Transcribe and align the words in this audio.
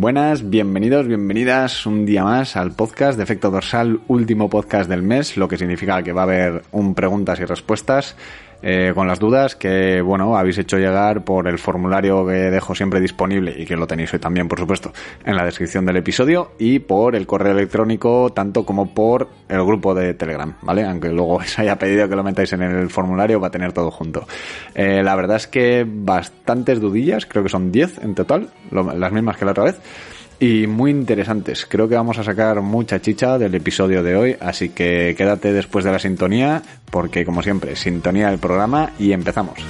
Buenas, 0.00 0.48
bienvenidos, 0.48 1.06
bienvenidas 1.06 1.84
un 1.84 2.06
día 2.06 2.24
más 2.24 2.56
al 2.56 2.72
podcast 2.72 3.18
de 3.18 3.24
Efecto 3.24 3.50
Dorsal, 3.50 4.00
último 4.08 4.48
podcast 4.48 4.88
del 4.88 5.02
mes, 5.02 5.36
lo 5.36 5.46
que 5.46 5.58
significa 5.58 6.02
que 6.02 6.14
va 6.14 6.22
a 6.22 6.24
haber 6.24 6.62
un 6.72 6.94
preguntas 6.94 7.38
y 7.38 7.44
respuestas 7.44 8.16
eh, 8.62 8.92
con 8.94 9.06
las 9.06 9.18
dudas 9.18 9.56
que, 9.56 10.00
bueno, 10.00 10.36
habéis 10.36 10.58
hecho 10.58 10.78
llegar 10.78 11.24
por 11.24 11.48
el 11.48 11.58
formulario 11.58 12.26
que 12.26 12.50
dejo 12.50 12.74
siempre 12.74 13.00
disponible 13.00 13.54
y 13.56 13.64
que 13.64 13.76
lo 13.76 13.86
tenéis 13.86 14.12
hoy 14.12 14.18
también, 14.18 14.48
por 14.48 14.58
supuesto, 14.58 14.92
en 15.24 15.36
la 15.36 15.44
descripción 15.44 15.86
del 15.86 15.96
episodio 15.96 16.52
y 16.58 16.78
por 16.78 17.16
el 17.16 17.26
correo 17.26 17.52
electrónico, 17.52 18.32
tanto 18.32 18.64
como 18.64 18.94
por 18.94 19.28
el 19.48 19.64
grupo 19.64 19.94
de 19.94 20.14
Telegram, 20.14 20.54
¿vale? 20.62 20.84
Aunque 20.84 21.08
luego 21.08 21.34
os 21.36 21.58
haya 21.58 21.78
pedido 21.78 22.08
que 22.08 22.16
lo 22.16 22.22
metáis 22.22 22.52
en 22.52 22.62
el 22.62 22.90
formulario, 22.90 23.40
va 23.40 23.48
a 23.48 23.50
tener 23.50 23.72
todo 23.72 23.90
junto. 23.90 24.26
Eh, 24.74 25.02
la 25.02 25.14
verdad 25.16 25.36
es 25.36 25.46
que 25.46 25.86
bastantes 25.86 26.80
dudillas, 26.80 27.26
creo 27.26 27.42
que 27.42 27.48
son 27.48 27.72
10 27.72 28.04
en 28.04 28.14
total, 28.14 28.50
las 28.70 29.12
mismas 29.12 29.36
que 29.36 29.44
la 29.44 29.52
otra 29.52 29.64
vez 29.64 29.80
y 30.40 30.66
muy 30.66 30.90
interesantes. 30.90 31.66
Creo 31.68 31.88
que 31.88 31.94
vamos 31.94 32.18
a 32.18 32.24
sacar 32.24 32.60
mucha 32.62 33.00
chicha 33.00 33.38
del 33.38 33.54
episodio 33.54 34.02
de 34.02 34.16
hoy, 34.16 34.36
así 34.40 34.70
que 34.70 35.14
quédate 35.16 35.52
después 35.52 35.84
de 35.84 35.92
la 35.92 35.98
sintonía, 35.98 36.62
porque 36.90 37.24
como 37.24 37.42
siempre, 37.42 37.76
sintonía 37.76 38.30
del 38.30 38.38
programa 38.38 38.90
y 38.98 39.12
empezamos. 39.12 39.60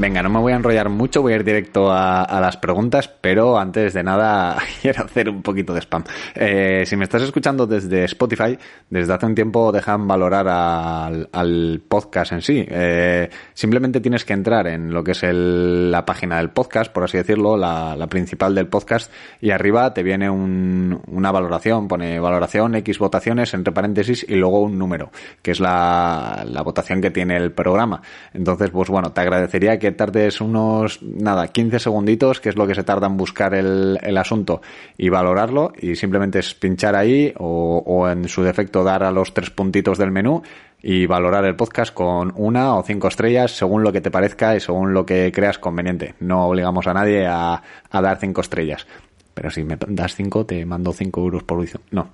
Venga, 0.00 0.22
no 0.22 0.30
me 0.30 0.38
voy 0.38 0.54
a 0.54 0.56
enrollar 0.56 0.88
mucho, 0.88 1.20
voy 1.20 1.34
a 1.34 1.36
ir 1.36 1.44
directo 1.44 1.92
a, 1.92 2.40
las 2.40 2.56
preguntas, 2.56 3.06
pero 3.06 3.58
antes 3.58 3.92
de 3.92 4.02
nada 4.02 4.56
quiero 4.80 5.04
hacer 5.04 5.28
un 5.28 5.42
poquito 5.42 5.74
de 5.74 5.80
spam. 5.82 6.04
Eh, 6.34 6.84
si 6.86 6.96
me 6.96 7.04
estás 7.04 7.20
escuchando 7.20 7.66
desde 7.66 8.04
Spotify, 8.04 8.58
desde 8.88 9.12
hace 9.12 9.26
un 9.26 9.34
tiempo 9.34 9.70
dejan 9.72 10.08
valorar 10.08 10.48
al, 10.48 11.82
podcast 11.86 12.32
en 12.32 12.40
sí. 12.40 12.64
Eh, 12.66 13.28
simplemente 13.52 14.00
tienes 14.00 14.24
que 14.24 14.32
entrar 14.32 14.68
en 14.68 14.90
lo 14.90 15.04
que 15.04 15.10
es 15.10 15.22
la 15.22 16.06
página 16.06 16.38
del 16.38 16.48
podcast, 16.48 16.90
por 16.90 17.04
así 17.04 17.18
decirlo, 17.18 17.58
la, 17.58 18.06
principal 18.08 18.54
del 18.54 18.68
podcast, 18.68 19.12
y 19.38 19.50
arriba 19.50 19.92
te 19.92 20.02
viene 20.02 20.30
una 20.30 21.30
valoración, 21.30 21.88
pone 21.88 22.18
valoración, 22.18 22.74
X 22.76 22.98
votaciones, 22.98 23.52
entre 23.52 23.74
paréntesis, 23.74 24.24
y 24.26 24.36
luego 24.36 24.62
un 24.62 24.78
número, 24.78 25.10
que 25.42 25.50
es 25.50 25.60
la 25.60 26.62
votación 26.64 27.02
que 27.02 27.10
tiene 27.10 27.36
el 27.36 27.52
programa. 27.52 28.00
Entonces, 28.32 28.70
pues 28.70 28.88
bueno, 28.88 29.12
te 29.12 29.20
agradecería 29.20 29.78
que 29.78 29.89
tardes 29.92 30.40
unos, 30.40 31.02
nada, 31.02 31.48
15 31.48 31.78
segunditos, 31.78 32.40
que 32.40 32.48
es 32.48 32.56
lo 32.56 32.66
que 32.66 32.74
se 32.74 32.84
tarda 32.84 33.06
en 33.06 33.16
buscar 33.16 33.54
el, 33.54 33.98
el 34.02 34.16
asunto 34.16 34.60
y 34.96 35.08
valorarlo, 35.08 35.72
y 35.78 35.96
simplemente 35.96 36.38
es 36.38 36.54
pinchar 36.54 36.96
ahí 36.96 37.32
o, 37.38 38.08
en 38.08 38.28
su 38.28 38.42
defecto 38.42 38.84
dar 38.84 39.02
a 39.02 39.10
los 39.10 39.34
tres 39.34 39.50
puntitos 39.50 39.98
del 39.98 40.10
menú 40.10 40.42
y 40.82 41.06
valorar 41.06 41.44
el 41.44 41.56
podcast 41.56 41.92
con 41.92 42.32
una 42.36 42.74
o 42.74 42.82
cinco 42.82 43.08
estrellas 43.08 43.50
según 43.50 43.82
lo 43.82 43.92
que 43.92 44.00
te 44.00 44.10
parezca 44.10 44.56
y 44.56 44.60
según 44.60 44.94
lo 44.94 45.04
que 45.04 45.30
creas 45.32 45.58
conveniente. 45.58 46.14
No 46.20 46.46
obligamos 46.46 46.86
a 46.86 46.94
nadie 46.94 47.26
a, 47.26 47.62
a 47.90 48.00
dar 48.00 48.18
cinco 48.18 48.40
estrellas. 48.40 48.86
Pero 49.34 49.50
si 49.50 49.64
me 49.64 49.76
das 49.88 50.14
cinco, 50.14 50.44
te 50.44 50.64
mando 50.66 50.92
cinco 50.92 51.20
euros 51.20 51.44
por 51.44 51.60
visión. 51.60 51.82
No. 51.90 52.10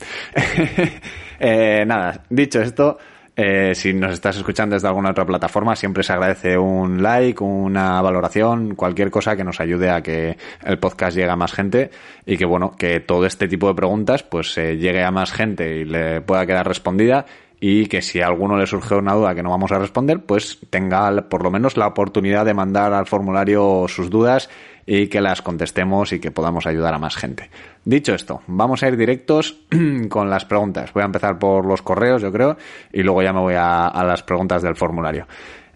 eh, 1.40 1.84
nada, 1.86 2.24
dicho 2.28 2.60
esto, 2.60 2.98
eh, 3.38 3.74
si 3.74 3.92
nos 3.92 4.14
estás 4.14 4.38
escuchando 4.38 4.74
desde 4.74 4.88
alguna 4.88 5.10
otra 5.10 5.26
plataforma, 5.26 5.76
siempre 5.76 6.02
se 6.02 6.14
agradece 6.14 6.56
un 6.56 7.02
like, 7.02 7.44
una 7.44 8.00
valoración, 8.00 8.74
cualquier 8.74 9.10
cosa 9.10 9.36
que 9.36 9.44
nos 9.44 9.60
ayude 9.60 9.90
a 9.90 10.00
que 10.00 10.38
el 10.64 10.78
podcast 10.78 11.14
llegue 11.14 11.30
a 11.30 11.36
más 11.36 11.52
gente 11.52 11.90
y 12.24 12.38
que, 12.38 12.46
bueno, 12.46 12.74
que 12.78 13.00
todo 13.00 13.26
este 13.26 13.46
tipo 13.46 13.68
de 13.68 13.74
preguntas 13.74 14.22
pues 14.22 14.56
eh, 14.56 14.78
llegue 14.78 15.04
a 15.04 15.10
más 15.10 15.32
gente 15.32 15.76
y 15.76 15.84
le 15.84 16.22
pueda 16.22 16.46
quedar 16.46 16.66
respondida 16.66 17.26
y 17.60 17.86
que 17.86 18.00
si 18.00 18.22
a 18.22 18.26
alguno 18.26 18.56
le 18.56 18.66
surge 18.66 18.94
una 18.94 19.14
duda 19.14 19.34
que 19.34 19.42
no 19.42 19.50
vamos 19.50 19.70
a 19.70 19.78
responder, 19.78 20.20
pues 20.24 20.58
tenga 20.70 21.28
por 21.28 21.42
lo 21.42 21.50
menos 21.50 21.76
la 21.76 21.88
oportunidad 21.88 22.46
de 22.46 22.54
mandar 22.54 22.94
al 22.94 23.06
formulario 23.06 23.84
sus 23.88 24.08
dudas 24.08 24.48
y 24.86 25.08
que 25.08 25.20
las 25.20 25.42
contestemos 25.42 26.12
y 26.12 26.20
que 26.20 26.30
podamos 26.30 26.66
ayudar 26.66 26.94
a 26.94 26.98
más 26.98 27.16
gente. 27.16 27.50
Dicho 27.84 28.14
esto, 28.14 28.42
vamos 28.46 28.82
a 28.82 28.88
ir 28.88 28.96
directos 28.96 29.64
con 30.08 30.30
las 30.30 30.44
preguntas. 30.44 30.92
Voy 30.92 31.02
a 31.02 31.06
empezar 31.06 31.38
por 31.38 31.66
los 31.66 31.82
correos, 31.82 32.22
yo 32.22 32.32
creo, 32.32 32.56
y 32.92 33.02
luego 33.02 33.22
ya 33.22 33.32
me 33.32 33.40
voy 33.40 33.54
a, 33.58 33.90
las 34.04 34.22
preguntas 34.22 34.62
del 34.62 34.76
formulario. 34.76 35.26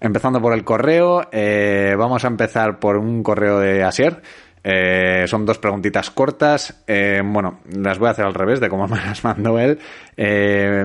Empezando 0.01 0.41
por 0.41 0.55
el 0.55 0.65
correo, 0.65 1.29
eh, 1.31 1.95
vamos 1.99 2.25
a 2.25 2.29
empezar 2.29 2.79
por 2.79 2.97
un 2.97 3.23
correo 3.23 3.59
de 3.59 3.83
Asier 3.83 4.23
eh, 4.63 5.25
son 5.27 5.47
dos 5.47 5.59
preguntitas 5.59 6.11
cortas. 6.11 6.83
Eh, 6.87 7.23
bueno, 7.25 7.61
las 7.73 7.99
voy 7.99 8.09
a 8.09 8.11
hacer 8.11 8.27
al 8.27 8.35
revés 8.35 8.61
de 8.61 8.69
cómo 8.69 8.87
me 8.89 8.97
las 8.97 9.25
mandó 9.25 9.59
él. 9.59 9.79
Eh, 10.23 10.85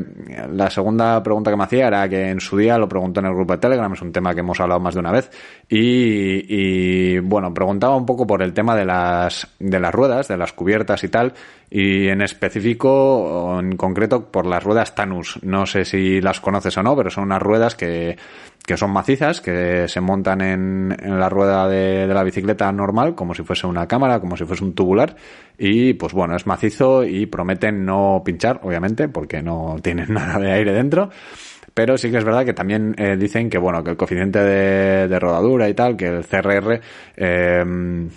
la 0.49 0.69
segunda 0.69 1.21
pregunta 1.21 1.51
que 1.51 1.57
me 1.57 1.65
hacía 1.65 1.87
era 1.87 2.07
que 2.07 2.29
en 2.29 2.39
su 2.39 2.55
día 2.55 2.77
lo 2.77 2.87
preguntó 2.87 3.19
en 3.19 3.25
el 3.25 3.33
grupo 3.33 3.51
de 3.51 3.59
Telegram, 3.59 3.91
es 3.91 4.01
un 4.01 4.13
tema 4.13 4.33
que 4.33 4.39
hemos 4.39 4.61
hablado 4.61 4.79
más 4.79 4.93
de 4.93 5.01
una 5.01 5.11
vez. 5.11 5.29
Y, 5.67 7.19
bueno, 7.19 7.53
preguntaba 7.53 7.97
un 7.97 8.05
poco 8.05 8.25
por 8.25 8.41
el 8.41 8.53
tema 8.53 8.77
de 8.77 8.85
las, 8.85 9.45
de 9.59 9.77
las 9.77 9.93
ruedas, 9.93 10.29
de 10.29 10.37
las 10.37 10.53
cubiertas 10.53 11.03
y 11.03 11.09
tal. 11.09 11.33
Y 11.69 12.07
en 12.07 12.21
específico, 12.21 13.59
en 13.59 13.75
concreto, 13.75 14.31
por 14.31 14.45
las 14.45 14.63
ruedas 14.63 14.95
Tanus. 14.95 15.37
No 15.43 15.65
sé 15.65 15.83
si 15.83 16.21
las 16.21 16.39
conoces 16.39 16.77
o 16.77 16.83
no, 16.83 16.95
pero 16.95 17.09
son 17.09 17.25
unas 17.25 17.41
ruedas 17.41 17.75
que 17.75 18.15
que 18.65 18.77
son 18.77 18.91
macizas, 18.91 19.41
que 19.41 19.87
se 19.87 20.01
montan 20.01 20.41
en, 20.41 20.97
en 20.99 21.19
la 21.19 21.29
rueda 21.29 21.67
de, 21.67 22.07
de, 22.07 22.13
la 22.13 22.23
bicicleta 22.23 22.71
normal, 22.71 23.13
como 23.13 23.35
si 23.35 23.43
fuese 23.43 23.67
una 23.67 23.87
cámara, 23.87 24.19
como 24.19 24.35
si 24.35 24.45
fuese 24.45 24.63
un 24.63 24.73
tubular, 24.73 25.15
y 25.57 25.93
pues 25.93 26.13
bueno, 26.13 26.35
es 26.35 26.47
macizo 26.47 27.03
y 27.03 27.27
prometen 27.27 27.85
no 27.85 28.23
pinchar, 28.25 28.59
obviamente, 28.63 29.07
porque 29.07 29.24
no 29.41 29.75
tienen 29.81 30.07
nada 30.13 30.39
de 30.39 30.51
aire 30.51 30.73
dentro. 30.73 31.09
Pero 31.73 31.97
sí 31.97 32.09
que 32.09 32.17
es 32.17 32.23
verdad 32.23 32.45
que 32.45 32.53
también 32.53 32.95
eh, 32.97 33.17
dicen 33.17 33.49
que 33.49 33.57
bueno, 33.57 33.83
que 33.83 33.91
el 33.91 33.97
coeficiente 33.97 34.39
de, 34.39 35.19
rodadura 35.19 35.67
y 35.67 35.73
tal, 35.73 35.97
que 35.97 36.07
el 36.07 36.25
CRR 36.25 36.79
eh, 37.17 38.07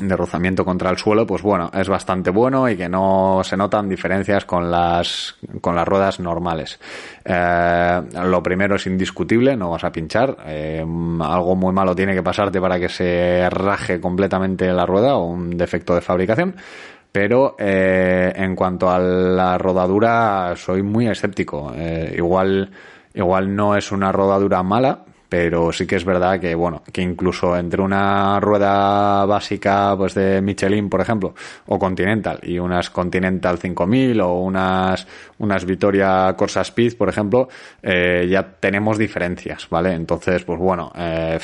de 0.00 0.16
rozamiento 0.16 0.64
contra 0.64 0.90
el 0.90 0.96
suelo, 0.96 1.26
pues 1.26 1.42
bueno, 1.42 1.70
es 1.72 1.88
bastante 1.88 2.30
bueno 2.30 2.68
y 2.68 2.76
que 2.76 2.88
no 2.88 3.40
se 3.42 3.56
notan 3.56 3.88
diferencias 3.88 4.44
con 4.44 4.70
las, 4.70 5.36
con 5.60 5.74
las 5.74 5.86
ruedas 5.86 6.20
normales. 6.20 6.78
Eh, 7.24 8.02
lo 8.24 8.42
primero 8.42 8.76
es 8.76 8.86
indiscutible, 8.86 9.56
no 9.56 9.70
vas 9.70 9.84
a 9.84 9.92
pinchar. 9.92 10.36
Eh, 10.46 10.80
algo 10.80 11.56
muy 11.56 11.72
malo 11.72 11.94
tiene 11.94 12.14
que 12.14 12.22
pasarte 12.22 12.60
para 12.60 12.78
que 12.78 12.88
se 12.88 13.48
raje 13.50 14.00
completamente 14.00 14.72
la 14.72 14.86
rueda 14.86 15.16
o 15.16 15.24
un 15.24 15.56
defecto 15.56 15.94
de 15.94 16.00
fabricación. 16.00 16.54
Pero 17.12 17.56
eh, 17.58 18.32
en 18.36 18.54
cuanto 18.54 18.90
a 18.90 18.98
la 18.98 19.58
rodadura, 19.58 20.54
soy 20.56 20.82
muy 20.82 21.08
escéptico. 21.08 21.72
Eh, 21.74 22.14
igual, 22.16 22.70
igual 23.14 23.54
no 23.54 23.76
es 23.76 23.90
una 23.92 24.12
rodadura 24.12 24.62
mala, 24.62 25.04
pero 25.28 25.72
sí 25.72 25.86
que 25.86 25.96
es 25.96 26.04
verdad 26.04 26.40
que 26.40 26.54
bueno 26.54 26.82
que 26.92 27.02
incluso 27.02 27.56
entre 27.56 27.82
una 27.82 28.40
rueda 28.40 29.26
básica 29.26 29.94
pues 29.96 30.14
de 30.14 30.40
Michelin 30.40 30.88
por 30.88 31.00
ejemplo 31.00 31.34
o 31.66 31.78
Continental 31.78 32.40
y 32.42 32.58
unas 32.58 32.90
Continental 32.90 33.58
5000 33.58 34.20
o 34.20 34.40
unas 34.40 35.06
unas 35.38 35.64
Vittoria 35.64 36.34
Corsa 36.36 36.62
Speed 36.62 36.96
por 36.96 37.08
ejemplo 37.08 37.48
eh, 37.82 38.26
ya 38.30 38.42
tenemos 38.58 38.96
diferencias 38.96 39.68
vale 39.68 39.92
entonces 39.92 40.44
pues 40.44 40.58
bueno 40.58 40.92
eh, 40.96 41.38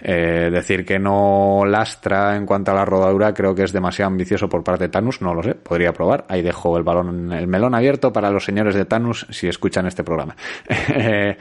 eh, 0.00 0.50
decir 0.52 0.84
que 0.84 0.98
no 0.98 1.64
lastra 1.66 2.36
en 2.36 2.46
cuanto 2.46 2.70
a 2.70 2.74
la 2.74 2.84
rodadura 2.84 3.32
creo 3.32 3.54
que 3.54 3.62
es 3.62 3.72
demasiado 3.72 4.10
ambicioso 4.10 4.48
por 4.48 4.62
parte 4.62 4.84
de 4.84 4.88
Tanus, 4.90 5.22
no 5.22 5.34
lo 5.34 5.42
sé, 5.42 5.54
podría 5.54 5.92
probar. 5.92 6.24
Ahí 6.28 6.42
dejo 6.42 6.76
el 6.76 6.82
balón, 6.82 7.32
el 7.32 7.46
melón 7.46 7.74
abierto 7.74 8.12
para 8.12 8.30
los 8.30 8.44
señores 8.44 8.74
de 8.74 8.84
Tanus 8.84 9.26
si 9.30 9.48
escuchan 9.48 9.86
este 9.86 10.04
programa. 10.04 10.36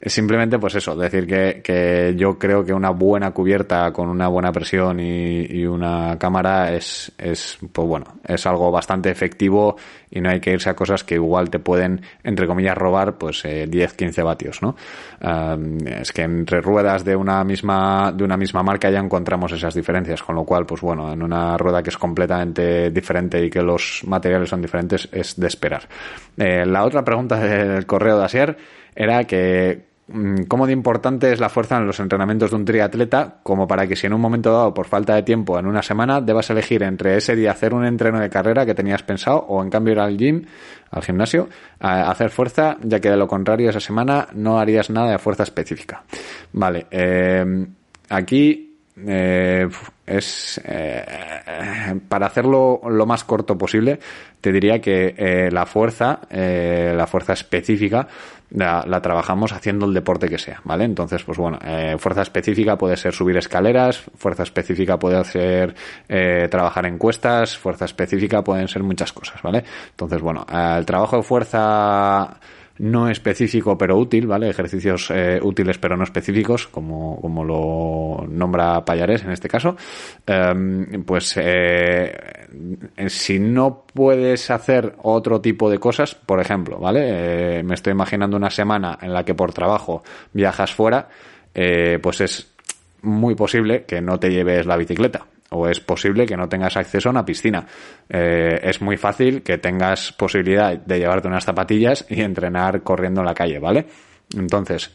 Simplemente, 0.00 0.58
pues 0.58 0.76
eso, 0.76 0.94
decir 0.94 1.26
que, 1.26 1.60
que, 1.62 2.14
yo 2.16 2.38
creo 2.38 2.64
que 2.64 2.72
una 2.72 2.90
buena 2.90 3.32
cubierta 3.32 3.92
con 3.92 4.08
una 4.08 4.28
buena 4.28 4.52
presión 4.52 5.00
y, 5.00 5.44
y, 5.46 5.66
una 5.66 6.16
cámara 6.18 6.72
es, 6.72 7.10
es, 7.18 7.58
pues 7.72 7.88
bueno, 7.88 8.06
es 8.24 8.46
algo 8.46 8.70
bastante 8.70 9.10
efectivo 9.10 9.76
y 10.10 10.20
no 10.20 10.30
hay 10.30 10.40
que 10.40 10.52
irse 10.52 10.70
a 10.70 10.74
cosas 10.74 11.02
que 11.02 11.16
igual 11.16 11.50
te 11.50 11.58
pueden, 11.58 12.00
entre 12.22 12.46
comillas, 12.46 12.76
robar, 12.76 13.18
pues 13.18 13.44
eh, 13.44 13.66
10, 13.68 13.94
15 13.94 14.22
vatios, 14.22 14.62
¿no? 14.62 14.76
Es 15.84 16.12
que 16.12 16.22
entre 16.22 16.60
ruedas 16.60 17.04
de 17.04 17.16
una 17.16 17.42
misma, 17.42 18.12
de 18.12 18.22
una 18.22 18.36
misma 18.36 18.62
marca 18.62 18.90
ya 18.90 19.00
encontramos 19.00 19.50
esas 19.52 19.74
diferencias, 19.74 20.22
con 20.22 20.36
lo 20.36 20.44
cual, 20.44 20.64
pues 20.64 20.80
bueno, 20.80 21.12
en 21.12 21.22
una 21.22 21.56
rueda 21.56 21.82
que 21.82 21.90
es 21.90 21.98
completamente 21.98 22.90
diferente 22.90 23.44
y 23.44 23.50
que 23.50 23.62
los 23.62 24.02
materiales 24.06 24.48
son 24.48 24.62
diferentes, 24.62 25.08
es 25.10 25.38
de 25.38 25.46
esperar. 25.48 25.88
Eh, 26.36 26.64
la 26.64 26.84
otra 26.84 27.04
pregunta 27.04 27.36
del 27.40 27.84
correo 27.84 28.18
de 28.18 28.24
Asier 28.24 28.56
era 28.94 29.24
que 29.24 29.87
cómo 30.48 30.66
de 30.66 30.72
importante 30.72 31.32
es 31.32 31.40
la 31.40 31.48
fuerza 31.48 31.76
en 31.76 31.86
los 31.86 32.00
entrenamientos 32.00 32.50
de 32.50 32.56
un 32.56 32.64
triatleta 32.64 33.36
como 33.42 33.66
para 33.68 33.86
que 33.86 33.94
si 33.94 34.06
en 34.06 34.14
un 34.14 34.20
momento 34.20 34.52
dado 34.52 34.72
por 34.72 34.86
falta 34.86 35.14
de 35.14 35.22
tiempo 35.22 35.58
en 35.58 35.66
una 35.66 35.82
semana 35.82 36.20
debas 36.20 36.48
elegir 36.50 36.82
entre 36.82 37.16
ese 37.16 37.36
día 37.36 37.50
hacer 37.50 37.74
un 37.74 37.84
entreno 37.84 38.18
de 38.18 38.30
carrera 38.30 38.64
que 38.64 38.74
tenías 38.74 39.02
pensado 39.02 39.38
o 39.48 39.62
en 39.62 39.68
cambio 39.68 39.92
ir 39.92 40.00
al 40.00 40.16
gym, 40.16 40.44
al 40.90 41.02
gimnasio, 41.02 41.48
a 41.80 42.10
hacer 42.10 42.30
fuerza, 42.30 42.78
ya 42.82 43.00
que 43.00 43.10
de 43.10 43.16
lo 43.16 43.28
contrario 43.28 43.68
esa 43.68 43.80
semana 43.80 44.28
no 44.32 44.58
harías 44.58 44.88
nada 44.88 45.12
de 45.12 45.18
fuerza 45.18 45.42
específica. 45.42 46.02
Vale, 46.52 46.86
eh, 46.90 47.66
aquí 48.08 48.76
eh, 49.06 49.68
es 50.06 50.60
eh, 50.64 51.04
para 52.08 52.26
hacerlo 52.26 52.80
lo 52.88 53.06
más 53.06 53.24
corto 53.24 53.56
posible, 53.56 53.98
te 54.40 54.52
diría 54.52 54.80
que 54.80 55.14
eh, 55.16 55.50
la 55.52 55.66
fuerza, 55.66 56.20
eh, 56.30 56.94
la 56.96 57.06
fuerza 57.06 57.34
específica, 57.34 58.08
la, 58.50 58.84
la, 58.86 59.00
trabajamos 59.02 59.52
haciendo 59.52 59.86
el 59.86 59.94
deporte 59.94 60.28
que 60.28 60.38
sea, 60.38 60.60
¿vale? 60.64 60.84
Entonces, 60.84 61.22
pues 61.24 61.38
bueno, 61.38 61.58
eh, 61.64 61.96
fuerza 61.98 62.22
específica 62.22 62.76
puede 62.76 62.96
ser 62.96 63.12
subir 63.12 63.36
escaleras, 63.36 64.02
fuerza 64.16 64.42
específica 64.42 64.98
puede 64.98 65.22
ser 65.24 65.74
eh, 66.08 66.48
trabajar 66.50 66.86
en 66.86 66.98
cuestas, 66.98 67.56
fuerza 67.56 67.84
específica 67.84 68.42
pueden 68.42 68.68
ser 68.68 68.82
muchas 68.82 69.12
cosas, 69.12 69.42
¿vale? 69.42 69.64
Entonces, 69.90 70.20
bueno, 70.20 70.46
el 70.50 70.86
trabajo 70.86 71.16
de 71.16 71.22
fuerza 71.22 72.38
no 72.78 73.08
específico 73.08 73.76
pero 73.76 73.96
útil, 73.96 74.26
¿vale? 74.26 74.48
Ejercicios 74.48 75.10
eh, 75.10 75.40
útiles 75.42 75.78
pero 75.78 75.96
no 75.96 76.04
específicos, 76.04 76.66
como, 76.68 77.20
como 77.20 77.44
lo 77.44 78.26
nombra 78.28 78.84
Payares 78.84 79.24
en 79.24 79.30
este 79.30 79.48
caso. 79.48 79.76
Eh, 80.26 81.02
pues 81.04 81.34
eh, 81.36 82.12
si 83.06 83.38
no 83.38 83.84
puedes 83.92 84.50
hacer 84.50 84.94
otro 85.02 85.40
tipo 85.40 85.70
de 85.70 85.78
cosas, 85.78 86.14
por 86.14 86.40
ejemplo, 86.40 86.78
¿vale? 86.78 87.58
Eh, 87.58 87.62
me 87.62 87.74
estoy 87.74 87.92
imaginando 87.92 88.36
una 88.36 88.50
semana 88.50 88.98
en 89.00 89.12
la 89.12 89.24
que 89.24 89.34
por 89.34 89.52
trabajo 89.52 90.02
viajas 90.32 90.72
fuera, 90.72 91.08
eh, 91.54 91.98
pues 92.02 92.20
es 92.20 92.52
muy 93.02 93.34
posible 93.34 93.84
que 93.84 94.00
no 94.00 94.18
te 94.18 94.30
lleves 94.30 94.66
la 94.66 94.76
bicicleta, 94.76 95.26
o 95.50 95.68
es 95.68 95.80
posible 95.80 96.26
que 96.26 96.36
no 96.36 96.48
tengas 96.48 96.76
acceso 96.76 97.08
a 97.08 97.12
una 97.12 97.24
piscina. 97.24 97.66
Eh, 98.08 98.60
es 98.62 98.80
muy 98.82 98.96
fácil 98.96 99.42
que 99.42 99.58
tengas 99.58 100.12
posibilidad 100.12 100.76
de 100.76 100.98
llevarte 100.98 101.28
unas 101.28 101.44
zapatillas 101.44 102.04
y 102.08 102.20
entrenar 102.20 102.82
corriendo 102.82 103.20
en 103.20 103.26
la 103.26 103.34
calle, 103.34 103.58
¿vale? 103.58 103.86
Entonces, 104.36 104.90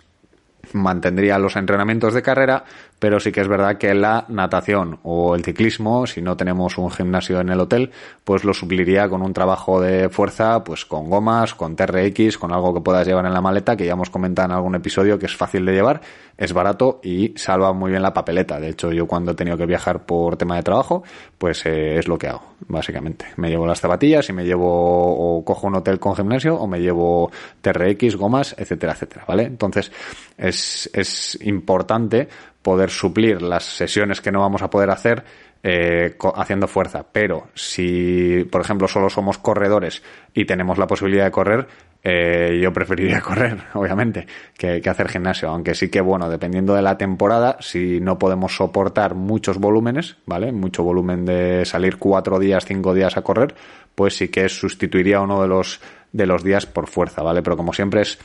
mantendría 0.74 1.38
los 1.40 1.56
entrenamientos 1.56 2.14
de 2.14 2.22
carrera, 2.22 2.64
pero 3.04 3.20
sí 3.20 3.34
que 3.34 3.42
es 3.42 3.50
verdad 3.50 3.78
que 3.78 3.94
la 3.94 4.24
natación 4.30 4.98
o 5.04 5.36
el 5.36 5.44
ciclismo, 5.44 6.08
si 6.08 6.22
no 6.22 6.38
tenemos 6.38 6.78
un 6.78 6.90
gimnasio 6.90 7.42
en 7.42 7.50
el 7.50 7.60
hotel, 7.60 7.92
pues 8.24 8.46
lo 8.46 8.54
supliría 8.54 9.10
con 9.10 9.22
un 9.22 9.34
trabajo 9.34 9.82
de 9.82 10.08
fuerza, 10.08 10.64
pues 10.64 10.86
con 10.86 11.10
gomas, 11.10 11.54
con 11.54 11.76
TRX, 11.76 12.38
con 12.38 12.54
algo 12.54 12.74
que 12.74 12.80
puedas 12.80 13.06
llevar 13.06 13.26
en 13.26 13.34
la 13.34 13.42
maleta, 13.42 13.76
que 13.76 13.86
ya 13.86 13.92
hemos 13.92 14.10
comentado 14.10 14.46
en 14.46 14.52
algún 14.54 14.76
episodio 14.76 15.20
que 15.20 15.26
es 15.26 15.36
fácil 15.36 15.66
de 15.66 15.74
llevar, 15.74 16.00
es 16.38 16.54
barato 16.54 17.02
y 17.04 17.34
salva 17.36 17.74
muy 17.74 17.92
bien 17.92 18.02
la 18.02 18.14
papeleta. 18.14 18.58
De 18.58 18.70
hecho, 18.70 18.90
yo 18.94 19.06
cuando 19.06 19.34
he 19.34 19.36
tenido 19.36 19.58
que 19.58 19.66
viajar 19.66 20.06
por 20.06 20.38
tema 20.38 20.56
de 20.56 20.64
trabajo, 20.64 21.04
pues 21.38 21.66
eh, 21.66 22.00
es 22.00 22.08
lo 22.08 22.18
que 22.18 22.28
hago, 22.28 22.54
básicamente. 22.70 23.26
Me 23.36 23.50
llevo 23.50 23.68
las 23.68 23.82
zapatillas 23.82 24.30
y 24.30 24.34
me 24.34 24.46
llevo 24.46 25.38
o 25.38 25.44
cojo 25.44 25.68
un 25.68 25.76
hotel 25.76 26.00
con 26.00 26.16
gimnasio 26.16 26.56
o 26.56 26.68
me 26.68 26.80
llevo 26.80 27.30
TRX, 27.60 28.16
gomas, 28.16 28.56
etcétera, 28.58 28.94
etcétera, 28.94 29.26
¿vale? 29.28 29.44
Entonces, 29.44 29.92
es, 30.38 30.90
es 30.94 31.38
importante 31.42 32.30
poder 32.64 32.90
suplir 32.90 33.42
las 33.42 33.64
sesiones 33.64 34.22
que 34.22 34.32
no 34.32 34.40
vamos 34.40 34.64
a 34.64 34.70
poder 34.70 34.90
hacer 34.90 35.24
eh, 35.66 36.18
haciendo 36.36 36.68
fuerza. 36.68 37.06
Pero 37.10 37.48
si, 37.54 38.46
por 38.52 38.62
ejemplo, 38.62 38.88
solo 38.88 39.10
somos 39.10 39.38
corredores 39.38 40.04
y 40.34 40.46
tenemos 40.46 40.78
la 40.78 40.88
posibilidad 40.88 41.26
de 41.26 41.32
correr, 41.32 41.68
eh, 42.04 42.60
yo 42.62 42.74
preferiría 42.74 43.22
correr, 43.22 43.58
obviamente, 43.74 44.28
que, 44.58 44.82
que, 44.82 44.90
hacer 44.90 45.08
gimnasio. 45.08 45.50
Aunque 45.50 45.74
sí 45.74 45.90
que, 45.90 46.02
bueno, 46.02 46.30
dependiendo 46.30 46.74
de 46.74 46.82
la 46.82 46.98
temporada, 46.98 47.58
si 47.62 48.02
no 48.02 48.20
podemos 48.20 48.56
soportar 48.56 49.16
muchos 49.16 49.58
volúmenes, 49.58 50.18
¿vale? 50.26 50.52
Mucho 50.52 50.84
volumen 50.84 51.26
de 51.26 51.64
salir 51.66 51.98
cuatro 51.98 52.40
días, 52.40 52.66
cinco 52.66 52.94
días 52.94 53.16
a 53.16 53.22
correr, 53.22 53.56
pues 53.96 54.18
sí 54.18 54.28
que 54.28 54.50
sustituiría 54.50 55.22
uno 55.22 55.42
de 55.42 55.48
los 55.48 55.80
de 56.14 56.28
los 56.28 56.44
días 56.44 56.66
por 56.68 56.88
fuerza, 56.88 57.24
¿vale? 57.24 57.42
Pero 57.42 57.58
como 57.58 57.74
siempre 57.74 58.02
es, 58.02 58.20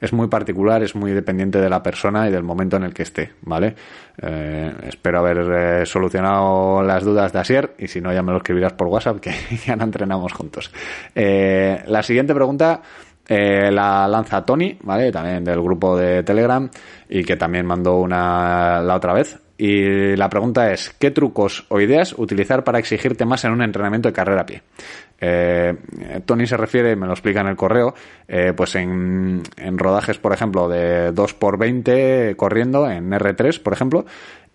es 0.00 0.12
muy 0.12 0.28
particular, 0.28 0.82
es 0.82 0.94
muy 0.94 1.12
dependiente 1.12 1.60
de 1.60 1.68
la 1.68 1.82
persona 1.82 2.28
y 2.28 2.30
del 2.30 2.44
momento 2.44 2.76
en 2.76 2.84
el 2.84 2.94
que 2.94 3.02
esté, 3.02 3.32
¿vale? 3.42 3.74
Eh, 4.22 4.72
espero 4.86 5.18
haber 5.18 5.38
eh, 5.38 5.86
solucionado 5.86 6.82
las 6.82 7.02
dudas 7.02 7.32
de 7.32 7.40
Asier 7.40 7.74
y 7.78 7.88
si 7.88 8.00
no 8.00 8.12
ya 8.12 8.22
me 8.22 8.30
lo 8.30 8.38
escribirás 8.38 8.72
por 8.74 8.86
WhatsApp 8.86 9.18
que 9.18 9.34
ya 9.66 9.74
no 9.74 9.84
entrenamos 9.84 10.32
juntos. 10.32 10.70
Eh, 11.14 11.82
la 11.86 12.02
siguiente 12.02 12.34
pregunta 12.34 12.80
la 13.28 14.06
lanza 14.08 14.44
Tony, 14.44 14.76
¿vale? 14.82 15.10
También 15.10 15.42
del 15.42 15.62
grupo 15.62 15.96
de 15.96 16.22
Telegram 16.22 16.68
y 17.08 17.24
que 17.24 17.36
también 17.36 17.64
mandó 17.64 17.96
una 17.96 18.82
la 18.82 18.96
otra 18.96 19.14
vez. 19.14 19.38
Y 19.56 20.16
la 20.16 20.28
pregunta 20.28 20.72
es, 20.72 20.90
¿qué 20.98 21.12
trucos 21.12 21.64
o 21.68 21.80
ideas 21.80 22.14
utilizar 22.18 22.64
para 22.64 22.80
exigirte 22.80 23.24
más 23.24 23.44
en 23.44 23.52
un 23.52 23.62
entrenamiento 23.62 24.08
de 24.08 24.12
carrera 24.12 24.42
a 24.42 24.46
pie? 24.46 24.62
Eh, 25.24 25.72
Tony 26.26 26.48
se 26.48 26.56
refiere, 26.56 26.96
me 26.96 27.06
lo 27.06 27.12
explica 27.12 27.40
en 27.42 27.46
el 27.46 27.54
correo, 27.54 27.94
eh, 28.26 28.52
pues 28.56 28.74
en, 28.74 29.44
rodajes, 29.76 30.18
por 30.18 30.32
ejemplo, 30.32 30.68
de 30.68 31.14
2x20 31.14 32.34
corriendo 32.34 32.90
en 32.90 33.12
R3, 33.12 33.62
por 33.62 33.72
ejemplo, 33.72 34.04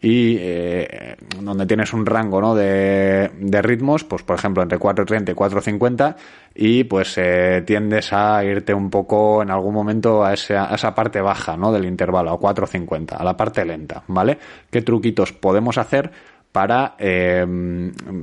y 0.02 0.36
eh, 0.40 1.16
donde 1.42 1.66
tienes 1.66 1.94
un 1.94 2.06
rango 2.06 2.42
¿no? 2.42 2.54
de, 2.54 3.32
de, 3.40 3.62
ritmos, 3.62 4.04
pues 4.04 4.22
por 4.22 4.38
ejemplo 4.38 4.62
entre 4.62 4.78
4.30 4.78 5.32
y 5.32 5.34
4.50 5.34 6.16
y 6.54 6.84
pues 6.84 7.18
eh, 7.18 7.64
tiendes 7.66 8.14
a 8.14 8.44
irte 8.44 8.76
un 8.76 8.92
poco 8.92 9.42
en 9.42 9.50
algún 9.50 9.74
momento 9.74 10.24
a 10.24 10.34
esa, 10.34 10.72
a 10.72 10.76
esa 10.76 10.94
parte 10.94 11.20
baja 11.22 11.58
¿no? 11.58 11.72
del 11.72 11.86
intervalo, 11.86 12.32
a 12.32 12.40
4.50, 12.40 13.16
a 13.18 13.24
la 13.24 13.36
parte 13.36 13.66
lenta, 13.66 14.04
¿vale? 14.08 14.38
¿Qué 14.70 14.84
truquitos 14.84 15.34
podemos 15.34 15.80
hacer 15.80 16.12
para, 16.52 16.96
eh, 16.98 17.46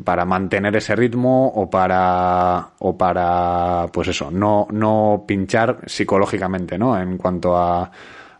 para 0.04 0.24
mantener 0.24 0.76
ese 0.76 0.96
ritmo 0.96 1.48
o 1.48 1.70
para, 1.70 2.70
o 2.78 2.96
para, 2.96 3.86
pues 3.92 4.08
eso, 4.08 4.30
no, 4.30 4.66
no 4.70 5.24
pinchar 5.26 5.78
psicológicamente, 5.86 6.76
¿no? 6.76 7.00
En 7.00 7.16
cuanto 7.16 7.56
a, 7.56 7.90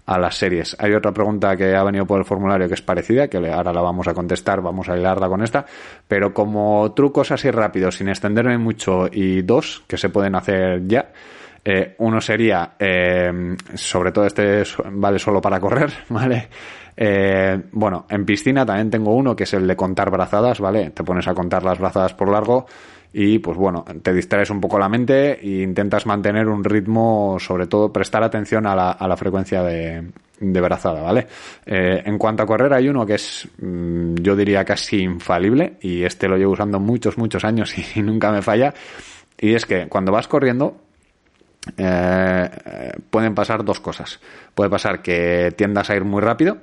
a 0.06 0.18
las 0.18 0.36
series. 0.36 0.76
Hay 0.78 0.92
otra 0.92 1.12
pregunta 1.12 1.56
que 1.56 1.74
ha 1.74 1.82
venido 1.82 2.06
por 2.06 2.18
el 2.18 2.24
formulario 2.24 2.68
que 2.68 2.74
es 2.74 2.82
parecida, 2.82 3.28
que 3.28 3.38
ahora 3.50 3.72
la 3.72 3.80
vamos 3.80 4.06
a 4.08 4.14
contestar, 4.14 4.60
vamos 4.60 4.88
a 4.88 4.96
hilarla 4.96 5.28
con 5.28 5.42
esta, 5.42 5.64
pero 6.06 6.34
como 6.34 6.92
trucos 6.92 7.30
así 7.30 7.50
rápidos, 7.50 7.96
sin 7.96 8.08
extenderme 8.08 8.58
mucho, 8.58 9.06
y 9.10 9.42
dos 9.42 9.82
que 9.86 9.96
se 9.96 10.10
pueden 10.10 10.34
hacer 10.34 10.86
ya. 10.86 11.08
Eh, 11.64 11.94
uno 11.98 12.20
sería, 12.20 12.74
eh, 12.78 13.56
sobre 13.74 14.12
todo 14.12 14.26
este 14.26 14.62
vale 14.92 15.18
solo 15.18 15.40
para 15.40 15.58
correr, 15.58 15.90
¿vale? 16.10 16.48
Eh, 16.96 17.60
bueno, 17.72 18.06
en 18.08 18.24
piscina 18.24 18.64
también 18.64 18.90
tengo 18.90 19.14
uno 19.14 19.34
que 19.34 19.44
es 19.44 19.54
el 19.54 19.66
de 19.66 19.74
contar 19.74 20.10
brazadas, 20.10 20.60
¿vale? 20.60 20.90
Te 20.90 21.02
pones 21.02 21.26
a 21.26 21.34
contar 21.34 21.64
las 21.64 21.78
brazadas 21.78 22.14
por 22.14 22.30
largo 22.30 22.66
y 23.12 23.38
pues 23.38 23.56
bueno, 23.56 23.84
te 24.02 24.12
distraes 24.12 24.50
un 24.50 24.60
poco 24.60 24.78
la 24.78 24.88
mente 24.88 25.40
e 25.40 25.62
intentas 25.62 26.04
mantener 26.04 26.48
un 26.48 26.64
ritmo, 26.64 27.36
sobre 27.38 27.66
todo 27.66 27.92
prestar 27.92 28.22
atención 28.22 28.66
a 28.66 28.74
la, 28.74 28.90
a 28.92 29.08
la 29.08 29.16
frecuencia 29.16 29.62
de, 29.62 30.04
de 30.40 30.60
brazada, 30.60 31.00
¿vale? 31.00 31.26
Eh, 31.64 32.02
en 32.04 32.18
cuanto 32.18 32.42
a 32.42 32.46
correr 32.46 32.72
hay 32.72 32.88
uno 32.88 33.06
que 33.06 33.14
es, 33.14 33.48
mmm, 33.58 34.14
yo 34.16 34.36
diría 34.36 34.64
casi 34.64 35.02
infalible 35.02 35.78
y 35.80 36.02
este 36.02 36.28
lo 36.28 36.36
llevo 36.36 36.52
usando 36.52 36.80
muchos, 36.80 37.16
muchos 37.18 37.44
años 37.44 37.72
y 37.96 38.02
nunca 38.02 38.30
me 38.30 38.42
falla 38.42 38.74
y 39.38 39.54
es 39.54 39.66
que 39.66 39.88
cuando 39.88 40.12
vas 40.12 40.28
corriendo 40.28 40.83
eh, 41.76 42.92
pueden 43.10 43.34
pasar 43.34 43.64
dos 43.64 43.80
cosas. 43.80 44.20
Puede 44.54 44.70
pasar 44.70 45.02
que 45.02 45.52
tiendas 45.56 45.90
a 45.90 45.96
ir 45.96 46.04
muy 46.04 46.20
rápido, 46.20 46.58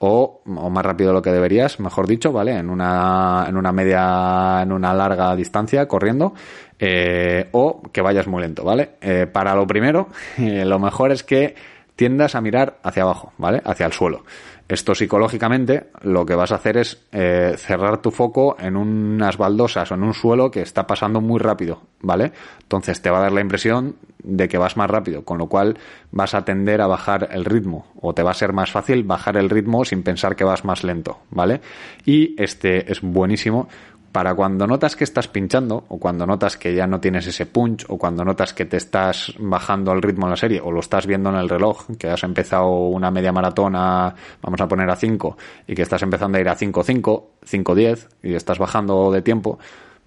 o, 0.00 0.42
más 0.44 0.84
rápido 0.84 1.10
de 1.10 1.14
lo 1.14 1.22
que 1.22 1.32
deberías, 1.32 1.80
mejor 1.80 2.06
dicho, 2.06 2.32
¿vale? 2.32 2.56
En 2.56 2.70
una, 2.70 3.46
en 3.48 3.56
una 3.56 3.72
media, 3.72 4.60
en 4.62 4.72
una 4.72 4.94
larga 4.94 5.34
distancia 5.34 5.86
corriendo, 5.88 6.34
eh, 6.78 7.48
o 7.52 7.82
que 7.92 8.00
vayas 8.00 8.26
muy 8.26 8.42
lento, 8.42 8.64
¿vale? 8.64 8.90
Eh, 9.00 9.26
para 9.26 9.54
lo 9.54 9.66
primero, 9.66 10.08
lo 10.38 10.78
mejor 10.78 11.12
es 11.12 11.24
que 11.24 11.54
tiendas 11.96 12.36
a 12.36 12.40
mirar 12.40 12.78
hacia 12.84 13.02
abajo, 13.02 13.32
¿vale? 13.38 13.60
Hacia 13.64 13.86
el 13.86 13.92
suelo. 13.92 14.24
Esto 14.68 14.94
psicológicamente 14.94 15.86
lo 16.02 16.26
que 16.26 16.34
vas 16.34 16.52
a 16.52 16.56
hacer 16.56 16.76
es 16.76 17.00
cerrar 17.10 18.02
tu 18.02 18.10
foco 18.10 18.54
en 18.60 18.76
unas 18.76 19.38
baldosas 19.38 19.90
o 19.90 19.94
en 19.94 20.02
un 20.02 20.12
suelo 20.12 20.50
que 20.50 20.60
está 20.60 20.86
pasando 20.86 21.22
muy 21.22 21.40
rápido, 21.40 21.80
¿vale? 22.02 22.32
Entonces 22.60 23.00
te 23.00 23.08
va 23.08 23.16
a 23.16 23.22
dar 23.22 23.32
la 23.32 23.40
impresión 23.40 23.96
de 24.22 24.48
que 24.48 24.58
vas 24.58 24.76
más 24.76 24.90
rápido, 24.90 25.24
con 25.24 25.38
lo 25.38 25.46
cual 25.46 25.78
vas 26.10 26.34
a 26.34 26.44
tender 26.44 26.80
a 26.80 26.86
bajar 26.86 27.28
el 27.32 27.44
ritmo 27.44 27.86
o 28.00 28.14
te 28.14 28.22
va 28.22 28.32
a 28.32 28.34
ser 28.34 28.52
más 28.52 28.70
fácil 28.70 29.04
bajar 29.04 29.36
el 29.36 29.50
ritmo 29.50 29.84
sin 29.84 30.02
pensar 30.02 30.36
que 30.36 30.44
vas 30.44 30.64
más 30.64 30.84
lento, 30.84 31.18
¿vale? 31.30 31.60
Y 32.04 32.40
este 32.40 32.90
es 32.90 33.00
buenísimo 33.00 33.68
para 34.12 34.34
cuando 34.34 34.66
notas 34.66 34.96
que 34.96 35.04
estás 35.04 35.28
pinchando 35.28 35.84
o 35.88 35.98
cuando 35.98 36.26
notas 36.26 36.56
que 36.56 36.74
ya 36.74 36.86
no 36.86 37.00
tienes 37.00 37.26
ese 37.26 37.46
punch 37.46 37.84
o 37.88 37.98
cuando 37.98 38.24
notas 38.24 38.54
que 38.54 38.64
te 38.64 38.76
estás 38.76 39.34
bajando 39.38 39.92
el 39.92 40.02
ritmo 40.02 40.26
en 40.26 40.30
la 40.30 40.36
serie 40.36 40.60
o 40.60 40.72
lo 40.72 40.80
estás 40.80 41.06
viendo 41.06 41.30
en 41.30 41.36
el 41.36 41.48
reloj, 41.48 41.86
que 41.98 42.08
has 42.08 42.24
empezado 42.24 42.68
una 42.68 43.10
media 43.10 43.32
maratona, 43.32 44.14
vamos 44.42 44.60
a 44.60 44.66
poner 44.66 44.88
a 44.88 44.96
5 44.96 45.36
y 45.66 45.74
que 45.74 45.82
estás 45.82 46.02
empezando 46.02 46.38
a 46.38 46.40
ir 46.40 46.48
a 46.48 46.56
5.5, 46.56 47.24
5.10 47.44 48.08
y 48.22 48.34
estás 48.34 48.58
bajando 48.58 49.12
de 49.12 49.22
tiempo, 49.22 49.58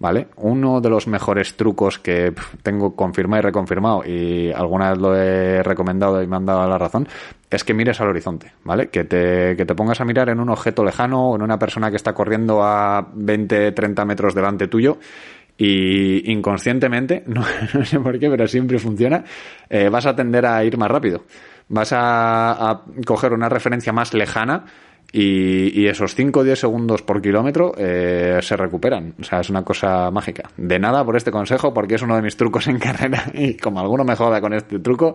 ¿vale? 0.02 0.26
Uno 0.34 0.80
de 0.80 0.90
los 0.90 1.06
mejores 1.06 1.56
trucos 1.56 2.00
que 2.00 2.34
tengo 2.64 2.96
confirmado 2.96 3.38
y 3.38 3.44
reconfirmado 3.44 4.02
y 4.04 4.50
alguna 4.50 4.90
vez 4.90 4.98
lo 4.98 5.16
he 5.16 5.62
recomendado 5.62 6.20
y 6.20 6.26
me 6.26 6.34
han 6.34 6.44
dado 6.44 6.68
la 6.68 6.76
razón, 6.76 7.06
es 7.48 7.62
que 7.62 7.72
mires 7.72 8.00
al 8.00 8.08
horizonte, 8.08 8.52
¿vale? 8.64 8.88
Que 8.88 9.04
te, 9.04 9.54
que 9.56 9.64
te 9.64 9.76
pongas 9.76 10.00
a 10.00 10.04
mirar 10.04 10.28
en 10.28 10.40
un 10.40 10.50
objeto 10.50 10.82
lejano 10.82 11.30
o 11.30 11.36
en 11.36 11.42
una 11.42 11.56
persona 11.56 11.88
que 11.88 11.94
está 11.94 12.14
corriendo 12.14 12.64
a 12.64 13.10
20, 13.14 13.70
30 13.70 14.04
metros 14.04 14.34
delante 14.34 14.66
tuyo 14.66 14.98
y 15.56 16.32
inconscientemente, 16.32 17.22
no, 17.28 17.44
sé 17.84 18.00
por 18.00 18.18
qué, 18.18 18.28
pero 18.28 18.48
siempre 18.48 18.80
funciona, 18.80 19.22
eh, 19.70 19.88
vas 19.88 20.06
a 20.06 20.16
tender 20.16 20.46
a 20.46 20.64
ir 20.64 20.76
más 20.78 20.90
rápido. 20.90 21.26
Vas 21.68 21.92
a 21.94 22.82
coger 23.06 23.32
una 23.32 23.48
referencia 23.48 23.92
más 23.92 24.12
lejana 24.14 24.64
y, 25.12 25.86
esos 25.86 26.14
5 26.14 26.40
o 26.40 26.44
10 26.44 26.58
segundos 26.58 27.02
por 27.02 27.20
kilómetro 27.20 27.74
eh, 27.76 28.38
se 28.40 28.56
recuperan. 28.56 29.14
O 29.20 29.24
sea, 29.24 29.40
es 29.40 29.50
una 29.50 29.62
cosa 29.62 30.10
mágica. 30.10 30.50
De 30.56 30.78
nada 30.78 31.04
por 31.04 31.16
este 31.16 31.30
consejo, 31.30 31.74
porque 31.74 31.96
es 31.96 32.02
uno 32.02 32.16
de 32.16 32.22
mis 32.22 32.36
trucos 32.36 32.66
en 32.68 32.78
carrera 32.80 33.24
y 33.34 33.54
como 33.54 33.80
alguno 33.80 34.04
me 34.04 34.16
joda 34.16 34.40
con 34.40 34.54
este 34.54 34.78
truco, 34.78 35.14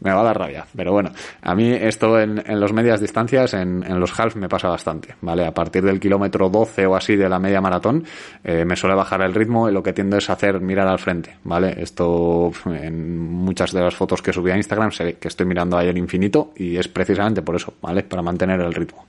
me 0.00 0.12
va 0.12 0.20
a 0.20 0.24
dar 0.24 0.38
rabia. 0.38 0.66
Pero 0.74 0.92
bueno, 0.92 1.10
a 1.42 1.54
mí 1.54 1.70
esto 1.72 2.18
en, 2.18 2.42
los 2.58 2.72
medias 2.72 3.00
distancias, 3.00 3.52
en, 3.52 3.82
los 4.00 4.18
half 4.18 4.34
me 4.36 4.48
pasa 4.48 4.68
bastante, 4.68 5.14
¿vale? 5.20 5.44
A 5.44 5.52
partir 5.52 5.84
del 5.84 6.00
kilómetro 6.00 6.48
12 6.48 6.86
o 6.86 6.96
así 6.96 7.16
de 7.16 7.28
la 7.28 7.38
media 7.38 7.60
maratón, 7.60 8.04
eh, 8.42 8.64
me 8.64 8.76
suele 8.76 8.96
bajar 8.96 9.20
el 9.20 9.34
ritmo 9.34 9.68
y 9.68 9.72
lo 9.72 9.82
que 9.82 9.92
tiendo 9.92 10.16
es 10.16 10.30
hacer 10.30 10.60
mirar 10.60 10.88
al 10.88 10.98
frente, 10.98 11.36
¿vale? 11.44 11.74
Esto 11.78 12.50
en 12.66 13.18
muchas 13.18 13.72
de 13.72 13.80
las 13.80 13.94
fotos 13.94 14.22
que 14.22 14.32
subí 14.32 14.50
a 14.50 14.56
Instagram 14.56 14.90
sé 14.90 15.14
que 15.14 15.28
estoy 15.28 15.44
mirando 15.44 15.76
ahí 15.76 15.88
el 15.88 15.98
infinito 15.98 16.52
y 16.56 16.76
es 16.76 16.88
precisamente 16.88 17.42
por 17.42 17.56
eso, 17.56 17.74
¿vale? 17.82 18.02
Para 18.04 18.22
mantener 18.22 18.60
el 18.60 18.72
ritmo. 18.72 19.04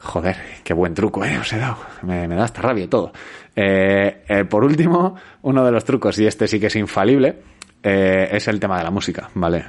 Joder, 0.00 0.36
qué 0.62 0.74
buen 0.74 0.94
truco, 0.94 1.24
eh, 1.24 1.38
os 1.38 1.52
he 1.52 1.58
dado. 1.58 1.76
Me, 2.02 2.28
da 2.28 2.44
hasta 2.44 2.62
rabia 2.62 2.88
todo. 2.88 3.12
Eh, 3.54 4.22
eh, 4.28 4.44
por 4.44 4.62
último, 4.64 5.16
uno 5.42 5.64
de 5.64 5.72
los 5.72 5.84
trucos, 5.84 6.18
y 6.18 6.26
este 6.26 6.46
sí 6.46 6.60
que 6.60 6.68
es 6.68 6.76
infalible, 6.76 7.40
eh, 7.82 8.28
es 8.32 8.46
el 8.48 8.60
tema 8.60 8.78
de 8.78 8.84
la 8.84 8.90
música, 8.90 9.28
¿vale? 9.34 9.64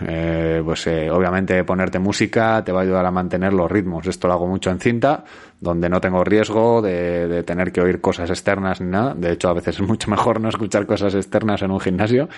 pues 0.64 0.88
obviamente 1.12 1.64
ponerte 1.64 2.00
música 2.00 2.64
te 2.64 2.72
va 2.72 2.80
a 2.80 2.84
ayudar 2.84 3.06
a 3.06 3.12
mantener 3.12 3.54
los 3.54 3.70
ritmos. 3.72 4.06
Esto 4.08 4.28
lo 4.28 4.34
hago 4.34 4.48
mucho 4.48 4.70
en 4.70 4.80
cinta, 4.80 5.24
donde 5.60 5.90
no 5.90 6.00
tengo 6.00 6.24
riesgo 6.24 6.82
de, 6.82 7.44
tener 7.44 7.72
que 7.72 7.82
oír 7.82 8.00
cosas 8.00 8.30
externas 8.30 8.82
ni 8.82 8.90
nada. 8.90 9.16
De 9.16 9.32
hecho, 9.32 9.50
a 9.50 9.54
veces 9.54 9.80
es 9.80 9.88
mucho 9.88 10.10
mejor 10.12 10.40
no 10.40 10.50
escuchar 10.50 10.86
cosas 10.86 11.16
externas 11.16 11.62
en 11.64 11.72
un 11.72 11.80
gimnasio. 11.80 12.30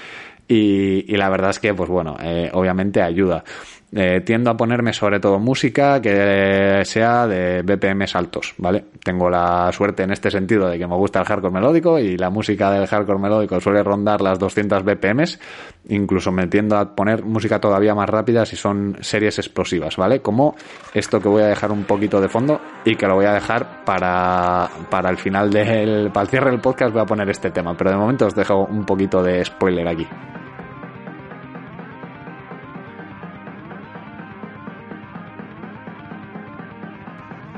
Y, 0.48 1.14
y 1.14 1.18
la 1.18 1.30
verdad 1.30 1.52
es 1.52 1.60
que, 1.60 1.74
pues 1.74 1.90
bueno, 1.90 2.18
obviamente 2.54 3.02
ayuda. 3.02 3.44
Eh, 3.94 4.22
tiendo 4.22 4.50
a 4.50 4.56
ponerme 4.56 4.94
sobre 4.94 5.20
todo 5.20 5.38
música 5.38 6.02
que 6.02 6.82
sea 6.86 7.28
de 7.28 7.62
BPMs 7.62 8.16
altos, 8.16 8.54
¿vale? 8.58 8.86
Tengo 9.04 9.30
la 9.30 9.70
suerte 9.74 10.04
en 10.04 10.12
este 10.12 10.32
sentido 10.32 10.70
de 10.70 10.80
que 10.80 10.88
me 10.88 10.96
gusta 10.96 11.20
el 11.20 11.26
hardcore 11.26 11.54
melódico 11.54 12.00
y 12.00 12.16
la 12.16 12.30
música 12.30 12.72
del 12.72 12.88
hardcore 12.88 13.20
melódico 13.20 13.60
suele 13.60 13.84
rondar 13.84 14.22
las 14.22 14.40
200 14.40 14.86
BPMs, 14.86 15.40
incluso 15.90 16.32
me 16.32 16.48
tiendo 16.48 16.78
a 16.78 16.96
poner 16.96 17.26
música 17.26 17.60
todavía 17.60 17.94
más 17.94 18.10
rápida 18.10 18.46
si 18.46 18.56
son 18.56 18.96
series 19.02 19.40
explosivas, 19.40 19.98
¿vale? 19.98 20.22
Como 20.22 20.56
esto 20.94 21.20
que 21.20 21.28
voy 21.28 21.44
a 21.44 21.48
dejar 21.48 21.74
un 21.74 21.84
poquito 21.84 22.22
de 22.22 22.30
fondo 22.30 22.62
y 22.86 22.96
que 22.96 23.08
lo 23.08 23.16
voy 23.16 23.26
a 23.26 23.34
dejar 23.34 23.84
para, 23.84 24.70
para 24.90 25.10
el 25.10 25.18
final 25.18 25.52
del, 25.52 26.12
para 26.14 26.24
el 26.24 26.30
cierre 26.30 26.52
del 26.52 26.62
podcast 26.62 26.94
voy 26.94 27.02
a 27.02 27.06
poner 27.06 27.30
este 27.30 27.52
tema, 27.52 27.76
pero 27.76 27.90
de 27.90 27.98
momento 27.98 28.26
os 28.26 28.36
dejo 28.36 28.64
un 28.64 28.86
poquito 28.86 29.22
de 29.22 29.44
spoiler 29.44 29.86
aquí. 29.86 30.08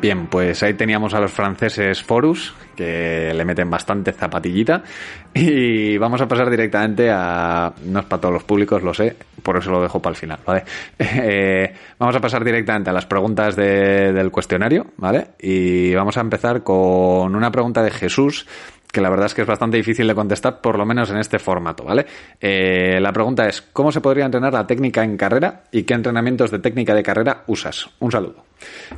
Bien, 0.04 0.28
pues 0.28 0.62
ahí 0.64 0.74
teníamos 0.74 1.14
a 1.14 1.22
los 1.22 1.32
franceses 1.32 2.04
Forus, 2.04 2.54
que 2.76 3.34
le 3.34 3.46
meten 3.46 3.70
bastante 3.70 4.12
zapatillita. 4.12 4.84
Y 5.36 5.98
vamos 5.98 6.22
a 6.22 6.28
pasar 6.28 6.50
directamente 6.50 7.10
a. 7.10 7.74
No 7.86 8.02
es 8.02 8.06
para 8.06 8.22
todos 8.22 8.34
los 8.34 8.44
públicos, 8.44 8.84
lo 8.84 8.94
sé, 8.94 9.16
por 9.42 9.58
eso 9.58 9.72
lo 9.72 9.82
dejo 9.82 10.00
para 10.00 10.12
el 10.12 10.18
final, 10.18 10.40
¿vale? 10.46 10.66
Eh, 11.00 11.74
vamos 11.98 12.16
a 12.16 12.20
pasar 12.20 12.44
directamente 12.44 12.90
a 12.90 12.94
las 12.94 13.06
preguntas 13.06 13.56
del 13.56 14.30
cuestionario, 14.30 14.88
¿vale? 14.98 15.30
Y 15.40 15.96
vamos 15.96 16.18
a 16.18 16.22
empezar 16.22 16.64
con 16.64 17.34
una 17.34 17.50
pregunta 17.50 17.82
de 17.82 17.92
Jesús 17.92 18.46
que 18.94 19.02
la 19.02 19.10
verdad 19.10 19.26
es 19.26 19.34
que 19.34 19.42
es 19.42 19.48
bastante 19.48 19.76
difícil 19.76 20.08
de 20.08 20.14
contestar, 20.14 20.62
por 20.62 20.78
lo 20.78 20.86
menos 20.86 21.10
en 21.10 21.18
este 21.18 21.40
formato, 21.40 21.84
¿vale? 21.84 22.06
Eh, 22.40 23.00
la 23.02 23.12
pregunta 23.12 23.48
es, 23.48 23.64
¿cómo 23.74 23.92
se 23.92 24.02
podría 24.02 24.26
entrenar 24.26 24.54
la 24.54 24.68
técnica 24.68 25.04
en 25.04 25.18
carrera 25.18 25.64
y 25.72 25.82
qué 25.82 25.96
entrenamientos 25.96 26.52
de 26.52 26.60
técnica 26.60 26.94
de 26.94 27.02
carrera 27.02 27.44
usas? 27.48 27.90
Un 28.00 28.12
saludo. 28.12 28.46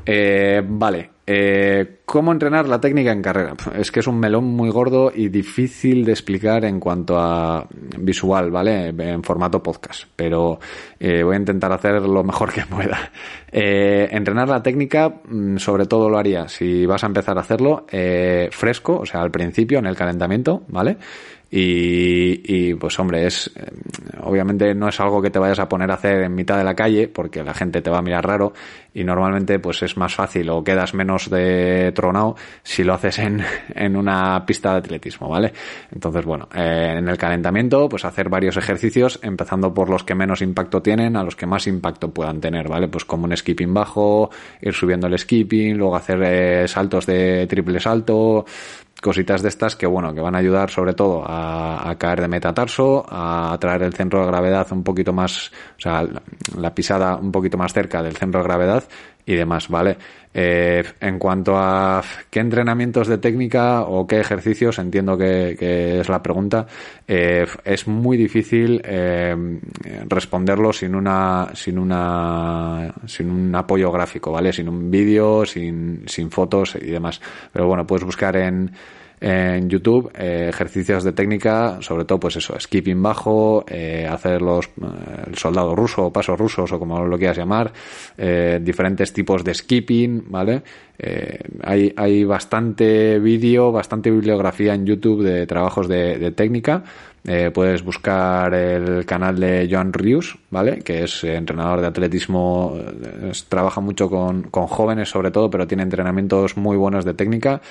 Eh, 0.06 0.62
vale, 0.68 1.12
eh, 1.28 2.02
¿Cómo 2.06 2.32
entrenar 2.32 2.68
la 2.68 2.80
técnica 2.80 3.12
en 3.12 3.22
carrera? 3.24 3.56
Es 3.76 3.92
que 3.92 4.00
es 4.00 4.08
un 4.08 4.20
melón 4.20 4.46
muy 4.46 4.70
gordo 4.70 5.12
y 5.14 5.30
difícil 5.30 6.06
de 6.06 6.12
explicar 6.12 6.64
en 6.66 6.80
cuanto 6.80 7.18
a 7.18 7.68
visual, 7.98 8.52
¿vale? 8.52 8.90
En 8.90 9.24
formato 9.24 9.64
podcast, 9.64 10.04
pero 10.16 10.60
eh, 11.00 11.24
voy 11.24 11.36
a 11.36 11.40
intentar 11.40 11.72
hacer 11.72 12.02
lo 12.04 12.24
mejor 12.24 12.54
que 12.54 12.66
pueda. 12.66 13.12
Eh, 13.58 14.10
entrenar 14.12 14.50
la 14.50 14.62
técnica, 14.62 15.22
mm, 15.30 15.56
sobre 15.60 15.86
todo 15.86 16.10
lo 16.10 16.18
haría 16.18 16.50
si 16.50 16.86
vas 16.86 17.06
a 17.06 17.08
empezar 17.08 17.38
a 17.38 17.42
hacerlo 17.42 17.86
fresco, 18.52 19.00
o 19.00 19.06
sea, 19.06 19.22
al 19.22 19.32
principio, 19.32 19.80
en 19.80 19.86
el 19.86 19.96
calentamiento, 19.96 20.64
¿vale? 20.68 20.98
Y, 21.52 22.74
pues 22.76 23.00
hombre, 23.00 23.28
es 23.28 23.52
eh, 23.56 23.72
obviamente 24.22 24.74
no 24.74 24.90
es 24.90 25.00
algo 25.00 25.22
que 25.22 25.30
te 25.30 25.40
vayas 25.40 25.60
a 25.60 25.70
poner 25.70 25.90
a 25.92 25.94
hacer 25.94 26.24
en 26.24 26.36
mitad 26.36 26.58
de 26.58 26.64
la 26.64 26.76
calle 26.76 27.08
porque 27.08 27.44
la 27.44 27.54
gente 27.54 27.82
te 27.82 27.90
va 27.90 28.00
a 28.00 28.02
mirar 28.02 28.26
raro 28.26 28.54
y 28.94 29.04
normalmente 29.04 29.60
pues 29.60 29.84
es 29.84 29.96
más 29.96 30.16
fácil 30.16 30.50
o 30.50 30.64
quedas 30.64 30.94
menos 30.94 31.30
de 31.30 31.92
tronado 31.94 32.36
si 32.64 32.84
lo 32.84 32.94
haces 32.94 33.20
en, 33.20 33.44
en 33.76 33.96
una 33.96 34.46
pista 34.46 34.72
de 34.72 34.78
atletismo, 34.80 35.30
¿vale? 35.30 35.54
Entonces, 35.92 36.26
bueno, 36.26 36.50
eh, 36.54 36.96
en 36.98 37.08
el 37.08 37.18
calentamiento 37.18 37.88
pues 37.88 38.06
hacer 38.06 38.30
varios 38.30 38.58
ejercicios 38.58 39.20
empezando 39.22 39.74
por 39.74 39.90
los 39.90 40.04
que 40.04 40.16
menos 40.16 40.42
impacto 40.42 40.82
tienen 40.82 41.16
a 41.16 41.24
los 41.24 41.36
que 41.36 41.46
más 41.46 41.68
impacto 41.68 42.12
puedan 42.12 42.42
tener, 42.42 42.68
¿vale? 42.68 42.88
Pues 42.88 43.06
como 43.06 43.26
un 43.26 43.38
skipping 43.38 43.74
bajo, 43.74 44.30
ir 44.62 44.74
subiendo 44.74 45.08
el 45.08 45.18
skipping, 45.18 45.78
luego 45.78 45.96
hacer 45.96 46.22
eh, 46.24 46.68
saltos 46.68 47.06
de 47.06 47.46
triple 47.48 47.80
salto, 47.80 48.46
cositas 49.02 49.42
de 49.42 49.50
estas 49.50 49.76
que 49.76 49.86
bueno 49.86 50.14
que 50.14 50.22
van 50.22 50.36
a 50.36 50.40
ayudar 50.40 50.70
sobre 50.70 50.94
todo 50.94 51.24
a, 51.26 51.96
caer 51.98 52.22
de 52.22 52.28
metatarso 52.28 53.06
a 53.08 53.58
traer 53.60 53.84
el 53.84 53.94
centro 53.94 54.22
de 54.22 54.28
gravedad 54.28 54.68
un 54.72 54.84
poquito 54.84 55.14
más 55.14 55.52
o 55.78 55.82
sea 55.82 56.04
la, 56.58 56.74
pisada 56.74 57.18
un 57.18 57.32
poquito 57.32 57.58
más 57.58 57.74
cerca 57.74 58.02
del 58.02 58.16
centro 58.16 58.42
de 58.42 58.48
gravedad 58.48 58.84
y 59.26 59.36
demás 59.36 59.70
vale 59.70 59.98
eh, 60.34 60.84
en 61.00 61.18
cuanto 61.18 61.58
a 61.58 62.04
qué 62.30 62.42
entrenamientos 62.42 63.08
de 63.08 63.18
técnica 63.18 63.84
o 63.84 64.06
qué 64.06 64.20
ejercicios 64.20 64.78
entiendo 64.80 65.18
que, 65.18 66.00
es 66.00 66.10
la 66.10 66.22
pregunta 66.22 66.68
eh, 67.08 67.46
es 67.64 67.88
muy 67.88 68.18
difícil 68.18 68.82
eh, 68.84 69.36
responderlo 70.08 70.74
sin 70.74 70.94
una 70.94 71.50
sin 71.54 71.80
una 71.80 72.94
sin 73.06 73.32
un 73.32 73.56
apoyo 73.56 73.92
gráfico 73.92 74.32
vale 74.32 74.52
sin 74.54 74.70
un 74.70 74.92
vídeo 74.92 75.46
sin 75.46 76.04
sin 76.08 76.30
fotos 76.30 76.76
y 76.76 76.92
demás. 76.92 77.22
Pero 77.52 77.68
bueno 77.68 77.88
puedes 77.88 78.04
buscar 78.04 78.36
en 78.36 78.72
en 79.22 79.70
YouTube 79.70 80.12
eh, 80.14 80.48
ejercicios 80.50 81.04
de 81.04 81.14
técnica, 81.14 81.78
sobre 81.82 82.06
todo 82.06 82.20
pues 82.20 82.36
eso, 82.36 82.60
skipping 82.60 83.02
bajo, 83.02 83.66
eh, 83.68 84.08
hacer 84.10 84.42
los 84.42 84.66
eh, 84.66 85.24
el 85.28 85.36
soldado 85.36 85.76
ruso 85.76 86.06
o 86.06 86.14
pasos 86.14 86.38
rusos 86.38 86.72
o 86.72 86.80
como 86.80 87.04
lo 87.06 87.18
quieras 87.18 87.38
llamar, 87.38 87.72
diferentes 88.62 89.14
tipos 89.14 89.44
de 89.44 89.54
skipping, 89.54 90.26
¿vale? 90.30 90.64
hay, 91.64 91.94
hay 91.96 92.24
bastante 92.24 93.20
vídeo, 93.20 93.72
bastante 93.72 94.10
bibliografía 94.10 94.74
en 94.74 94.86
YouTube 94.86 95.24
de 95.24 95.46
trabajos 95.46 95.90
de, 95.90 96.32
técnica. 96.32 96.84
puedes 97.54 97.84
buscar 97.84 98.54
el 98.54 99.06
canal 99.06 99.38
de 99.38 99.68
Joan 99.70 99.92
Rius, 99.92 100.38
¿vale? 100.50 100.80
Que 100.80 101.04
es 101.04 101.24
entrenador 101.26 101.82
de 101.82 101.88
atletismo, 101.88 102.78
trabaja 103.50 103.82
mucho 103.82 104.10
con, 104.10 104.44
con 104.44 104.68
jóvenes 104.68 105.10
sobre 105.10 105.32
todo, 105.32 105.50
pero 105.50 105.68
tiene 105.68 105.84
entrenamientos 105.84 106.56
muy 106.56 106.78
buenos 106.78 107.04
de 107.04 107.14
técnica 107.14 107.62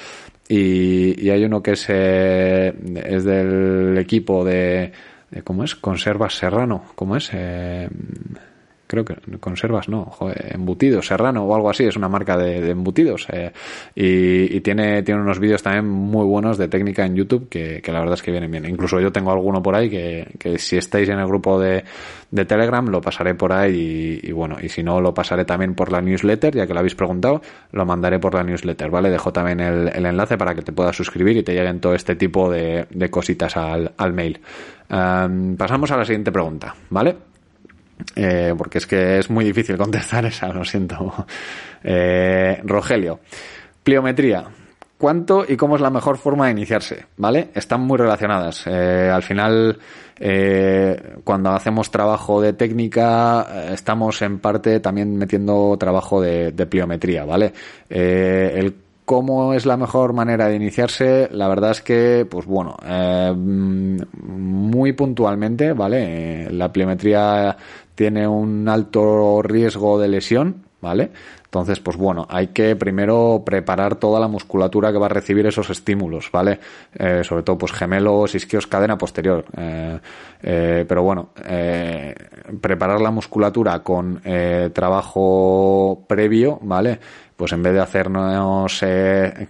y, 0.48 1.26
y 1.26 1.30
hay 1.30 1.44
uno 1.44 1.62
que 1.62 1.72
es, 1.72 1.86
eh, 1.88 2.74
es 3.04 3.24
del 3.24 3.96
equipo 3.98 4.44
de, 4.44 4.92
de, 5.30 5.42
¿cómo 5.42 5.64
es? 5.64 5.74
Conservas 5.74 6.34
Serrano, 6.34 6.84
¿cómo 6.94 7.16
es? 7.16 7.30
Eh, 7.32 7.88
creo 8.86 9.04
que 9.04 9.16
conservas, 9.38 9.88
no, 9.88 10.16
embutidos, 10.50 11.06
Serrano 11.06 11.44
o 11.44 11.54
algo 11.54 11.70
así, 11.70 11.84
es 11.84 11.96
una 11.96 12.08
marca 12.08 12.36
de, 12.36 12.70
embutidos. 12.70 13.26
Eh, 13.32 13.52
y, 13.94 14.60
tiene, 14.60 15.02
tiene 15.02 15.20
unos 15.20 15.38
vídeos 15.38 15.62
también 15.62 15.88
muy 15.88 16.24
buenos 16.24 16.58
de 16.58 16.68
técnica 16.68 17.04
en 17.04 17.14
YouTube 17.14 17.48
que, 17.48 17.82
la 17.86 18.00
verdad 18.00 18.14
es 18.14 18.22
que 18.22 18.30
vienen 18.30 18.50
bien. 18.50 18.66
Incluso 18.66 19.00
yo 19.00 19.12
tengo 19.12 19.32
alguno 19.32 19.62
por 19.62 19.74
ahí 19.74 19.90
que, 19.90 20.28
que 20.38 20.58
si 20.58 20.76
estáis 20.76 21.08
en 21.08 21.18
el 21.18 21.26
grupo 21.26 21.60
de, 21.60 21.84
de 22.34 22.44
Telegram 22.44 22.84
lo 22.88 23.00
pasaré 23.00 23.36
por 23.36 23.52
ahí 23.52 24.18
y, 24.20 24.32
bueno, 24.32 24.56
y 24.60 24.68
si 24.68 24.82
no 24.82 25.00
lo 25.00 25.14
pasaré 25.14 25.44
también 25.44 25.74
por 25.76 25.92
la 25.92 26.00
newsletter, 26.00 26.52
ya 26.52 26.66
que 26.66 26.74
lo 26.74 26.80
habéis 26.80 26.96
preguntado, 26.96 27.40
lo 27.70 27.86
mandaré 27.86 28.18
por 28.18 28.34
la 28.34 28.42
newsletter, 28.42 28.90
¿vale? 28.90 29.08
Dejo 29.08 29.32
también 29.32 29.60
el, 29.60 30.04
enlace 30.04 30.36
para 30.36 30.52
que 30.52 30.62
te 30.62 30.72
puedas 30.72 30.96
suscribir 30.96 31.36
y 31.36 31.44
te 31.44 31.54
lleguen 31.54 31.78
todo 31.78 31.94
este 31.94 32.16
tipo 32.16 32.50
de, 32.50 32.88
cositas 33.08 33.56
al, 33.56 34.12
mail. 34.12 34.40
pasamos 34.88 35.92
a 35.92 35.96
la 35.96 36.04
siguiente 36.04 36.32
pregunta, 36.32 36.74
¿vale? 36.90 37.14
Eh, 38.16 38.54
porque 38.56 38.78
es 38.78 38.86
que 38.86 39.18
es 39.18 39.30
muy 39.30 39.44
difícil 39.44 39.76
contestar 39.76 40.24
esa, 40.26 40.48
lo 40.48 40.64
siento. 40.64 41.26
Eh, 41.82 42.60
Rogelio, 42.64 43.20
pliometría. 43.82 44.44
¿Cuánto 44.96 45.44
y 45.46 45.56
cómo 45.56 45.76
es 45.76 45.82
la 45.82 45.90
mejor 45.90 46.16
forma 46.16 46.46
de 46.46 46.52
iniciarse? 46.52 47.04
¿Vale? 47.18 47.50
Están 47.54 47.82
muy 47.82 47.98
relacionadas. 47.98 48.64
Eh, 48.66 49.10
al 49.12 49.22
final, 49.22 49.78
cuando 51.24 51.50
hacemos 51.50 51.90
trabajo 51.90 52.40
de 52.40 52.54
técnica, 52.54 53.68
estamos 53.70 54.22
en 54.22 54.38
parte 54.38 54.80
también 54.80 55.14
metiendo 55.16 55.76
trabajo 55.78 56.22
de, 56.22 56.52
pliometría, 56.52 57.26
¿vale? 57.26 57.52
el 57.90 58.74
¿Cómo 59.04 59.52
es 59.52 59.66
la 59.66 59.76
mejor 59.76 60.14
manera 60.14 60.48
de 60.48 60.56
iniciarse? 60.56 61.28
La 61.30 61.46
verdad 61.46 61.72
es 61.72 61.82
que, 61.82 62.26
pues 62.30 62.46
bueno, 62.46 62.74
eh, 62.82 63.34
muy 63.36 64.94
puntualmente, 64.94 65.74
¿vale? 65.74 66.50
La 66.50 66.72
pliometría 66.72 67.54
tiene 67.94 68.26
un 68.26 68.68
alto 68.68 69.42
riesgo 69.42 69.98
de 69.98 70.08
lesión, 70.08 70.64
¿vale? 70.80 71.10
Entonces, 71.54 71.78
pues 71.78 71.96
bueno, 71.96 72.26
hay 72.28 72.48
que 72.48 72.74
primero 72.74 73.44
preparar 73.46 73.94
toda 73.94 74.18
la 74.18 74.26
musculatura 74.26 74.90
que 74.90 74.98
va 74.98 75.06
a 75.06 75.08
recibir 75.08 75.46
esos 75.46 75.70
estímulos, 75.70 76.28
¿vale? 76.32 76.58
Eh, 76.92 77.22
sobre 77.22 77.44
todo, 77.44 77.56
pues 77.56 77.70
gemelos, 77.70 78.34
isquios, 78.34 78.66
cadena 78.66 78.98
posterior. 78.98 79.44
Eh, 79.56 80.00
eh, 80.42 80.84
pero 80.88 81.04
bueno, 81.04 81.28
preparar 82.60 83.00
la 83.00 83.12
musculatura 83.12 83.78
con 83.84 84.20
trabajo 84.72 86.04
previo, 86.08 86.58
¿vale? 86.62 86.98
pues 87.36 87.50
en 87.50 87.64
vez 87.64 87.72
de 87.72 87.80
hacernos 87.80 88.84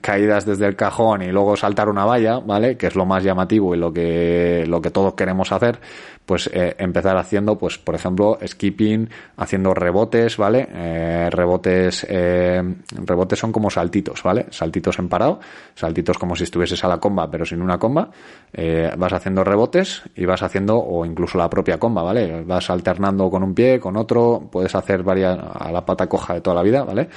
caídas 0.00 0.46
desde 0.46 0.66
el 0.66 0.74
cajón 0.74 1.20
y 1.20 1.26
luego 1.26 1.54
saltar 1.54 1.90
una 1.90 2.06
valla, 2.06 2.38
¿vale? 2.38 2.78
Que 2.78 2.86
es 2.86 2.94
lo 2.94 3.04
más 3.04 3.22
llamativo 3.22 3.74
y 3.74 3.78
lo 3.78 3.92
que, 3.92 4.64
lo 4.66 4.80
que 4.80 4.90
todos 4.90 5.12
queremos 5.12 5.52
hacer, 5.52 5.78
pues 6.26 6.48
eh, 6.52 6.74
empezar 6.78 7.16
haciendo, 7.16 7.58
pues 7.58 7.78
por 7.78 7.94
ejemplo, 7.94 8.38
skipping, 8.44 9.08
haciendo 9.36 9.74
rebotes, 9.74 10.36
¿vale? 10.36 10.66
Eh, 10.72 11.28
rebotes, 11.30 12.06
eh, 12.08 12.62
rebotes 13.04 13.38
son 13.38 13.52
como 13.52 13.68
saltitos, 13.70 14.22
¿vale? 14.22 14.46
Saltitos 14.50 14.98
en 14.98 15.08
parado, 15.08 15.40
saltitos 15.74 16.16
como 16.16 16.34
si 16.34 16.44
estuvieses 16.44 16.82
a 16.84 16.88
la 16.88 16.98
comba, 16.98 17.30
pero 17.30 17.44
sin 17.44 17.60
una 17.60 17.78
comba. 17.78 18.10
Vas 18.96 19.12
haciendo 19.12 19.42
rebotes 19.42 20.02
y 20.14 20.24
vas 20.24 20.42
haciendo, 20.42 20.78
o 20.78 21.04
incluso 21.04 21.36
la 21.36 21.50
propia 21.50 21.78
comba, 21.78 22.02
¿vale? 22.02 22.42
Vas 22.44 22.70
alternando 22.70 23.28
con 23.28 23.42
un 23.42 23.54
pie, 23.54 23.80
con 23.80 23.96
otro, 23.96 24.48
puedes 24.50 24.74
hacer 24.74 25.02
varias, 25.02 25.38
a 25.38 25.72
la 25.72 25.84
pata 25.84 26.06
coja 26.06 26.34
de 26.34 26.40
toda 26.40 26.56
la 26.56 26.62
vida, 26.62 26.84
¿vale? 26.84 27.08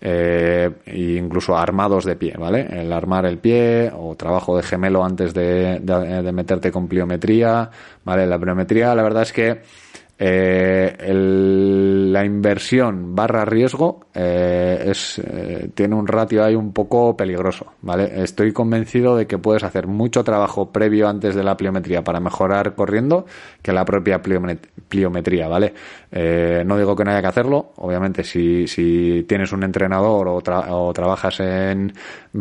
E 0.00 0.70
incluso 1.16 1.56
armados 1.56 2.04
de 2.04 2.16
pie, 2.16 2.34
¿vale? 2.38 2.66
El 2.70 2.92
armar 2.92 3.24
el 3.24 3.38
pie 3.38 3.90
o 3.96 4.14
trabajo 4.16 4.56
de 4.56 4.62
gemelo 4.62 5.04
antes 5.04 5.32
de, 5.32 5.78
de, 5.80 6.32
meterte 6.32 6.70
con 6.70 6.88
pliometría, 6.88 7.70
¿vale? 8.04 8.26
La 8.94 9.02
verdad 9.02 9.22
es 9.22 9.32
que 9.32 9.60
eh, 10.24 11.12
la 12.12 12.24
inversión 12.24 13.16
barra 13.16 13.44
riesgo 13.44 14.06
eh, 14.14 14.84
es, 14.86 15.18
eh, 15.18 15.70
tiene 15.74 15.96
un 15.96 16.06
ratio 16.06 16.44
ahí 16.44 16.54
un 16.54 16.72
poco 16.72 17.16
peligroso, 17.16 17.72
¿vale? 17.80 18.22
Estoy 18.22 18.52
convencido 18.52 19.16
de 19.16 19.26
que 19.26 19.38
puedes 19.38 19.64
hacer 19.64 19.88
mucho 19.88 20.22
trabajo 20.22 20.70
previo 20.70 21.08
antes 21.08 21.34
de 21.34 21.42
la 21.42 21.56
pliometría 21.56 22.04
para 22.04 22.20
mejorar 22.20 22.76
corriendo 22.76 23.26
que 23.62 23.72
la 23.72 23.84
propia 23.84 24.22
pliometría, 24.22 25.48
¿vale? 25.48 25.74
No 26.12 26.78
digo 26.78 26.94
que 26.94 27.04
no 27.04 27.10
haya 27.10 27.22
que 27.22 27.26
hacerlo, 27.26 27.72
obviamente 27.76 28.22
si, 28.22 29.24
tienes 29.26 29.50
un 29.52 29.64
entrenador 29.64 30.28
o 30.28 30.92
trabajas 30.92 31.40
en 31.40 31.92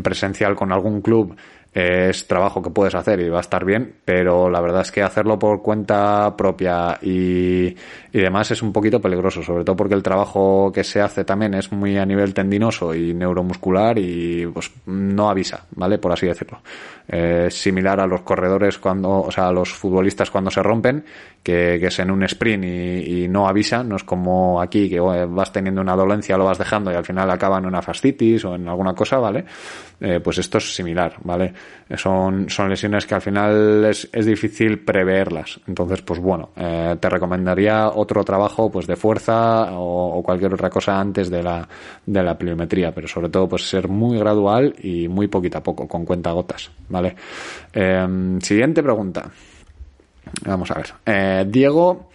presencial 0.03 0.55
con 0.55 0.71
algún 0.71 1.01
club 1.01 1.35
es 1.73 2.27
trabajo 2.27 2.61
que 2.61 2.69
puedes 2.69 2.95
hacer 2.95 3.19
y 3.21 3.29
va 3.29 3.37
a 3.37 3.41
estar 3.41 3.63
bien, 3.63 3.95
pero 4.03 4.49
la 4.49 4.59
verdad 4.59 4.81
es 4.81 4.91
que 4.91 5.01
hacerlo 5.01 5.39
por 5.39 5.61
cuenta 5.61 6.35
propia 6.35 6.99
y, 7.01 7.75
y, 8.11 8.19
demás 8.19 8.51
es 8.51 8.61
un 8.61 8.71
poquito 8.71 8.99
peligroso, 8.99 9.41
sobre 9.43 9.63
todo 9.63 9.75
porque 9.75 9.95
el 9.95 10.03
trabajo 10.03 10.71
que 10.73 10.83
se 10.83 11.01
hace 11.01 11.23
también 11.23 11.53
es 11.53 11.71
muy 11.71 11.97
a 11.97 12.05
nivel 12.05 12.33
tendinoso 12.33 12.93
y 12.93 13.13
neuromuscular 13.13 13.97
y 13.97 14.45
pues 14.47 14.71
no 14.85 15.29
avisa, 15.29 15.65
¿vale? 15.71 15.97
Por 15.97 16.11
así 16.11 16.27
decirlo. 16.27 16.61
Eh, 17.07 17.47
similar 17.49 17.99
a 17.99 18.07
los 18.07 18.21
corredores 18.21 18.77
cuando, 18.77 19.09
o 19.09 19.31
sea, 19.31 19.49
a 19.49 19.51
los 19.51 19.73
futbolistas 19.73 20.31
cuando 20.31 20.49
se 20.49 20.63
rompen, 20.63 21.03
que, 21.43 21.77
que 21.79 21.87
es 21.87 21.99
en 21.99 22.11
un 22.11 22.23
sprint 22.23 22.63
y, 22.63 23.27
no 23.27 23.47
avisa, 23.47 23.83
no 23.83 23.95
es 23.95 24.03
como 24.03 24.61
aquí 24.61 24.89
que 24.89 24.99
vas 24.99 25.51
teniendo 25.51 25.81
una 25.81 25.95
dolencia, 25.95 26.37
lo 26.37 26.45
vas 26.45 26.57
dejando 26.57 26.91
y 26.91 26.95
al 26.95 27.05
final 27.05 27.29
acaba 27.29 27.57
en 27.57 27.65
una 27.65 27.81
fascitis 27.81 28.45
o 28.45 28.55
en 28.55 28.67
alguna 28.67 28.93
cosa, 28.93 29.17
¿vale? 29.17 29.45
Eh, 29.99 30.19
pues 30.19 30.37
esto 30.37 30.57
es 30.57 30.73
similar, 30.73 31.15
¿vale? 31.23 31.53
Son, 31.95 32.49
son 32.49 32.69
lesiones 32.69 33.05
que 33.05 33.15
al 33.15 33.21
final 33.21 33.85
es, 33.85 34.09
es 34.11 34.25
difícil 34.25 34.79
preverlas. 34.79 35.59
Entonces, 35.67 36.01
pues 36.01 36.19
bueno, 36.19 36.51
eh, 36.55 36.95
te 36.99 37.09
recomendaría 37.09 37.89
otro 38.01 38.23
trabajo 38.23 38.69
pues 38.71 38.87
de 38.87 38.95
fuerza 38.95 39.71
o, 39.73 40.19
o, 40.19 40.23
cualquier 40.23 40.53
otra 40.53 40.69
cosa 40.69 40.99
antes 40.99 41.29
de 41.29 41.41
la, 41.41 41.67
de 42.05 42.23
la 42.23 42.37
pliometría, 42.37 42.93
pero 42.93 43.07
sobre 43.07 43.29
todo 43.29 43.47
pues 43.47 43.67
ser 43.67 43.87
muy 43.87 44.17
gradual 44.17 44.75
y 44.81 45.07
muy 45.07 45.27
poquito 45.27 45.57
a 45.57 45.63
poco, 45.63 45.87
con 45.87 46.05
cuenta 46.05 46.31
gotas, 46.31 46.71
¿vale? 46.89 47.15
Eh, 47.73 48.37
siguiente 48.41 48.83
pregunta. 48.83 49.29
Vamos 50.45 50.71
a 50.71 50.75
ver. 50.75 50.93
Eh, 51.05 51.45
Diego, 51.47 52.09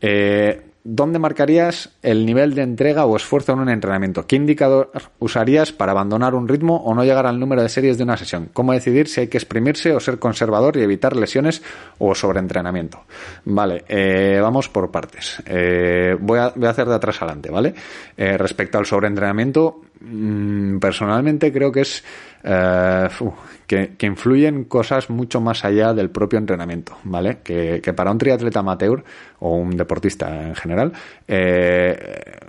eh, 0.00 0.69
¿dónde 0.84 1.18
marcarías 1.18 1.90
el 2.02 2.24
nivel 2.24 2.54
de 2.54 2.62
entrega 2.62 3.04
o 3.04 3.16
esfuerzo 3.16 3.52
en 3.52 3.60
un 3.60 3.68
entrenamiento? 3.68 4.26
¿Qué 4.26 4.36
indicador 4.36 4.90
usarías 5.18 5.72
para 5.72 5.92
abandonar 5.92 6.34
un 6.34 6.48
ritmo 6.48 6.76
o 6.76 6.94
no 6.94 7.04
llegar 7.04 7.26
al 7.26 7.38
número 7.38 7.62
de 7.62 7.68
series 7.68 7.98
de 7.98 8.04
una 8.04 8.16
sesión? 8.16 8.48
¿Cómo 8.52 8.72
decidir 8.72 9.08
si 9.08 9.20
hay 9.20 9.28
que 9.28 9.38
exprimirse 9.38 9.92
o 9.92 10.00
ser 10.00 10.18
conservador 10.18 10.76
y 10.76 10.82
evitar 10.82 11.16
lesiones 11.16 11.62
o 11.98 12.14
sobreentrenamiento? 12.14 13.04
Vale, 13.44 13.84
eh, 13.88 14.38
vamos 14.40 14.68
por 14.68 14.90
partes. 14.90 15.42
Eh, 15.46 16.16
voy, 16.18 16.38
a, 16.38 16.46
hacer 16.68 16.88
de 16.88 16.94
atrás 16.94 17.20
adelante, 17.22 17.50
¿vale? 17.50 17.74
Eh, 18.16 18.36
respecto 18.38 18.78
al 18.78 18.86
sobreentrenamiento, 18.86 19.82
mmm, 20.00 20.78
personalmente 20.78 21.52
creo 21.52 21.70
que 21.70 21.82
es... 21.82 22.04
Uh, 22.42 23.30
que, 23.66 23.96
que, 23.98 24.06
influyen 24.06 24.64
cosas 24.64 25.10
mucho 25.10 25.40
más 25.40 25.64
allá 25.64 25.92
del 25.92 26.10
propio 26.10 26.38
entrenamiento, 26.38 26.96
¿vale? 27.04 27.40
Que, 27.44 27.80
que 27.82 27.92
para 27.92 28.10
un 28.10 28.18
triatleta 28.18 28.60
amateur 28.60 29.04
o 29.40 29.56
un 29.56 29.76
deportista 29.76 30.48
en 30.48 30.54
general, 30.54 30.92
eh, 31.28 32.48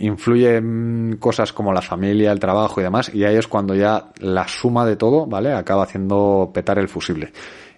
influyen 0.00 1.16
cosas 1.18 1.52
como 1.52 1.72
la 1.72 1.82
familia, 1.82 2.30
el 2.30 2.38
trabajo 2.38 2.80
y 2.80 2.84
demás, 2.84 3.12
y 3.12 3.24
ahí 3.24 3.36
es 3.36 3.48
cuando 3.48 3.74
ya 3.74 4.12
la 4.20 4.46
suma 4.46 4.86
de 4.86 4.96
todo, 4.96 5.26
¿vale? 5.26 5.52
Acaba 5.52 5.82
haciendo 5.82 6.50
petar 6.54 6.78
el 6.78 6.88
fusible 6.88 7.32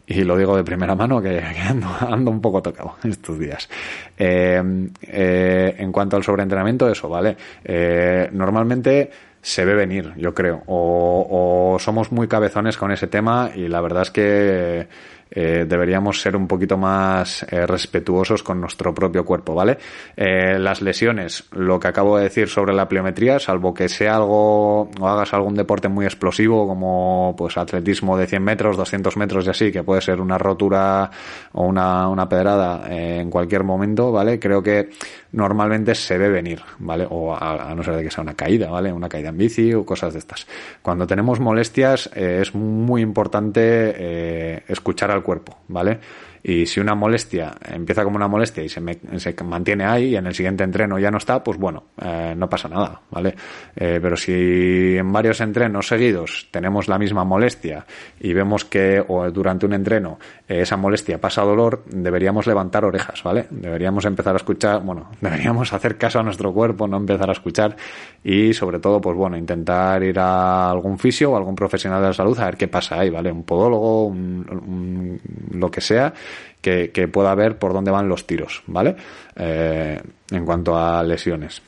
y 0.06 0.22
lo 0.22 0.36
digo 0.36 0.56
de 0.56 0.62
primera 0.62 0.94
mano 0.94 1.20
que, 1.20 1.40
ando, 1.40 1.88
ando, 2.00 2.30
un 2.30 2.40
poco 2.40 2.62
tocado 2.62 2.96
estos 3.04 3.38
días. 3.38 3.68
Eh, 4.16 4.62
eh, 5.02 5.74
en 5.78 5.92
cuanto 5.92 6.16
al 6.16 6.22
sobreentrenamiento, 6.22 6.88
eso, 6.88 7.08
¿vale? 7.08 7.36
Eh, 7.64 8.28
normalmente 8.32 9.10
se 9.46 9.64
ve 9.64 9.76
venir, 9.76 10.12
yo 10.16 10.34
creo, 10.34 10.64
o, 10.66 11.74
o, 11.74 11.78
somos 11.78 12.10
muy 12.10 12.26
cabezones 12.26 12.76
con 12.76 12.90
ese 12.90 13.06
tema 13.06 13.52
y 13.54 13.68
la 13.68 13.80
verdad 13.80 14.02
es 14.02 14.10
que 14.10 14.88
eh, 15.30 15.66
deberíamos 15.68 16.20
ser 16.20 16.36
un 16.36 16.46
poquito 16.46 16.76
más 16.76 17.44
eh, 17.50 17.66
respetuosos 17.66 18.42
con 18.42 18.60
nuestro 18.60 18.94
propio 18.94 19.24
cuerpo, 19.24 19.54
¿vale? 19.54 19.78
Eh, 20.16 20.58
las 20.58 20.82
lesiones, 20.82 21.44
lo 21.52 21.80
que 21.80 21.88
acabo 21.88 22.16
de 22.16 22.24
decir 22.24 22.48
sobre 22.48 22.74
la 22.74 22.88
pliometría, 22.88 23.38
salvo 23.38 23.74
que 23.74 23.88
sea 23.88 24.16
algo 24.16 24.82
o 24.82 25.08
hagas 25.08 25.34
algún 25.34 25.54
deporte 25.54 25.88
muy 25.88 26.06
explosivo 26.06 26.66
como 26.66 27.34
pues 27.36 27.56
atletismo 27.56 28.16
de 28.16 28.26
100 28.26 28.42
metros, 28.42 28.76
200 28.76 29.16
metros 29.16 29.46
y 29.46 29.50
así, 29.50 29.72
que 29.72 29.82
puede 29.82 30.00
ser 30.00 30.20
una 30.20 30.38
rotura 30.38 31.10
o 31.52 31.64
una, 31.64 32.08
una 32.08 32.28
pedrada 32.28 32.88
eh, 32.88 33.20
en 33.20 33.30
cualquier 33.30 33.64
momento, 33.64 34.12
¿vale? 34.12 34.38
Creo 34.38 34.62
que 34.62 34.90
normalmente 35.36 35.94
se 35.94 36.16
ve 36.16 36.30
venir, 36.30 36.62
¿vale? 36.78 37.06
O 37.08 37.36
a, 37.36 37.74
no 37.74 37.82
ser 37.82 37.96
de 37.96 38.02
que 38.02 38.10
sea 38.10 38.22
una 38.22 38.34
caída, 38.34 38.70
¿vale? 38.70 38.90
Una 38.90 39.08
caída 39.08 39.28
en 39.28 39.36
bici 39.36 39.74
o 39.74 39.84
cosas 39.84 40.14
de 40.14 40.18
estas. 40.18 40.46
Cuando 40.80 41.06
tenemos 41.06 41.40
molestias 41.40 42.10
eh, 42.14 42.38
es 42.40 42.54
muy 42.54 43.02
importante 43.02 43.60
eh, 43.62 44.62
escuchar 44.66 45.10
al 45.10 45.22
cuerpo, 45.22 45.58
¿vale? 45.68 46.00
Y 46.48 46.64
si 46.66 46.78
una 46.78 46.94
molestia 46.94 47.56
empieza 47.60 48.04
como 48.04 48.14
una 48.14 48.28
molestia 48.28 48.62
y 48.62 48.68
se, 48.68 48.80
me, 48.80 48.96
mantiene 49.44 49.84
ahí 49.84 50.10
y 50.10 50.16
en 50.16 50.28
el 50.28 50.32
siguiente 50.32 50.62
entreno 50.62 50.96
ya 50.96 51.10
no 51.10 51.18
está, 51.18 51.42
pues 51.42 51.58
bueno, 51.58 51.86
eh, 52.00 52.34
no 52.36 52.48
pasa 52.48 52.68
nada, 52.68 53.00
¿vale? 53.10 53.34
Eh, 53.74 53.98
pero 54.00 54.16
si 54.16 54.96
en 54.96 55.12
varios 55.12 55.40
entrenos 55.40 55.88
seguidos 55.88 56.46
tenemos 56.52 56.86
la 56.86 56.98
misma 56.98 57.24
molestia 57.24 57.84
y 58.20 58.32
vemos 58.32 58.64
que 58.64 59.04
o 59.08 59.28
durante 59.32 59.66
un 59.66 59.72
entreno 59.72 60.20
eh, 60.46 60.60
esa 60.60 60.76
molestia 60.76 61.20
pasa 61.20 61.42
dolor, 61.42 61.82
deberíamos 61.90 62.46
levantar 62.46 62.84
orejas, 62.84 63.24
¿vale? 63.24 63.46
Deberíamos 63.50 64.04
empezar 64.04 64.34
a 64.34 64.36
escuchar, 64.36 64.84
bueno, 64.84 65.10
deberíamos 65.20 65.72
hacer 65.72 65.98
caso 65.98 66.20
a 66.20 66.22
nuestro 66.22 66.52
cuerpo, 66.54 66.86
no 66.86 66.96
empezar 66.98 67.28
a 67.28 67.32
escuchar 67.32 67.74
y 68.22 68.54
sobre 68.54 68.78
todo, 68.78 69.00
pues 69.00 69.16
bueno, 69.16 69.36
intentar 69.36 70.00
ir 70.04 70.20
a 70.20 70.70
algún 70.70 70.96
fisio 70.96 71.32
o 71.32 71.36
algún 71.36 71.56
profesional 71.56 72.00
de 72.02 72.06
la 72.06 72.14
salud 72.14 72.38
a 72.38 72.44
ver 72.44 72.56
qué 72.56 72.68
pasa 72.68 73.00
ahí, 73.00 73.10
¿vale? 73.10 73.32
Un 73.32 73.42
podólogo, 73.42 74.06
un, 74.06 75.20
lo 75.50 75.68
que 75.72 75.80
sea 75.80 76.14
que, 76.60 76.90
que, 76.90 77.08
pueda 77.08 77.34
ver 77.34 77.58
por 77.58 77.72
dónde 77.72 77.90
van 77.90 78.08
los 78.08 78.26
tiros, 78.26 78.62
¿vale? 78.66 78.96
Eh, 79.36 80.00
en 80.30 80.44
cuanto 80.44 80.76
a 80.76 81.02
lesiones. 81.02 81.62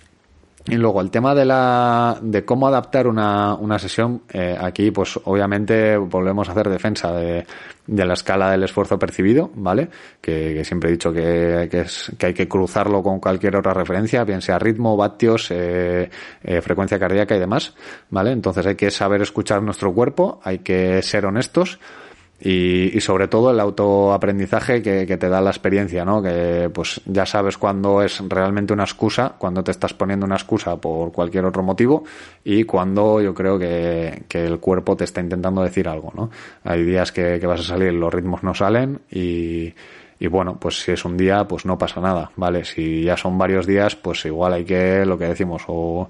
Y 0.68 0.76
luego 0.76 1.00
el 1.00 1.11
tema 1.11 1.35
de 1.35 1.46
la 1.46 2.18
de 2.20 2.44
cómo 2.44 2.68
adaptar 2.68 3.07
una, 3.07 3.54
una 3.54 3.78
sesión, 3.78 4.22
eh, 4.31 4.54
aquí 4.61 4.90
pues 4.90 5.18
obviamente 5.24 5.96
volvemos 5.96 6.46
a 6.48 6.52
hacer 6.52 6.68
defensa 6.68 7.11
de, 7.12 7.46
de 7.87 8.04
la 8.04 8.12
escala 8.12 8.50
del 8.50 8.64
esfuerzo 8.64 8.98
percibido, 8.98 9.50
¿vale? 9.54 9.88
Que, 10.20 10.52
que 10.52 10.64
siempre 10.64 10.90
he 10.90 10.92
dicho 10.92 11.11
que, 11.11 11.68
que, 11.70 11.81
es, 11.81 12.12
que 12.18 12.26
hay 12.26 12.35
que 12.35 12.46
cruzarlo 12.46 13.02
con 13.02 13.18
cualquier 13.18 13.57
otra 13.57 13.72
referencia, 13.72 14.24
bien 14.24 14.42
sea 14.42 14.59
ritmo, 14.59 14.94
vatios, 14.94 15.50
eh, 15.50 16.11
eh, 16.42 16.61
frecuencia 16.61 16.98
cardíaca 16.98 17.35
y 17.35 17.40
demás, 17.40 17.74
¿vale? 18.11 18.33
Entonces 18.33 18.66
hay 18.66 18.74
que 18.74 18.90
saber 18.90 19.22
escuchar 19.22 19.62
nuestro 19.62 19.94
cuerpo, 19.94 20.38
hay 20.44 20.59
que 20.59 21.00
ser 21.00 21.24
honestos, 21.24 21.81
y, 22.40 22.96
y, 22.96 23.01
sobre 23.01 23.27
todo 23.27 23.51
el 23.51 23.59
autoaprendizaje 23.59 24.81
que, 24.81 25.07
que, 25.07 25.16
te 25.16 25.29
da 25.29 25.40
la 25.40 25.51
experiencia, 25.51 26.05
¿no? 26.05 26.22
Que 26.22 26.70
pues 26.72 27.01
ya 27.07 27.27
sabes 27.27 27.59
cuándo 27.59 28.03
es 28.03 28.22
realmente 28.29 28.72
una 28.72 28.85
excusa, 28.85 29.35
cuando 29.38 29.64
te 29.64 29.72
estás 29.72 29.92
poniendo 29.92 30.24
una 30.24 30.37
excusa 30.37 30.77
por 30.77 31.11
cualquier 31.11 31.44
otro 31.44 31.62
motivo 31.62 32.05
y 32.44 32.64
cuando 32.64 33.20
yo 33.20 33.35
creo 33.35 33.59
que, 33.59 34.22
que 34.29 34.44
el 34.44 34.61
cuerpo 34.61 34.96
te 34.96 35.05
está 35.05 35.20
intentando 35.20 35.62
decir 35.62 35.88
algo, 35.88 36.12
¿no? 36.14 36.31
Hay 36.64 36.85
días 36.85 37.11
que, 37.11 37.38
que 37.40 37.46
vas 37.46 37.61
a 37.61 37.64
salir, 37.64 37.92
los 37.92 38.14
ritmos 38.14 38.44
no 38.44 38.55
salen 38.55 39.01
y, 39.11 39.74
y 40.20 40.27
bueno, 40.27 40.57
pues 40.59 40.81
si 40.83 40.92
es 40.92 41.05
un 41.05 41.16
día, 41.16 41.46
pues 41.46 41.64
no 41.64 41.79
pasa 41.79 42.01
nada, 42.01 42.31
¿vale? 42.37 42.64
Si 42.64 43.05
ya 43.05 43.16
son 43.16 43.38
varios 43.38 43.66
días, 43.66 43.94
pues 43.94 44.24
igual 44.24 44.53
hay 44.53 44.64
que, 44.64 45.05
lo 45.05 45.16
que 45.16 45.27
decimos, 45.27 45.62
o, 45.68 46.09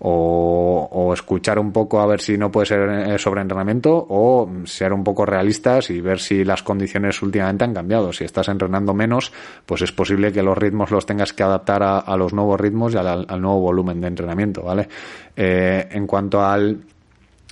o, 0.00 1.10
escuchar 1.12 1.58
un 1.58 1.72
poco 1.72 2.00
a 2.00 2.06
ver 2.06 2.20
si 2.20 2.36
no 2.36 2.50
puede 2.50 2.66
ser 2.66 2.88
eh, 2.88 3.18
sobre 3.18 3.40
entrenamiento 3.40 4.06
o 4.10 4.50
ser 4.64 4.92
un 4.92 5.02
poco 5.02 5.24
realistas 5.24 5.88
y 5.90 6.00
ver 6.00 6.18
si 6.18 6.44
las 6.44 6.62
condiciones 6.62 7.22
últimamente 7.22 7.64
han 7.64 7.72
cambiado. 7.72 8.12
Si 8.12 8.24
estás 8.24 8.48
entrenando 8.48 8.92
menos, 8.92 9.32
pues 9.64 9.82
es 9.82 9.92
posible 9.92 10.32
que 10.32 10.42
los 10.42 10.58
ritmos 10.58 10.90
los 10.90 11.06
tengas 11.06 11.32
que 11.32 11.42
adaptar 11.42 11.82
a, 11.82 12.16
los 12.16 12.34
nuevos 12.34 12.60
ritmos 12.60 12.94
y 12.94 12.98
al, 12.98 13.26
nuevo 13.40 13.60
volumen 13.60 14.00
de 14.00 14.08
entrenamiento, 14.08 14.62
¿vale? 14.62 14.88
Eh, 15.34 15.88
en 15.90 16.06
cuanto 16.06 16.44
al 16.44 16.78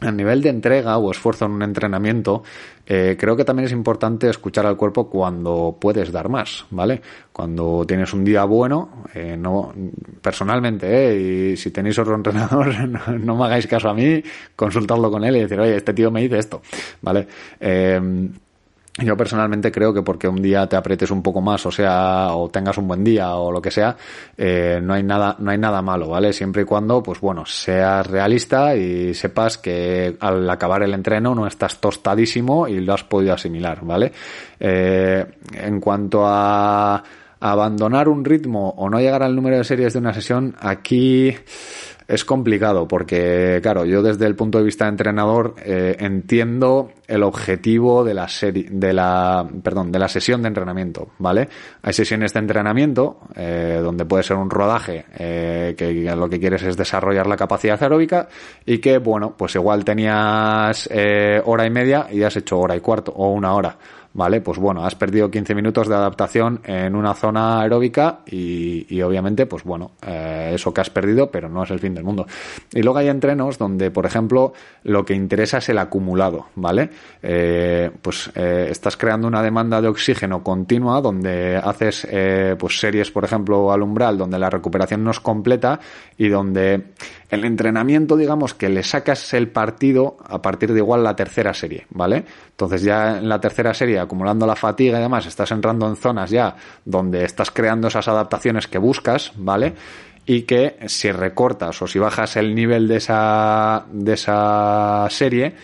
a 0.00 0.10
nivel 0.10 0.42
de 0.42 0.48
entrega 0.48 0.98
o 0.98 1.10
esfuerzo 1.10 1.46
en 1.46 1.52
un 1.52 1.62
entrenamiento, 1.62 2.42
eh, 2.86 3.16
creo 3.18 3.36
que 3.36 3.44
también 3.44 3.66
es 3.66 3.72
importante 3.72 4.28
escuchar 4.28 4.66
al 4.66 4.76
cuerpo 4.76 5.08
cuando 5.08 5.76
puedes 5.80 6.10
dar 6.10 6.28
más, 6.28 6.66
¿vale? 6.70 7.00
Cuando 7.32 7.84
tienes 7.86 8.12
un 8.12 8.24
día 8.24 8.44
bueno, 8.44 9.04
eh, 9.14 9.36
no, 9.38 9.72
personalmente, 10.20 10.86
eh, 10.88 11.52
y 11.52 11.56
si 11.56 11.70
tenéis 11.70 11.98
otro 11.98 12.14
entrenador, 12.16 12.74
no, 12.88 13.36
me 13.36 13.44
hagáis 13.44 13.66
caso 13.66 13.88
a 13.88 13.94
mí, 13.94 14.22
consultadlo 14.56 15.10
con 15.10 15.24
él 15.24 15.36
y 15.36 15.40
decir, 15.40 15.60
oye, 15.60 15.76
este 15.76 15.94
tío 15.94 16.10
me 16.10 16.22
dice 16.22 16.38
esto, 16.38 16.60
¿vale? 17.00 17.26
Yo 18.96 19.16
personalmente 19.16 19.72
creo 19.72 19.92
que 19.92 20.02
porque 20.02 20.28
un 20.28 20.40
día 20.40 20.68
te 20.68 20.76
apretes 20.76 21.10
un 21.10 21.20
poco 21.20 21.40
más, 21.40 21.66
o 21.66 21.72
sea, 21.72 22.28
o 22.36 22.48
tengas 22.48 22.78
un 22.78 22.86
buen 22.86 23.02
día 23.02 23.34
o 23.34 23.50
lo 23.50 23.60
que 23.60 23.72
sea, 23.72 23.96
eh, 24.36 24.78
no 24.80 24.94
hay 24.94 25.02
nada, 25.02 25.34
no 25.40 25.50
hay 25.50 25.58
nada 25.58 25.82
malo, 25.82 26.10
¿vale? 26.10 26.32
Siempre 26.32 26.62
y 26.62 26.64
cuando, 26.64 27.02
pues 27.02 27.20
bueno, 27.20 27.44
seas 27.44 28.06
realista 28.06 28.76
y 28.76 29.12
sepas 29.12 29.58
que 29.58 30.16
al 30.20 30.48
acabar 30.48 30.84
el 30.84 30.94
entreno 30.94 31.34
no 31.34 31.44
estás 31.48 31.80
tostadísimo 31.80 32.68
y 32.68 32.78
lo 32.78 32.94
has 32.94 33.02
podido 33.02 33.34
asimilar, 33.34 33.84
¿vale? 33.84 34.12
Eh, 34.60 35.26
en 35.54 35.80
cuanto 35.80 36.22
a 36.24 37.02
abandonar 37.40 38.08
un 38.08 38.24
ritmo 38.24 38.74
o 38.76 38.88
no 38.88 39.00
llegar 39.00 39.24
al 39.24 39.34
número 39.34 39.58
de 39.58 39.64
series 39.64 39.92
de 39.92 39.98
una 39.98 40.14
sesión, 40.14 40.54
aquí 40.60 41.34
es 42.06 42.24
complicado 42.24 42.86
porque, 42.86 43.60
claro, 43.62 43.84
yo 43.84 44.02
desde 44.02 44.26
el 44.26 44.36
punto 44.36 44.58
de 44.58 44.64
vista 44.64 44.84
de 44.84 44.90
entrenador 44.90 45.54
eh, 45.64 45.96
entiendo 45.98 46.90
el 47.06 47.22
objetivo 47.22 48.04
de 48.04 48.14
la 48.14 48.28
serie, 48.28 48.66
de 48.70 48.92
la, 48.92 49.46
perdón, 49.62 49.90
de 49.90 49.98
la 49.98 50.08
sesión 50.08 50.42
de 50.42 50.48
entrenamiento, 50.48 51.08
¿vale? 51.18 51.48
Hay 51.82 51.92
sesiones 51.92 52.32
de 52.32 52.40
entrenamiento 52.40 53.20
eh, 53.34 53.80
donde 53.82 54.04
puede 54.04 54.22
ser 54.22 54.36
un 54.36 54.50
rodaje 54.50 55.06
eh, 55.18 55.74
que 55.76 55.92
lo 56.14 56.28
que 56.28 56.38
quieres 56.38 56.62
es 56.62 56.76
desarrollar 56.76 57.26
la 57.26 57.36
capacidad 57.36 57.82
aeróbica 57.82 58.28
y 58.66 58.78
que, 58.78 58.98
bueno, 58.98 59.34
pues 59.36 59.54
igual 59.54 59.84
tenías 59.84 60.88
hora 61.44 61.66
y 61.66 61.70
media 61.70 62.06
y 62.10 62.22
has 62.22 62.36
hecho 62.36 62.58
hora 62.58 62.76
y 62.76 62.80
cuarto 62.80 63.12
o 63.12 63.30
una 63.30 63.54
hora. 63.54 63.76
¿Vale? 64.14 64.40
Pues 64.40 64.58
bueno, 64.58 64.84
has 64.84 64.94
perdido 64.94 65.30
15 65.30 65.54
minutos 65.54 65.88
de 65.88 65.94
adaptación 65.94 66.60
en 66.64 66.94
una 66.94 67.14
zona 67.14 67.60
aeróbica 67.60 68.20
y, 68.26 68.86
y 68.88 69.02
obviamente, 69.02 69.46
pues 69.46 69.64
bueno, 69.64 69.92
eh, 70.06 70.52
eso 70.54 70.72
que 70.72 70.80
has 70.80 70.90
perdido, 70.90 71.30
pero 71.30 71.48
no 71.48 71.64
es 71.64 71.70
el 71.70 71.80
fin 71.80 71.94
del 71.94 72.04
mundo. 72.04 72.26
Y 72.72 72.82
luego 72.82 72.98
hay 72.98 73.08
entrenos 73.08 73.58
donde, 73.58 73.90
por 73.90 74.06
ejemplo, 74.06 74.52
lo 74.84 75.04
que 75.04 75.14
interesa 75.14 75.58
es 75.58 75.68
el 75.68 75.78
acumulado, 75.78 76.46
¿vale? 76.54 76.90
Eh, 77.22 77.90
pues 78.00 78.30
eh, 78.34 78.68
estás 78.70 78.96
creando 78.96 79.26
una 79.26 79.42
demanda 79.42 79.82
de 79.82 79.88
oxígeno 79.88 80.42
continua 80.42 81.00
donde 81.00 81.56
haces 81.56 82.06
pues 82.58 82.78
series, 82.78 83.10
por 83.10 83.24
ejemplo, 83.24 83.72
al 83.72 83.82
umbral, 83.82 84.16
donde 84.16 84.38
la 84.38 84.48
recuperación 84.48 85.02
no 85.02 85.10
es 85.10 85.20
completa 85.20 85.80
y 86.16 86.28
donde 86.28 86.92
el 87.30 87.44
entrenamiento, 87.44 88.16
digamos, 88.16 88.54
que 88.54 88.68
le 88.68 88.82
sacas 88.82 89.34
el 89.34 89.48
partido 89.48 90.16
a 90.24 90.42
partir 90.42 90.72
de 90.72 90.80
igual 90.80 91.02
la 91.02 91.16
tercera 91.16 91.54
serie, 91.54 91.86
¿vale? 91.90 92.24
Entonces 92.50 92.82
ya 92.82 93.18
en 93.18 93.28
la 93.28 93.40
tercera 93.40 93.74
serie, 93.74 93.98
acumulando 93.98 94.46
la 94.46 94.56
fatiga 94.56 94.98
y 94.98 95.02
demás, 95.02 95.26
estás 95.26 95.50
entrando 95.50 95.88
en 95.88 95.96
zonas 95.96 96.30
ya 96.30 96.56
donde 96.84 97.24
estás 97.24 97.50
creando 97.50 97.88
esas 97.88 98.08
adaptaciones 98.08 98.66
que 98.66 98.78
buscas, 98.78 99.32
¿vale? 99.36 99.74
Y 100.26 100.42
que 100.42 100.76
si 100.86 101.12
recortas 101.12 101.80
o 101.82 101.86
si 101.86 101.98
bajas 101.98 102.36
el 102.36 102.54
nivel 102.54 102.88
de 102.88 102.96
esa, 102.96 103.84
de 103.90 104.14
esa 104.14 105.06
serie, 105.10 105.54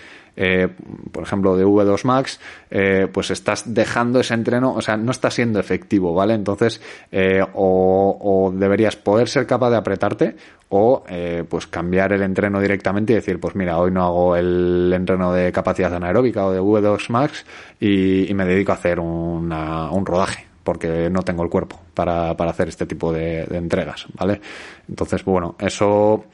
eh, 0.42 0.68
por 1.12 1.22
ejemplo, 1.22 1.54
de 1.54 1.66
V2 1.66 2.02
Max, 2.04 2.40
eh, 2.70 3.08
pues 3.12 3.30
estás 3.30 3.74
dejando 3.74 4.20
ese 4.20 4.32
entreno, 4.32 4.72
o 4.72 4.80
sea, 4.80 4.96
no 4.96 5.10
está 5.10 5.30
siendo 5.30 5.60
efectivo, 5.60 6.14
¿vale? 6.14 6.32
Entonces, 6.32 6.80
eh, 7.12 7.44
o, 7.52 8.50
deberías 8.54 8.96
poder 8.96 9.28
ser 9.28 9.46
capaz 9.46 9.68
de 9.68 9.76
apretarte 9.76 10.36
o 10.70 11.04
pues 11.48 11.66
cambiar 11.66 12.12
el 12.12 12.22
entreno 12.22 12.60
directamente 12.60 13.12
y 13.12 13.16
decir, 13.16 13.38
pues 13.38 13.54
mira, 13.56 13.76
hoy 13.78 13.90
no 13.90 14.04
hago 14.04 14.36
el 14.36 14.90
entreno 14.94 15.32
de 15.32 15.50
capacidad 15.52 15.92
anaeróbica 15.92 16.46
o 16.46 16.52
de 16.52 16.60
V2 16.60 17.10
Max 17.10 17.44
y, 17.78 18.32
me 18.32 18.46
dedico 18.46 18.72
a 18.72 18.76
hacer 18.76 18.98
un 19.00 19.50
rodaje 20.06 20.49
porque 20.70 21.10
no 21.10 21.22
tengo 21.22 21.42
el 21.42 21.50
cuerpo 21.50 21.80
para, 21.92 22.36
para 22.36 22.52
hacer 22.52 22.68
este 22.68 22.86
tipo 22.86 23.12
de, 23.12 23.42
entregas, 23.50 24.06
¿vale? 24.14 24.40
Entonces, 24.88 25.24
bueno, 25.24 25.56
eso 25.58 26.26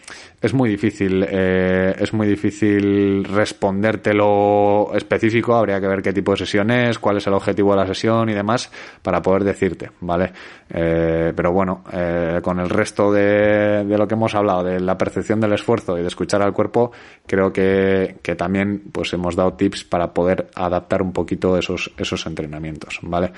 es 0.42 0.52
muy 0.52 0.68
difícil, 0.68 1.24
eh, 1.26 1.96
es 1.98 2.12
muy 2.12 2.26
difícil 2.26 3.24
respondértelo 3.24 4.90
específico, 4.94 5.54
habría 5.54 5.80
que 5.80 5.88
ver 5.88 6.02
qué 6.02 6.12
tipo 6.12 6.32
de 6.32 6.36
sesión 6.36 6.70
es, 6.70 6.98
cuál 6.98 7.16
es 7.16 7.26
el 7.26 7.32
objetivo 7.32 7.70
de 7.70 7.76
la 7.78 7.86
sesión 7.86 8.28
y 8.28 8.34
demás 8.34 8.70
para 9.00 9.22
poder 9.22 9.42
decirte, 9.42 9.90
¿vale? 10.00 10.32
Eh, 10.68 11.32
pero 11.34 11.50
bueno, 11.50 11.82
eh, 11.90 12.40
con 12.42 12.60
el 12.60 12.68
resto 12.68 13.10
de, 13.10 13.86
de 13.86 13.96
lo 13.96 14.06
que 14.06 14.16
hemos 14.16 14.34
hablado, 14.34 14.64
de 14.64 14.80
la 14.80 14.98
percepción 14.98 15.40
del 15.40 15.54
esfuerzo 15.54 15.96
y 15.96 16.02
de 16.02 16.08
escuchar 16.08 16.42
al 16.42 16.52
cuerpo, 16.52 16.92
creo 17.26 17.50
que, 17.54 18.16
que 18.22 18.34
también 18.34 18.82
pues 18.92 19.14
hemos 19.14 19.34
dado 19.34 19.54
tips 19.54 19.84
para 19.84 20.12
poder 20.12 20.50
adaptar 20.54 21.00
un 21.00 21.14
poquito 21.14 21.56
esos, 21.56 21.90
esos 21.96 22.26
entrenamientos, 22.26 22.98
¿vale? 23.00 23.32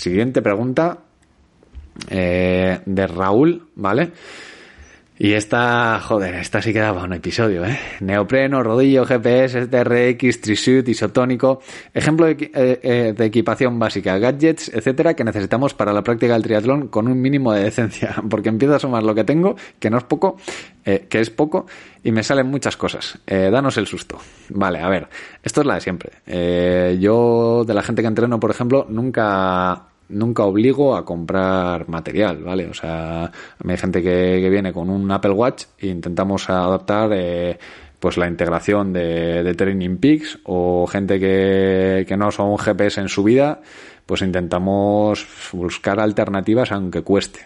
Siguiente 0.00 0.40
pregunta 0.40 0.96
eh, 2.08 2.80
de 2.86 3.06
Raúl, 3.06 3.68
¿vale? 3.74 4.12
Y 5.22 5.34
esta, 5.34 6.00
joder, 6.00 6.36
esta 6.36 6.62
sí 6.62 6.72
que 6.72 6.78
daba 6.78 7.04
un 7.04 7.12
episodio, 7.12 7.62
¿eh? 7.66 7.78
Neopreno, 8.00 8.62
rodillo, 8.62 9.04
GPS, 9.04 9.66
TRX, 9.66 10.40
trisuit, 10.40 10.88
isotónico, 10.88 11.60
ejemplo 11.92 12.24
de, 12.24 12.50
eh, 12.54 12.80
eh, 12.82 13.14
de, 13.14 13.24
equipación 13.26 13.78
básica, 13.78 14.16
gadgets, 14.16 14.70
etcétera, 14.72 15.12
que 15.12 15.22
necesitamos 15.22 15.74
para 15.74 15.92
la 15.92 16.02
práctica 16.02 16.32
del 16.32 16.42
triatlón 16.42 16.88
con 16.88 17.06
un 17.06 17.20
mínimo 17.20 17.52
de 17.52 17.64
decencia, 17.64 18.16
porque 18.30 18.48
empiezo 18.48 18.76
a 18.76 18.78
sumar 18.78 19.02
lo 19.02 19.14
que 19.14 19.24
tengo, 19.24 19.56
que 19.78 19.90
no 19.90 19.98
es 19.98 20.04
poco, 20.04 20.38
que 20.82 21.20
es 21.20 21.28
poco, 21.28 21.66
y 22.02 22.12
me 22.12 22.22
salen 22.22 22.46
muchas 22.46 22.78
cosas. 22.78 23.18
Danos 23.26 23.76
el 23.76 23.86
susto. 23.86 24.18
Vale, 24.48 24.80
a 24.80 24.88
ver, 24.88 25.06
esto 25.42 25.60
es 25.60 25.66
la 25.66 25.74
de 25.74 25.80
siempre. 25.82 26.12
Yo, 26.98 27.64
de 27.66 27.74
la 27.74 27.82
gente 27.82 28.00
que 28.00 28.08
entreno, 28.08 28.40
por 28.40 28.50
ejemplo, 28.50 28.86
nunca 28.88 29.89
nunca 30.10 30.44
obligo 30.44 30.96
a 30.96 31.04
comprar 31.04 31.88
material, 31.88 32.42
¿vale? 32.42 32.66
O 32.66 32.74
sea, 32.74 33.30
hay 33.66 33.76
gente 33.76 34.02
que, 34.02 34.48
viene 34.50 34.72
con 34.72 34.90
un 34.90 35.10
Apple 35.10 35.32
Watch 35.32 35.64
e 35.78 35.88
intentamos 35.88 36.48
adaptar 36.50 37.10
eh, 37.12 37.58
pues 37.98 38.16
la 38.16 38.28
integración 38.28 38.92
de, 38.92 39.42
de 39.42 39.54
Training 39.54 39.96
Peaks 39.98 40.38
o 40.44 40.86
gente 40.86 41.20
que, 41.20 42.04
que 42.08 42.16
no 42.16 42.30
son 42.30 42.48
un 42.50 42.58
GPS 42.58 43.00
en 43.00 43.08
su 43.08 43.22
vida, 43.22 43.60
pues 44.06 44.22
intentamos 44.22 45.26
buscar 45.52 46.00
alternativas 46.00 46.72
aunque 46.72 47.02
cueste. 47.02 47.40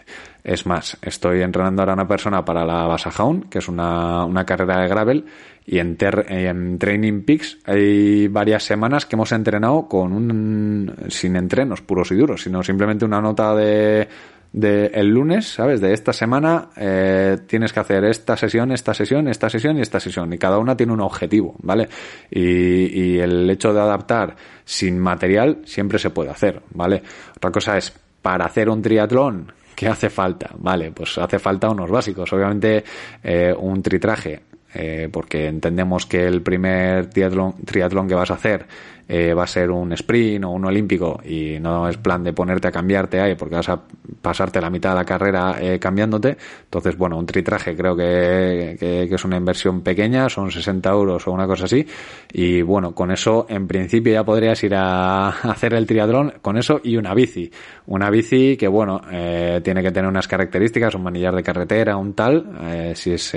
Es 0.44 0.66
más, 0.66 0.98
estoy 1.00 1.40
entrenando 1.40 1.80
ahora 1.80 1.92
a 1.92 1.94
una 1.94 2.06
persona 2.06 2.44
para 2.44 2.66
la 2.66 2.86
Basajaun, 2.86 3.44
que 3.44 3.60
es 3.60 3.68
una, 3.68 4.26
una 4.26 4.44
carrera 4.44 4.82
de 4.82 4.88
gravel, 4.88 5.24
y 5.64 5.78
en, 5.78 5.96
en 5.98 6.78
Training 6.78 7.22
Peaks 7.22 7.60
hay 7.64 8.28
varias 8.28 8.62
semanas 8.62 9.06
que 9.06 9.16
hemos 9.16 9.32
entrenado 9.32 9.88
con 9.88 10.12
un, 10.12 10.94
sin 11.08 11.36
entrenos 11.36 11.80
puros 11.80 12.12
y 12.12 12.16
duros, 12.16 12.42
sino 12.42 12.62
simplemente 12.62 13.06
una 13.06 13.22
nota 13.22 13.54
de, 13.54 14.06
de 14.52 14.88
el 14.88 15.08
lunes, 15.08 15.48
¿sabes? 15.48 15.80
De 15.80 15.94
esta 15.94 16.12
semana 16.12 16.68
eh, 16.76 17.38
tienes 17.46 17.72
que 17.72 17.80
hacer 17.80 18.04
esta 18.04 18.36
sesión, 18.36 18.70
esta 18.70 18.92
sesión, 18.92 19.28
esta 19.28 19.48
sesión 19.48 19.78
y 19.78 19.80
esta 19.80 19.98
sesión. 19.98 20.30
Y 20.34 20.36
cada 20.36 20.58
una 20.58 20.76
tiene 20.76 20.92
un 20.92 21.00
objetivo, 21.00 21.54
¿vale? 21.60 21.88
Y 22.30 23.18
el 23.18 23.48
hecho 23.48 23.72
de 23.72 23.80
adaptar 23.80 24.36
sin 24.66 24.98
material 24.98 25.62
siempre 25.64 25.98
se 25.98 26.10
puede 26.10 26.28
hacer, 26.28 26.60
¿vale? 26.74 27.02
Otra 27.34 27.50
cosa 27.50 27.78
es, 27.78 27.94
para 28.20 28.44
hacer 28.44 28.68
un 28.68 28.82
triatlón 28.82 29.63
¿Qué 29.74 29.88
hace 29.88 30.10
falta? 30.10 30.50
Vale, 30.58 30.92
pues 30.92 31.18
hace 31.18 31.38
falta 31.38 31.70
unos 31.70 31.90
básicos. 31.90 32.32
Obviamente, 32.32 32.84
eh, 33.22 33.54
un 33.56 33.82
tritraje, 33.82 34.40
eh, 34.74 35.08
porque 35.12 35.46
entendemos 35.46 36.06
que 36.06 36.26
el 36.26 36.42
primer 36.42 37.10
triatlón, 37.10 37.54
triatlón 37.64 38.08
que 38.08 38.14
vas 38.14 38.30
a 38.30 38.34
hacer 38.34 38.66
eh, 39.06 39.34
va 39.34 39.44
a 39.44 39.46
ser 39.46 39.70
un 39.70 39.92
sprint 39.92 40.44
o 40.44 40.50
un 40.50 40.64
olímpico 40.64 41.20
y 41.24 41.58
no 41.60 41.88
es 41.88 41.98
plan 41.98 42.24
de 42.24 42.32
ponerte 42.32 42.68
a 42.68 42.72
cambiarte 42.72 43.20
ahí 43.20 43.34
porque 43.34 43.56
vas 43.56 43.68
a 43.68 43.80
pasarte 44.22 44.60
la 44.60 44.70
mitad 44.70 44.90
de 44.90 44.96
la 44.96 45.04
carrera 45.04 45.56
eh, 45.60 45.78
cambiándote. 45.78 46.36
Entonces, 46.64 46.96
bueno, 46.96 47.18
un 47.18 47.26
tritraje 47.26 47.76
creo 47.76 47.94
que, 47.94 48.76
que, 48.78 49.14
es 49.14 49.24
una 49.24 49.36
inversión 49.36 49.82
pequeña, 49.82 50.28
son 50.28 50.50
60 50.50 50.90
euros 50.90 51.26
o 51.26 51.32
una 51.32 51.46
cosa 51.46 51.66
así. 51.66 51.86
Y 52.32 52.62
bueno, 52.62 52.94
con 52.94 53.10
eso 53.10 53.46
en 53.48 53.66
principio 53.66 54.12
ya 54.14 54.24
podrías 54.24 54.62
ir 54.64 54.74
a 54.74 55.28
hacer 55.28 55.74
el 55.74 55.86
triatlón 55.86 56.34
con 56.40 56.56
eso 56.56 56.80
y 56.82 56.96
una 56.96 57.14
bici. 57.14 57.50
Una 57.86 58.08
bici 58.08 58.56
que, 58.56 58.68
bueno, 58.68 59.02
eh, 59.10 59.60
tiene 59.62 59.82
que 59.82 59.92
tener 59.92 60.08
unas 60.08 60.26
características, 60.26 60.94
un 60.94 61.02
manillar 61.02 61.34
de 61.34 61.42
carretera, 61.42 61.96
un 61.96 62.14
tal, 62.14 62.94
si 62.94 63.12
es 63.12 63.36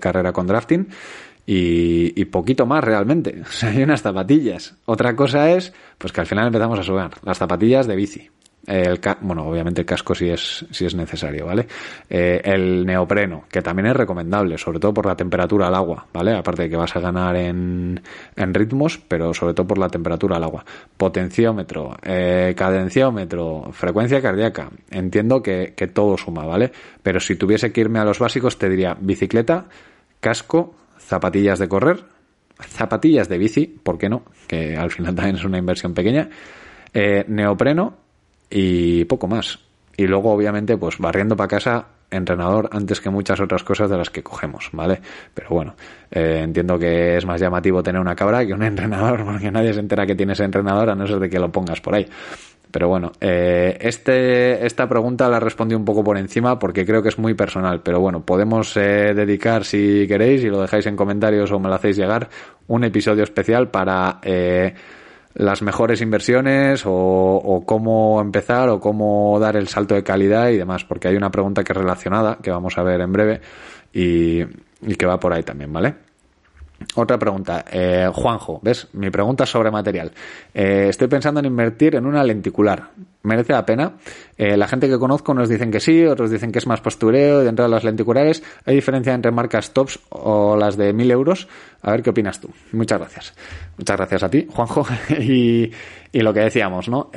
carrera 0.00 0.32
con 0.32 0.46
drafting 0.46 0.86
y, 1.50 2.24
poquito 2.26 2.66
más 2.66 2.84
realmente. 2.84 3.42
Hay 3.62 3.82
unas 3.82 4.02
zapatillas. 4.02 4.74
Otra 4.84 5.16
cosa 5.16 5.50
es, 5.50 5.72
pues 5.96 6.12
que 6.12 6.20
al 6.20 6.26
final 6.26 6.46
empezamos 6.46 6.78
a 6.78 6.82
subir 6.82 7.08
las 7.22 7.38
zapatillas 7.38 7.86
de 7.86 7.96
bici. 7.96 8.28
el 8.66 9.00
bueno, 9.22 9.48
obviamente 9.48 9.80
el 9.80 9.86
casco 9.86 10.14
sí 10.14 10.28
es, 10.28 10.66
sí 10.70 10.84
es 10.84 10.94
necesario, 10.94 11.46
¿vale? 11.46 11.66
Eh, 12.10 12.42
el 12.44 12.84
neopreno, 12.84 13.44
que 13.50 13.62
también 13.62 13.86
es 13.86 13.96
recomendable, 13.96 14.58
sobre 14.58 14.78
todo 14.78 14.92
por 14.92 15.06
la 15.06 15.16
temperatura 15.16 15.68
al 15.68 15.74
agua, 15.74 16.06
¿vale? 16.12 16.36
Aparte 16.36 16.64
de 16.64 16.68
que 16.68 16.76
vas 16.76 16.94
a 16.94 17.00
ganar 17.00 17.34
en, 17.36 17.98
en 18.36 18.52
ritmos, 18.52 18.98
pero 19.08 19.32
sobre 19.32 19.54
todo 19.54 19.66
por 19.66 19.78
la 19.78 19.88
temperatura 19.88 20.36
al 20.36 20.44
agua. 20.44 20.66
Potenciómetro, 20.98 21.96
eh, 22.02 22.52
cadenciómetro, 22.54 23.70
frecuencia 23.72 24.20
cardíaca. 24.20 24.68
Entiendo 24.90 25.42
que, 25.42 25.72
que 25.74 25.86
todo 25.86 26.18
suma, 26.18 26.44
¿vale? 26.44 26.70
Pero 27.02 27.20
si 27.20 27.36
tuviese 27.36 27.72
que 27.72 27.80
irme 27.80 28.00
a 28.00 28.04
los 28.04 28.18
básicos, 28.18 28.58
te 28.58 28.68
diría 28.68 28.98
bicicleta, 29.00 29.64
casco, 30.20 30.74
zapatillas 31.08 31.58
de 31.58 31.68
correr, 31.68 32.04
zapatillas 32.60 33.28
de 33.28 33.38
bici, 33.38 33.66
¿por 33.66 33.96
qué 33.96 34.10
no? 34.10 34.24
Que 34.46 34.76
al 34.76 34.90
final 34.90 35.14
también 35.14 35.36
es 35.36 35.44
una 35.44 35.58
inversión 35.58 35.94
pequeña. 35.94 36.28
Eh, 36.92 37.24
neopreno 37.28 37.96
y 38.50 39.04
poco 39.06 39.26
más. 39.26 39.58
Y 39.96 40.06
luego, 40.06 40.32
obviamente, 40.32 40.76
pues 40.76 40.98
barriendo 40.98 41.34
para 41.34 41.48
casa, 41.48 41.86
entrenador 42.10 42.68
antes 42.72 43.00
que 43.00 43.10
muchas 43.10 43.40
otras 43.40 43.64
cosas 43.64 43.90
de 43.90 43.96
las 43.96 44.10
que 44.10 44.22
cogemos, 44.22 44.68
¿vale? 44.72 45.00
Pero 45.34 45.48
bueno, 45.50 45.74
eh, 46.10 46.40
entiendo 46.42 46.78
que 46.78 47.16
es 47.16 47.26
más 47.26 47.40
llamativo 47.40 47.82
tener 47.82 48.00
una 48.00 48.14
cabra 48.14 48.46
que 48.46 48.52
un 48.52 48.62
entrenador, 48.64 49.24
porque 49.24 49.50
nadie 49.50 49.72
se 49.72 49.80
entera 49.80 50.06
que 50.06 50.14
tienes 50.14 50.40
entrenador 50.40 50.90
a 50.90 50.94
no 50.94 51.06
ser 51.06 51.18
de 51.18 51.30
que 51.30 51.38
lo 51.38 51.50
pongas 51.50 51.80
por 51.80 51.94
ahí. 51.94 52.06
Pero 52.70 52.88
bueno, 52.88 53.12
eh, 53.20 53.78
este, 53.80 54.66
esta 54.66 54.88
pregunta 54.88 55.28
la 55.28 55.40
respondí 55.40 55.74
un 55.74 55.84
poco 55.84 56.04
por 56.04 56.18
encima 56.18 56.58
porque 56.58 56.84
creo 56.84 57.02
que 57.02 57.08
es 57.08 57.18
muy 57.18 57.34
personal. 57.34 57.80
Pero 57.82 58.00
bueno, 58.00 58.24
podemos 58.24 58.76
eh, 58.76 59.14
dedicar, 59.14 59.64
si 59.64 60.06
queréis, 60.06 60.44
y 60.44 60.48
lo 60.48 60.60
dejáis 60.60 60.86
en 60.86 60.96
comentarios 60.96 61.50
o 61.50 61.58
me 61.58 61.68
lo 61.68 61.74
hacéis 61.74 61.96
llegar, 61.96 62.28
un 62.66 62.84
episodio 62.84 63.24
especial 63.24 63.70
para 63.70 64.20
eh, 64.22 64.74
las 65.34 65.62
mejores 65.62 66.02
inversiones 66.02 66.82
o, 66.84 67.62
cómo 67.64 68.20
empezar 68.20 68.68
o 68.68 68.80
cómo 68.80 69.38
dar 69.40 69.56
el 69.56 69.68
salto 69.68 69.94
de 69.94 70.02
calidad 70.02 70.50
y 70.50 70.58
demás, 70.58 70.84
porque 70.84 71.08
hay 71.08 71.16
una 71.16 71.30
pregunta 71.30 71.64
que 71.64 71.72
es 71.72 71.78
relacionada, 71.78 72.38
que 72.42 72.50
vamos 72.50 72.76
a 72.76 72.82
ver 72.82 73.00
en 73.00 73.12
breve 73.12 73.40
y, 73.92 74.40
y 74.40 74.94
que 74.96 75.06
va 75.06 75.18
por 75.18 75.32
ahí 75.32 75.42
también, 75.42 75.72
¿vale? 75.72 76.07
Otra 76.94 77.18
pregunta, 77.18 77.64
eh, 77.70 78.08
Juanjo, 78.12 78.60
¿ves? 78.62 78.88
Mi 78.92 79.10
pregunta 79.10 79.44
sobre 79.46 79.70
material. 79.70 80.12
Eh, 80.54 80.86
estoy 80.88 81.08
pensando 81.08 81.40
en 81.40 81.46
invertir 81.46 81.96
en 81.96 82.06
una 82.06 82.22
lenticular. 82.22 82.90
¿Merece 83.22 83.52
la 83.52 83.66
pena? 83.66 83.94
Eh, 84.36 84.56
la 84.56 84.68
gente 84.68 84.88
que 84.88 84.96
conozco 84.96 85.34
nos 85.34 85.48
dicen 85.48 85.72
que 85.72 85.80
sí, 85.80 86.04
otros 86.04 86.30
dicen 86.30 86.52
que 86.52 86.60
es 86.60 86.66
más 86.68 86.80
postureo 86.80 87.40
dentro 87.40 87.64
de 87.64 87.70
las 87.70 87.82
lenticulares. 87.82 88.42
¿Hay 88.64 88.76
diferencia 88.76 89.12
entre 89.12 89.32
marcas 89.32 89.72
tops 89.72 89.98
o 90.10 90.56
las 90.56 90.76
de 90.76 90.92
1000 90.92 91.10
euros? 91.10 91.48
A 91.82 91.90
ver 91.90 92.02
qué 92.02 92.10
opinas 92.10 92.40
tú. 92.40 92.48
Muchas 92.72 93.00
gracias. 93.00 93.34
Muchas 93.76 93.96
gracias 93.96 94.22
a 94.22 94.30
ti, 94.30 94.46
Juanjo. 94.48 94.86
y, 95.20 95.72
lo 96.12 96.32
que 96.32 96.40
decíamos, 96.40 96.88
¿no? 96.88 97.10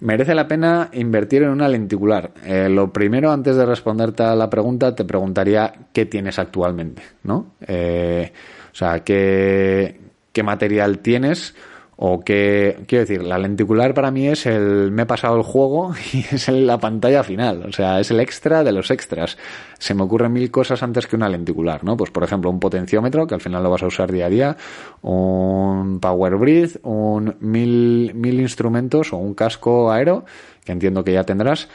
¿Merece 0.00 0.34
la 0.34 0.46
pena 0.46 0.88
invertir 0.92 1.42
en 1.42 1.50
una 1.50 1.68
lenticular? 1.68 2.30
lo 2.68 2.92
primero, 2.92 3.30
antes 3.30 3.56
de 3.56 3.66
responderte 3.66 4.22
a 4.22 4.34
la 4.34 4.48
pregunta, 4.48 4.94
te 4.94 5.04
preguntaría 5.04 5.72
qué 5.92 6.06
tienes 6.06 6.38
actualmente, 6.38 7.02
¿no? 7.24 7.52
O 7.60 8.74
sea, 8.74 9.00
¿qué, 9.04 10.00
qué 10.32 10.42
material 10.42 11.00
tienes? 11.00 11.54
O 12.02 12.20
qué, 12.20 12.78
quiero 12.86 13.04
decir, 13.04 13.22
la 13.22 13.36
lenticular 13.36 13.92
para 13.92 14.10
mí 14.10 14.26
es 14.26 14.46
el, 14.46 14.90
me 14.90 15.02
he 15.02 15.06
pasado 15.06 15.36
el 15.36 15.42
juego 15.42 15.92
y 16.14 16.20
es 16.34 16.48
la 16.48 16.78
pantalla 16.78 17.22
final. 17.22 17.66
O 17.68 17.72
sea, 17.72 18.00
es 18.00 18.10
el 18.10 18.20
extra 18.20 18.64
de 18.64 18.72
los 18.72 18.90
extras. 18.90 19.36
Se 19.78 19.92
me 19.92 20.04
ocurren 20.04 20.32
mil 20.32 20.50
cosas 20.50 20.82
antes 20.82 21.06
que 21.06 21.16
una 21.16 21.28
lenticular, 21.28 21.84
¿no? 21.84 21.98
Pues 21.98 22.10
por 22.10 22.24
ejemplo, 22.24 22.48
un 22.48 22.58
potenciómetro, 22.58 23.26
que 23.26 23.34
al 23.34 23.42
final 23.42 23.62
lo 23.62 23.68
vas 23.68 23.82
a 23.82 23.86
usar 23.88 24.10
día 24.10 24.24
a 24.24 24.30
día, 24.30 24.56
un 25.02 26.00
power 26.00 26.36
breathe, 26.36 26.80
un 26.84 27.36
mil, 27.40 28.14
mil 28.14 28.40
instrumentos 28.40 29.12
o 29.12 29.18
un 29.18 29.34
casco 29.34 29.92
aero, 29.92 30.24
que 30.64 30.72
entiendo 30.72 31.04
que 31.04 31.12
ya 31.12 31.24
tendrás 31.24 31.68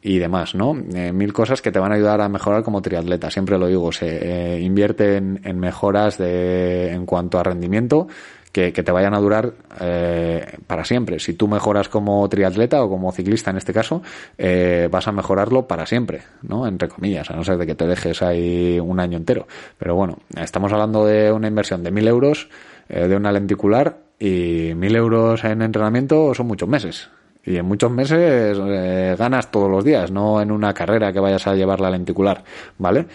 y 0.00 0.18
demás, 0.18 0.54
¿no? 0.54 0.76
Eh, 0.94 1.12
mil 1.12 1.32
cosas 1.32 1.60
que 1.60 1.72
te 1.72 1.80
van 1.80 1.90
a 1.90 1.96
ayudar 1.96 2.20
a 2.20 2.28
mejorar 2.28 2.62
como 2.62 2.82
triatleta. 2.82 3.32
Siempre 3.32 3.58
lo 3.58 3.66
digo, 3.66 3.90
se 3.90 4.54
eh, 4.54 4.60
invierte 4.60 5.16
en, 5.16 5.58
mejoras 5.58 6.18
de, 6.18 6.92
en 6.92 7.04
cuanto 7.04 7.40
a 7.40 7.42
rendimiento 7.42 8.06
que, 8.52 8.72
que 8.72 8.82
te 8.82 8.92
vayan 8.92 9.14
a 9.14 9.18
durar 9.18 9.52
eh, 9.80 10.58
para 10.66 10.84
siempre. 10.84 11.18
Si 11.18 11.32
tú 11.32 11.48
mejoras 11.48 11.88
como 11.88 12.28
triatleta 12.28 12.82
o 12.84 12.88
como 12.88 13.10
ciclista 13.10 13.50
en 13.50 13.56
este 13.56 13.72
caso, 13.72 14.02
eh, 14.38 14.88
vas 14.90 15.08
a 15.08 15.12
mejorarlo 15.12 15.66
para 15.66 15.86
siempre, 15.86 16.22
¿no? 16.42 16.66
Entre 16.66 16.88
comillas, 16.88 17.30
a 17.30 17.34
no 17.34 17.44
ser 17.44 17.56
de 17.56 17.66
que 17.66 17.74
te 17.74 17.86
dejes 17.86 18.22
ahí 18.22 18.78
un 18.78 19.00
año 19.00 19.16
entero. 19.16 19.46
Pero 19.78 19.94
bueno, 19.94 20.18
estamos 20.36 20.72
hablando 20.72 21.06
de 21.06 21.32
una 21.32 21.48
inversión 21.48 21.82
de 21.82 21.90
mil 21.90 22.06
euros 22.06 22.48
eh, 22.88 23.08
de 23.08 23.16
una 23.16 23.32
lenticular 23.32 23.98
y 24.18 24.72
mil 24.76 24.94
euros 24.94 25.42
en 25.44 25.62
entrenamiento 25.62 26.34
son 26.34 26.46
muchos 26.46 26.68
meses. 26.68 27.08
Y 27.44 27.56
en 27.56 27.66
muchos 27.66 27.90
meses 27.90 28.56
eh, 28.60 29.16
ganas 29.18 29.50
todos 29.50 29.68
los 29.68 29.82
días, 29.82 30.12
no 30.12 30.40
en 30.40 30.52
una 30.52 30.72
carrera 30.74 31.12
que 31.12 31.18
vayas 31.18 31.46
a 31.48 31.56
llevar 31.56 31.80
la 31.80 31.90
lenticular, 31.90 32.44
¿vale? 32.78 33.06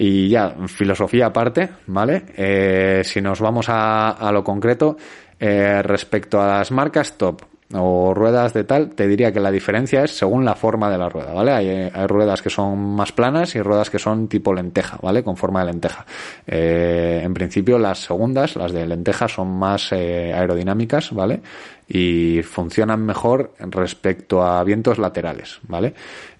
Y 0.00 0.28
ya, 0.28 0.54
filosofía 0.68 1.26
aparte, 1.26 1.68
¿vale? 1.88 2.26
Eh, 2.36 3.02
si 3.02 3.20
nos 3.20 3.40
vamos 3.40 3.66
a, 3.68 4.30
lo 4.32 4.44
concreto, 4.44 4.96
eh, 5.40 5.82
respecto 5.82 6.40
a 6.40 6.58
las 6.58 6.70
marcas 6.70 7.18
top, 7.18 7.42
o 7.74 8.14
ruedas 8.14 8.54
de 8.54 8.64
tal, 8.64 8.90
te 8.90 9.06
diría 9.06 9.30
que 9.30 9.40
la 9.40 9.50
diferencia 9.50 10.02
es 10.02 10.16
según 10.16 10.44
la 10.44 10.54
forma 10.54 10.90
de 10.90 10.96
la 10.96 11.10
rueda, 11.10 11.34
¿vale? 11.34 11.52
Hay, 11.52 11.90
ruedas 12.06 12.40
que 12.40 12.48
son 12.48 12.78
más 12.78 13.12
planas 13.12 13.54
y 13.56 13.60
ruedas 13.60 13.90
que 13.90 13.98
son 13.98 14.26
tipo 14.26 14.54
lenteja, 14.54 14.98
¿vale? 15.02 15.22
Con 15.22 15.36
forma 15.36 15.60
de 15.60 15.66
lenteja. 15.66 16.06
Eh, 16.46 17.20
en 17.22 17.34
principio 17.34 17.78
las 17.78 17.98
segundas, 17.98 18.56
las 18.56 18.72
de 18.72 18.86
lenteja, 18.86 19.28
son 19.28 19.48
más 19.48 19.92
eh, 19.92 20.32
aerodinámicas, 20.32 21.12
¿vale? 21.12 21.42
Y 21.86 22.40
funcionan 22.42 23.04
mejor 23.04 23.52
respecto 23.58 24.42
a 24.42 24.64
vientos 24.64 24.96
laterales, 24.96 25.60
¿vale? 25.68 25.92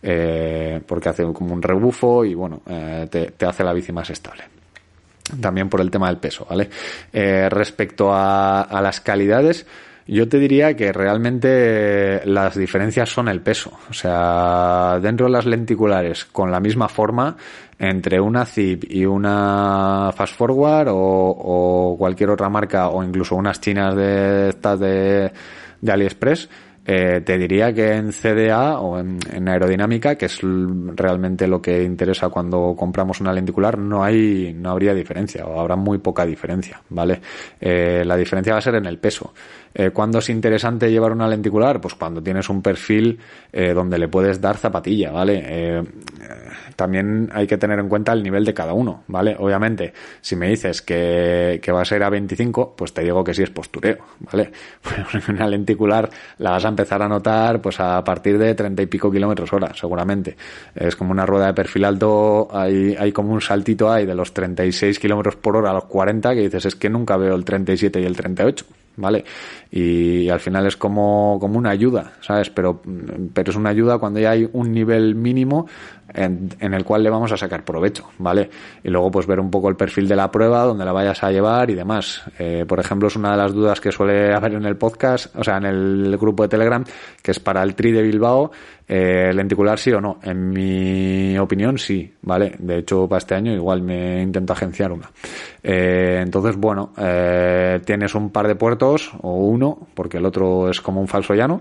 Eh, 0.03 0.81
porque 0.87 1.11
hace 1.11 1.25
como 1.25 1.53
un 1.53 1.61
rebufo 1.61 2.25
y 2.25 2.35
bueno, 2.35 2.63
te, 3.11 3.33
te 3.33 3.47
hace 3.47 3.65
la 3.65 3.73
bici 3.73 3.93
más 3.93 4.09
estable 4.11 4.45
también 5.43 5.69
por 5.69 5.83
el 5.83 5.91
tema 5.91 6.07
del 6.07 6.17
peso, 6.17 6.47
¿vale? 6.49 6.71
respecto 7.13 8.15
a, 8.15 8.63
a 8.63 8.81
las 8.81 9.03
calidades, 9.03 9.67
yo 10.09 10.27
te 10.27 10.39
diría 10.39 10.75
que 10.75 10.91
realmente 10.91 12.23
las 12.25 12.57
diferencias 12.57 13.11
son 13.11 13.29
el 13.29 13.43
peso. 13.43 13.73
O 13.91 13.93
sea, 13.93 14.99
dentro 15.03 15.27
de 15.27 15.33
las 15.33 15.45
lenticulares, 15.45 16.25
con 16.25 16.51
la 16.51 16.61
misma 16.61 16.89
forma, 16.89 17.37
entre 17.79 18.19
una 18.19 18.47
Zip 18.47 18.85
y 18.89 19.05
una 19.05 20.11
Fast 20.15 20.35
Forward 20.35 20.89
o, 20.91 21.95
cualquier 21.99 22.31
otra 22.31 22.49
marca 22.49 22.89
o 22.89 23.05
incluso 23.05 23.37
unas 23.37 23.61
chinas 23.61 23.95
de 23.95 24.49
estas 24.49 24.81
de, 24.81 25.31
AliExpress, 25.87 26.49
eh, 26.87 27.21
te 27.21 27.37
diría 27.37 27.75
que 27.75 27.93
en 27.93 28.13
CDA 28.13 28.81
o 28.81 28.99
en, 28.99 29.47
aerodinámica, 29.47 30.17
que 30.17 30.25
es 30.25 30.41
realmente 30.43 31.47
lo 31.47 31.61
que 31.61 31.83
interesa 31.85 32.31
cuando 32.31 32.75
compramos 32.75 33.21
una 33.21 33.35
lenticular, 33.35 33.77
no 33.77 34.03
hay, 34.03 34.55
no 34.55 34.71
habría 34.71 34.95
diferencia 34.95 35.45
o 35.45 35.61
habrá 35.61 35.77
muy 35.77 35.99
poca 35.99 36.25
diferencia, 36.25 36.81
¿vale? 36.89 37.21
Eh, 37.61 38.05
la 38.07 38.17
diferencia 38.17 38.55
va 38.55 38.61
a 38.61 38.63
ser 38.63 38.77
en 38.77 38.87
el 38.87 38.99
peso. 38.99 39.35
Eh, 39.75 39.91
¿Cuándo 39.91 40.19
es 40.19 40.29
interesante 40.29 40.91
llevar 40.91 41.13
una 41.13 41.29
lenticular? 41.29 41.81
Pues 41.81 41.95
cuando 41.95 42.23
tienes 42.23 42.49
un 42.49 42.63
perfil 42.63 43.19
eh, 43.53 43.73
donde 43.73 43.99
le 43.99 44.09
puedes 44.09 44.41
dar 44.41 44.57
zapatilla, 44.57 45.11
¿vale? 45.11 45.43
Eh, 45.45 45.83
también 46.77 47.29
hay 47.33 47.47
que 47.47 47.59
tener 47.59 47.79
en 47.79 47.89
cuenta 47.89 48.13
el 48.13 48.23
nivel 48.23 48.45
de 48.45 48.55
cada 48.55 48.73
uno, 48.73 49.05
¿vale? 49.09 49.37
Obviamente, 49.39 49.93
si 50.21 50.37
me 50.37 50.49
dices 50.49 50.83
que, 50.83 51.61
va 51.69 51.83
a 51.83 51.85
ser 51.85 52.03
a 52.03 52.11
25, 52.11 52.75
pues 52.77 52.93
te 52.93 53.03
digo 53.03 53.23
que 53.23 53.35
sí 53.35 53.43
es 53.43 53.51
postureo, 53.51 53.99
¿vale? 54.21 54.51
Pues 55.11 55.29
una 55.29 55.47
lenticular 55.47 56.09
la 56.39 56.51
vas 56.51 56.65
a 56.65 56.69
empezar 56.69 57.03
a 57.03 57.09
notar 57.09 57.61
pues 57.61 57.81
a 57.81 58.03
partir 58.05 58.39
de 58.39 58.55
30 58.55 58.83
y 58.83 58.87
pico 58.87 59.11
kilómetros 59.11 59.53
hora, 59.53 59.73
seguramente. 59.75 60.37
Es 60.75 60.97
como 60.97 61.13
una 61.13 61.27
rueda 61.27 61.47
de 61.47 61.55
perfil 61.55 61.85
alto, 61.85 62.49
hay, 62.51 62.95
hay 62.99 63.13
como 63.13 63.33
un 63.33 63.41
saltito 63.41 63.91
ahí 63.91 64.07
de 64.07 64.15
los 64.15 64.33
36 64.33 64.99
kilómetros 64.99 65.37
por 65.37 65.57
hora 65.57 65.71
a 65.71 65.75
los 65.75 65.85
40 65.85 66.35
que 66.35 66.41
dices 66.41 66.65
es 66.67 66.77
que 66.77 66.89
nunca 66.89 67.17
veo 67.17 67.35
el 67.35 67.45
37 67.45 68.01
y 68.01 68.05
el 68.05 68.17
38. 68.17 68.65
¿Vale? 68.99 69.25
Y 69.71 70.29
al 70.29 70.41
final 70.41 70.67
es 70.67 70.77
como, 70.77 71.39
como 71.41 71.59
una 71.59 71.71
ayuda, 71.71 72.13
¿sabes? 72.21 72.51
Pero, 72.51 72.83
pero 73.33 73.51
es 73.51 73.57
una 73.57 73.71
ayuda 73.71 73.99
cuando 73.99 74.21
ya 74.21 74.33
hay 74.33 74.49
un 74.53 74.73
nivel 74.73 75.15
mínimo 75.15 75.67
en, 76.13 76.51
en, 76.61 76.75
el 76.75 76.85
cual 76.85 77.03
le 77.03 77.11
vamos 77.11 77.33
a 77.33 77.37
sacar 77.37 77.65
provecho, 77.65 78.09
¿vale? 78.19 78.49
Y 78.83 78.89
luego 78.89 79.11
pues 79.11 79.27
ver 79.27 79.41
un 79.41 79.51
poco 79.51 79.69
el 79.69 79.77
perfil 79.77 80.09
de 80.09 80.17
la 80.17 80.31
prueba, 80.31 80.65
donde 80.65 80.85
la 80.85 80.93
vayas 80.93 81.23
a 81.23 81.31
llevar 81.31 81.71
y 81.71 81.75
demás. 81.75 82.23
Eh, 82.39 82.65
por 82.67 82.81
ejemplo, 82.81 83.09
es 83.09 83.17
una 83.17 83.33
de 83.33 83.37
las 83.37 83.53
dudas 83.53 83.81
que 83.81 83.93
suele 83.93 84.35
haber 84.35 84.55
en 84.55 84.65
el 84.65 84.77
podcast, 84.77 85.35
o 85.37 85.45
sea, 85.45 85.59
en 85.59 85.67
el 85.67 86.17
grupo 86.19 86.43
de 86.43 86.49
Telegram, 86.49 86.85
que 87.23 87.31
es 87.31 87.41
para 87.41 87.63
el 87.63 87.75
Tri 87.75 87.93
de 87.93 88.03
Bilbao, 88.03 88.51
eh, 88.89 89.33
lenticular 89.35 89.79
sí 89.79 89.93
o 89.93 90.01
no. 90.01 90.19
En 90.23 90.49
mi 90.51 91.39
opinión 91.39 91.79
sí, 91.79 92.11
¿vale? 92.23 92.55
De 92.59 92.79
hecho, 92.79 93.07
para 93.07 93.19
este 93.19 93.35
año 93.35 93.53
igual 93.53 93.83
me 93.83 94.23
intento 94.23 94.55
agenciar 94.55 94.93
una. 94.93 95.11
Eh, 95.63 96.21
entonces, 96.23 96.57
bueno, 96.57 96.93
eh, 96.97 97.81
tienes 97.85 98.15
un 98.15 98.31
par 98.31 98.49
de 98.49 98.55
puertos 98.55 99.13
o 99.21 99.35
uno, 99.35 99.89
porque 99.95 100.17
el 100.17 100.27
otro 100.27 100.71
es 100.71 100.81
como 100.81 101.01
un 101.01 101.09
falso 101.09 101.35
llano 101.35 101.61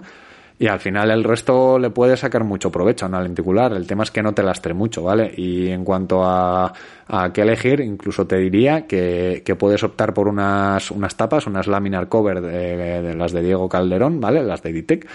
y 0.59 0.67
al 0.67 0.79
final 0.79 1.11
el 1.11 1.23
resto 1.23 1.77
le 1.77 1.91
puede 1.91 2.17
sacar 2.17 2.43
mucho 2.43 2.71
provecho 2.71 3.05
a 3.05 3.09
una 3.09 3.21
lenticular. 3.21 3.73
El 3.73 3.85
tema 3.85 4.03
es 4.03 4.11
que 4.11 4.23
no 4.23 4.33
te 4.33 4.41
lastre 4.41 4.73
mucho, 4.73 5.03
¿vale? 5.03 5.31
Y 5.35 5.69
en 5.69 5.83
cuanto 5.83 6.23
a, 6.23 6.73
a 7.07 7.31
qué 7.31 7.41
elegir, 7.41 7.79
incluso 7.79 8.25
te 8.25 8.37
diría 8.37 8.87
que, 8.87 9.43
que 9.45 9.55
puedes 9.55 9.83
optar 9.83 10.13
por 10.13 10.27
unas, 10.27 10.89
unas 10.89 11.15
tapas, 11.15 11.45
unas 11.45 11.67
laminar 11.67 12.09
cover 12.09 12.41
de, 12.41 13.13
las 13.13 13.33
de 13.33 13.43
Diego 13.43 13.69
Calderón, 13.69 14.19
¿vale? 14.19 14.41
Las 14.41 14.63
de 14.63 14.73
Ditec 14.73 15.07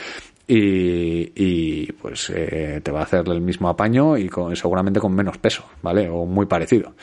y, 0.55 1.93
pues 1.93 2.31
eh, 2.35 2.81
te 2.83 2.91
va 2.91 3.01
a 3.01 3.03
hacer 3.05 3.29
el 3.29 3.41
mismo 3.41 3.69
apaño 3.69 4.17
y 4.17 4.29
con, 4.29 4.55
seguramente 4.57 5.01
con 5.01 5.15
menos 5.15 5.39
peso, 5.39 5.65
¿vale? 5.83 6.09
O 6.09 6.27
muy 6.27 6.47
parecido. 6.47 6.95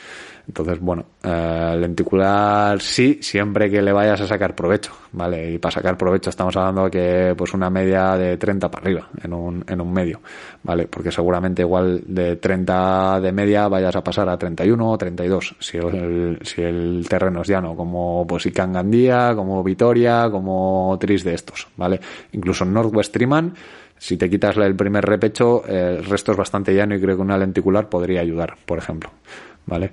Entonces, 0.50 0.80
bueno, 0.80 1.04
eh, 1.22 1.76
lenticular 1.78 2.80
sí, 2.80 3.20
siempre 3.22 3.70
que 3.70 3.80
le 3.80 3.92
vayas 3.92 4.20
a 4.20 4.26
sacar 4.26 4.52
provecho, 4.52 4.90
¿vale? 5.12 5.52
Y 5.52 5.58
para 5.58 5.70
sacar 5.70 5.96
provecho 5.96 6.28
estamos 6.28 6.56
hablando 6.56 6.90
que 6.90 7.34
pues 7.38 7.54
una 7.54 7.70
media 7.70 8.16
de 8.16 8.36
30 8.36 8.68
para 8.68 8.82
arriba 8.82 9.08
en 9.22 9.32
un, 9.32 9.64
en 9.68 9.80
un 9.80 9.92
medio, 9.92 10.20
¿vale? 10.64 10.88
Porque 10.88 11.12
seguramente 11.12 11.62
igual 11.62 12.02
de 12.04 12.34
30 12.34 13.20
de 13.20 13.30
media 13.30 13.68
vayas 13.68 13.94
a 13.94 14.02
pasar 14.02 14.28
a 14.28 14.36
31 14.36 14.90
o 14.90 14.98
32 14.98 15.54
si 15.60 15.78
el, 15.78 16.40
si 16.42 16.62
el 16.62 17.06
terreno 17.08 17.42
es 17.42 17.48
llano, 17.48 17.76
como 17.76 18.26
pues 18.26 18.46
Ican 18.46 18.72
Gandía, 18.72 19.32
como 19.36 19.62
Vitoria, 19.62 20.28
como 20.32 20.98
Tris 21.00 21.22
de 21.22 21.34
estos, 21.34 21.68
¿vale? 21.76 22.00
Incluso 22.32 22.64
en 22.64 22.72
Northwest 22.72 23.12
Triman 23.12 23.54
si 24.00 24.16
te 24.16 24.30
quitas 24.30 24.56
el 24.56 24.74
primer 24.74 25.04
repecho, 25.04 25.62
el 25.66 26.02
resto 26.06 26.32
es 26.32 26.38
bastante 26.38 26.74
llano 26.74 26.94
y 26.94 27.00
creo 27.02 27.16
que 27.16 27.22
una 27.22 27.36
lenticular 27.36 27.90
podría 27.90 28.22
ayudar, 28.22 28.56
por 28.64 28.78
ejemplo. 28.78 29.10
¿Vale? 29.66 29.92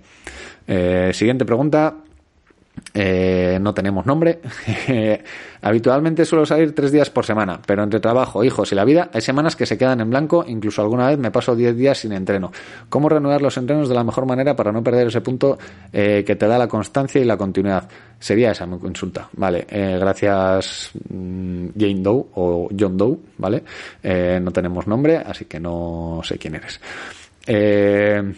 Eh, 0.67 1.11
siguiente 1.13 1.45
pregunta. 1.45 1.95
Eh, 2.93 3.57
no 3.59 3.73
tenemos 3.73 4.05
nombre. 4.05 4.39
Habitualmente 5.61 6.25
suelo 6.25 6.45
salir 6.45 6.75
tres 6.75 6.91
días 6.91 7.09
por 7.09 7.25
semana, 7.25 7.59
pero 7.65 7.83
entre 7.83 7.99
trabajo, 7.99 8.43
hijos 8.43 8.71
y 8.71 8.75
la 8.75 8.85
vida 8.85 9.09
hay 9.11 9.21
semanas 9.21 9.55
que 9.55 9.65
se 9.65 9.77
quedan 9.77 9.99
en 10.01 10.11
blanco, 10.11 10.45
incluso 10.47 10.83
alguna 10.83 11.07
vez 11.07 11.17
me 11.17 11.31
paso 11.31 11.55
diez 11.55 11.75
días 11.75 11.97
sin 11.97 12.11
entreno. 12.13 12.51
¿Cómo 12.89 13.09
reanudar 13.09 13.41
los 13.41 13.57
entrenos 13.57 13.89
de 13.89 13.95
la 13.95 14.03
mejor 14.03 14.27
manera 14.27 14.55
para 14.55 14.71
no 14.71 14.83
perder 14.83 15.07
ese 15.07 15.21
punto 15.21 15.57
eh, 15.91 16.23
que 16.25 16.35
te 16.35 16.47
da 16.47 16.59
la 16.59 16.67
constancia 16.67 17.19
y 17.19 17.25
la 17.25 17.35
continuidad? 17.35 17.89
Sería 18.19 18.51
esa 18.51 18.67
mi 18.67 18.77
consulta. 18.77 19.27
Vale, 19.33 19.65
gracias 19.69 20.91
mm, 21.09 21.69
Jane 21.77 22.01
Doe 22.01 22.25
o 22.35 22.69
John 22.77 22.95
Doe, 22.95 23.17
¿vale? 23.37 23.63
no 24.39 24.51
tenemos 24.51 24.85
nombre, 24.85 25.17
así 25.17 25.45
que 25.45 25.59
no 25.59 26.21
sé 26.23 26.37
quién 26.37 26.55
eres. 26.55 26.79
Eh, 27.47 28.33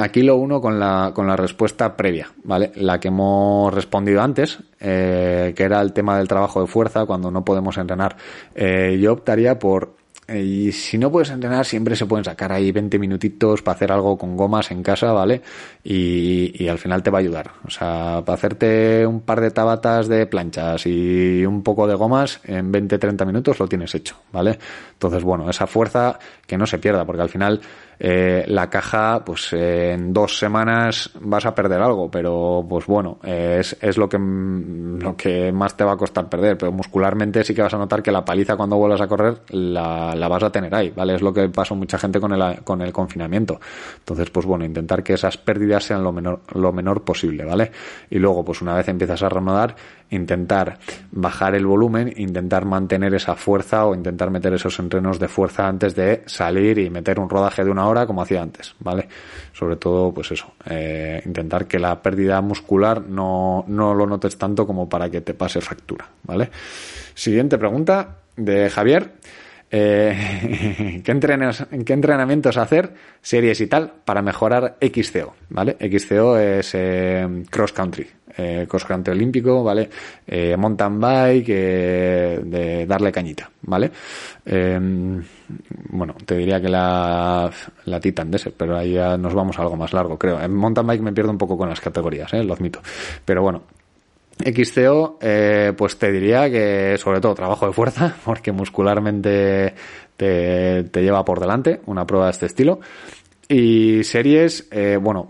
Aquí 0.00 0.22
lo 0.22 0.36
uno 0.36 0.60
con 0.60 0.80
la, 0.80 1.12
con 1.14 1.28
la 1.28 1.36
respuesta 1.36 1.96
previa, 1.96 2.28
¿vale? 2.42 2.72
La 2.74 2.98
que 2.98 3.08
hemos 3.08 3.72
respondido 3.72 4.20
antes, 4.20 4.58
eh, 4.80 5.52
que 5.56 5.62
era 5.62 5.80
el 5.80 5.92
tema 5.92 6.18
del 6.18 6.26
trabajo 6.26 6.60
de 6.60 6.66
fuerza 6.66 7.06
cuando 7.06 7.30
no 7.30 7.44
podemos 7.44 7.78
entrenar. 7.78 8.16
Eh, 8.54 8.98
yo 9.00 9.12
optaría 9.12 9.60
por 9.60 9.94
eh, 10.28 10.42
y 10.42 10.72
si 10.72 10.98
no 10.98 11.10
puedes 11.10 11.30
entrenar, 11.30 11.64
siempre 11.64 11.94
se 11.94 12.06
pueden 12.06 12.24
sacar 12.24 12.50
ahí 12.50 12.72
20 12.72 12.98
minutitos 12.98 13.62
para 13.62 13.76
hacer 13.76 13.92
algo 13.92 14.18
con 14.18 14.36
gomas 14.36 14.70
en 14.72 14.82
casa, 14.82 15.12
¿vale? 15.12 15.42
Y, 15.84 16.64
y, 16.64 16.68
al 16.68 16.78
final 16.78 17.02
te 17.02 17.10
va 17.10 17.18
a 17.18 17.20
ayudar. 17.20 17.52
O 17.64 17.70
sea, 17.70 18.22
para 18.24 18.34
hacerte 18.34 19.06
un 19.06 19.20
par 19.20 19.40
de 19.40 19.52
tabatas 19.52 20.08
de 20.08 20.26
planchas 20.26 20.86
y 20.86 21.46
un 21.46 21.62
poco 21.62 21.86
de 21.86 21.94
gomas, 21.94 22.40
en 22.44 22.72
20-30 22.72 23.24
minutos 23.24 23.60
lo 23.60 23.68
tienes 23.68 23.94
hecho, 23.94 24.16
¿vale? 24.32 24.58
Entonces, 24.94 25.22
bueno, 25.22 25.48
esa 25.48 25.66
fuerza 25.66 26.18
que 26.46 26.58
no 26.58 26.66
se 26.66 26.78
pierda, 26.78 27.04
porque 27.04 27.22
al 27.22 27.28
final 27.28 27.60
eh, 27.98 28.44
la 28.46 28.68
caja, 28.68 29.24
pues 29.24 29.52
en 29.52 30.12
dos 30.12 30.38
semanas 30.38 31.10
vas 31.20 31.46
a 31.46 31.54
perder 31.54 31.80
algo, 31.80 32.10
pero 32.10 32.64
pues 32.68 32.86
bueno, 32.86 33.18
es, 33.22 33.76
es 33.80 33.96
lo 33.96 34.08
que 34.08 34.18
lo 34.18 35.16
que 35.16 35.52
más 35.52 35.76
te 35.76 35.84
va 35.84 35.92
a 35.92 35.96
costar 35.96 36.28
perder, 36.28 36.58
pero 36.58 36.72
muscularmente 36.72 37.44
sí 37.44 37.54
que 37.54 37.62
vas 37.62 37.74
a 37.74 37.78
notar 37.78 38.02
que 38.02 38.10
la 38.10 38.24
paliza 38.24 38.56
cuando 38.56 38.76
vuelvas 38.76 39.00
a 39.00 39.06
correr 39.06 39.38
la, 39.50 40.14
la 40.14 40.28
vas 40.28 40.42
a 40.42 40.50
tener 40.50 40.74
ahí, 40.74 40.92
¿vale? 40.94 41.14
Es 41.14 41.22
lo 41.22 41.32
que 41.32 41.48
pasó 41.48 41.74
mucha 41.74 41.98
gente 41.98 42.20
con 42.20 42.32
el, 42.32 42.62
con 42.62 42.82
el 42.82 42.92
confinamiento. 42.92 43.60
Entonces, 43.98 44.30
pues 44.30 44.46
bueno, 44.46 44.64
intentar 44.64 45.02
que 45.02 45.14
esas 45.14 45.36
pérdidas 45.36 45.84
sean 45.84 46.02
lo 46.02 46.12
menor, 46.12 46.40
lo 46.54 46.72
menor 46.72 47.02
posible, 47.02 47.44
¿vale? 47.44 47.70
Y 48.10 48.18
luego, 48.18 48.44
pues 48.44 48.62
una 48.62 48.74
vez 48.74 48.88
empiezas 48.88 49.22
a 49.22 49.28
reanudar, 49.28 49.74
intentar 50.10 50.78
bajar 51.10 51.54
el 51.54 51.66
volumen, 51.66 52.12
intentar 52.16 52.64
mantener 52.64 53.14
esa 53.14 53.34
fuerza 53.34 53.86
o 53.86 53.94
intentar 53.94 54.30
meter 54.30 54.54
esos 54.54 54.78
entrenos 54.78 55.18
de 55.18 55.28
fuerza 55.28 55.66
antes 55.66 55.94
de 55.94 56.22
salir 56.26 56.78
y 56.78 56.90
meter 56.90 57.18
un 57.18 57.28
rodaje 57.28 57.64
de 57.64 57.70
una 57.70 57.86
hora 57.86 58.06
como 58.06 58.22
hacía 58.22 58.42
antes, 58.42 58.74
¿vale? 58.78 59.08
Sobre 59.52 59.76
todo, 59.76 60.12
pues 60.12 60.30
eso, 60.32 60.52
eh, 60.68 61.22
intentar 61.24 61.66
que 61.66 61.78
la 61.78 62.00
pérdida 62.02 62.40
muscular 62.40 63.02
no, 63.02 63.64
no 63.68 63.94
lo 63.94 64.06
notes 64.06 64.38
tanto 64.38 64.66
como 64.66 64.88
para 64.88 65.10
que 65.10 65.20
te 65.20 65.34
pase 65.34 65.60
fractura, 65.60 66.08
¿vale? 66.22 66.50
Siguiente 67.14 67.58
pregunta 67.58 68.16
de 68.36 68.70
Javier. 68.70 69.12
Eh, 69.70 71.02
¿qué, 71.04 71.84
¿qué, 71.84 71.92
entrenamientos 71.92 72.56
hacer, 72.56 72.94
series 73.20 73.60
y 73.60 73.66
tal, 73.66 73.92
para 74.04 74.22
mejorar 74.22 74.76
XCO, 74.80 75.34
¿vale? 75.50 75.76
XCO 75.80 76.38
es 76.38 76.70
eh, 76.74 77.44
cross 77.50 77.72
country, 77.72 78.06
eh, 78.36 78.66
olímpico, 79.08 79.62
¿vale? 79.62 79.88
Eh, 80.26 80.56
mountain 80.56 81.00
bike, 81.00 81.48
eh, 81.48 82.40
de 82.44 82.86
darle 82.86 83.12
cañita, 83.12 83.50
¿vale? 83.62 83.90
Em, 84.44 85.22
bueno, 85.90 86.14
te 86.24 86.36
diría 86.36 86.60
que 86.60 86.68
la, 86.68 87.50
la 87.84 88.00
Titan 88.00 88.30
Desert, 88.30 88.54
pero 88.56 88.76
ahí 88.76 88.92
ya 88.94 89.16
nos 89.16 89.34
vamos 89.34 89.58
a 89.58 89.62
algo 89.62 89.76
más 89.76 89.92
largo, 89.92 90.18
creo. 90.18 90.40
En 90.40 90.54
mountain 90.54 90.86
bike 90.86 91.02
me 91.02 91.12
pierdo 91.12 91.30
un 91.30 91.38
poco 91.38 91.56
con 91.56 91.68
las 91.68 91.80
categorías, 91.80 92.32
¿eh? 92.34 92.42
lo 92.42 92.54
admito. 92.54 92.80
Pero 93.24 93.42
bueno, 93.42 93.62
XCO, 94.38 95.18
eh, 95.20 95.72
pues 95.76 95.98
te 95.98 96.12
diría 96.12 96.50
que 96.50 96.96
sobre 96.98 97.20
todo 97.20 97.34
trabajo 97.34 97.66
de 97.66 97.72
fuerza, 97.72 98.14
porque 98.24 98.52
muscularmente 98.52 99.74
te, 100.16 100.84
te 100.84 101.02
lleva 101.02 101.24
por 101.24 101.40
delante 101.40 101.80
una 101.86 102.06
prueba 102.06 102.26
de 102.26 102.32
este 102.32 102.46
estilo. 102.46 102.80
Y 103.48 104.02
series, 104.02 104.66
eh, 104.72 104.98
bueno, 105.00 105.28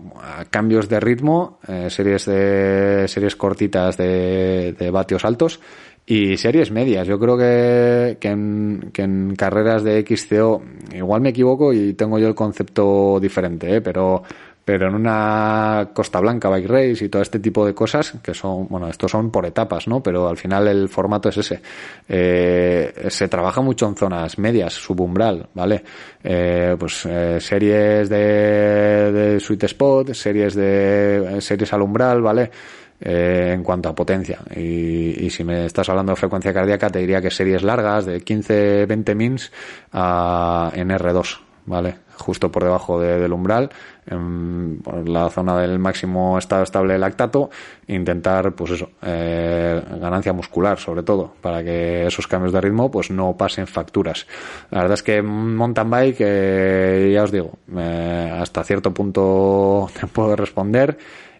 cambios 0.49 0.89
de 0.89 0.99
ritmo, 0.99 1.59
eh, 1.67 1.89
series 1.91 2.25
de 2.25 3.05
series 3.07 3.35
cortitas 3.35 3.95
de, 3.95 4.73
de, 4.73 4.89
vatios 4.89 5.23
altos 5.23 5.59
y 6.03 6.35
series 6.37 6.71
medias. 6.71 7.05
Yo 7.05 7.19
creo 7.19 7.37
que, 7.37 8.17
que, 8.19 8.29
en, 8.29 8.89
que 8.91 9.03
en 9.03 9.35
carreras 9.35 9.83
de 9.83 10.03
XCO, 10.03 10.63
igual 10.95 11.21
me 11.21 11.29
equivoco 11.29 11.73
y 11.73 11.93
tengo 11.93 12.17
yo 12.17 12.27
el 12.27 12.33
concepto 12.33 13.19
diferente, 13.19 13.75
¿eh? 13.75 13.81
pero 13.81 14.23
pero 14.67 14.89
en 14.89 14.95
una 14.95 15.91
Costa 15.93 16.19
Blanca 16.19 16.49
Bike 16.49 16.67
Race 16.67 17.05
y 17.05 17.07
todo 17.07 17.21
este 17.21 17.39
tipo 17.39 17.65
de 17.65 17.73
cosas, 17.73 18.15
que 18.21 18.33
son, 18.33 18.67
bueno, 18.67 18.89
estos 18.89 19.09
son 19.09 19.31
por 19.31 19.45
etapas, 19.45 19.87
¿no? 19.87 20.03
Pero 20.03 20.27
al 20.27 20.35
final 20.35 20.67
el 20.67 20.89
formato 20.89 21.29
es 21.29 21.37
ese. 21.37 21.61
Eh, 22.09 23.05
se 23.07 23.29
trabaja 23.29 23.61
mucho 23.61 23.87
en 23.87 23.95
zonas 23.95 24.37
medias, 24.37 24.73
subumbral, 24.73 25.47
¿vale? 25.53 25.85
Eh, 26.21 26.75
pues 26.77 27.05
eh, 27.05 27.39
series 27.39 28.09
de, 28.09 29.37
sweet 29.39 29.63
spot, 29.63 30.13
series 30.13 30.53
de 30.53 31.37
series 31.39 31.71
al 31.71 31.83
umbral, 31.83 32.21
¿vale? 32.21 32.51
Eh, 32.99 33.51
en 33.53 33.63
cuanto 33.63 33.87
a 33.87 33.95
potencia. 33.95 34.39
Y, 34.53 35.27
y, 35.27 35.29
si 35.29 35.45
me 35.45 35.67
estás 35.67 35.87
hablando 35.87 36.11
de 36.11 36.17
frecuencia 36.17 36.53
cardíaca, 36.53 36.89
te 36.89 36.99
diría 36.99 37.21
que 37.21 37.31
series 37.31 37.63
largas 37.63 38.05
de 38.05 38.19
15-20 38.19 39.15
mins 39.15 39.49
a, 39.93 40.73
en 40.75 40.89
R2, 40.89 41.39
¿vale? 41.67 42.06
Justo 42.17 42.51
por 42.51 42.63
debajo 42.63 42.99
de, 42.99 43.19
del 43.19 43.33
umbral, 43.33 43.69
en 44.07 44.81
la 45.05 45.29
zona 45.29 45.59
del 45.59 45.79
máximo 45.79 46.37
estado 46.37 46.63
estable 46.63 46.93
de 46.93 46.99
lactato, 46.99 47.49
intentar, 47.87 48.53
pues 48.53 48.71
eso, 48.71 48.89
eh, 49.01 49.81
ganancia 49.99 50.33
muscular 50.33 50.79
sobre 50.79 51.03
todo, 51.03 51.33
para 51.41 51.63
que 51.63 52.07
esos 52.07 52.27
cambios 52.27 52.53
de 52.53 52.61
ritmo 52.61 52.89
pues 52.89 53.11
no 53.11 53.35
pasen 53.37 53.67
facturas. 53.67 54.27
La 54.71 54.79
verdad 54.79 54.95
es 54.95 55.03
que 55.03 55.21
mountain 55.21 55.89
bike, 55.89 56.17
eh, 56.19 57.11
ya 57.13 57.23
os 57.23 57.31
digo, 57.31 57.51
eh, 57.75 58.37
hasta 58.39 58.63
cierto 58.63 58.93
punto 58.93 59.89
te 59.99 60.07
puedo 60.07 60.35
responder, 60.35 60.97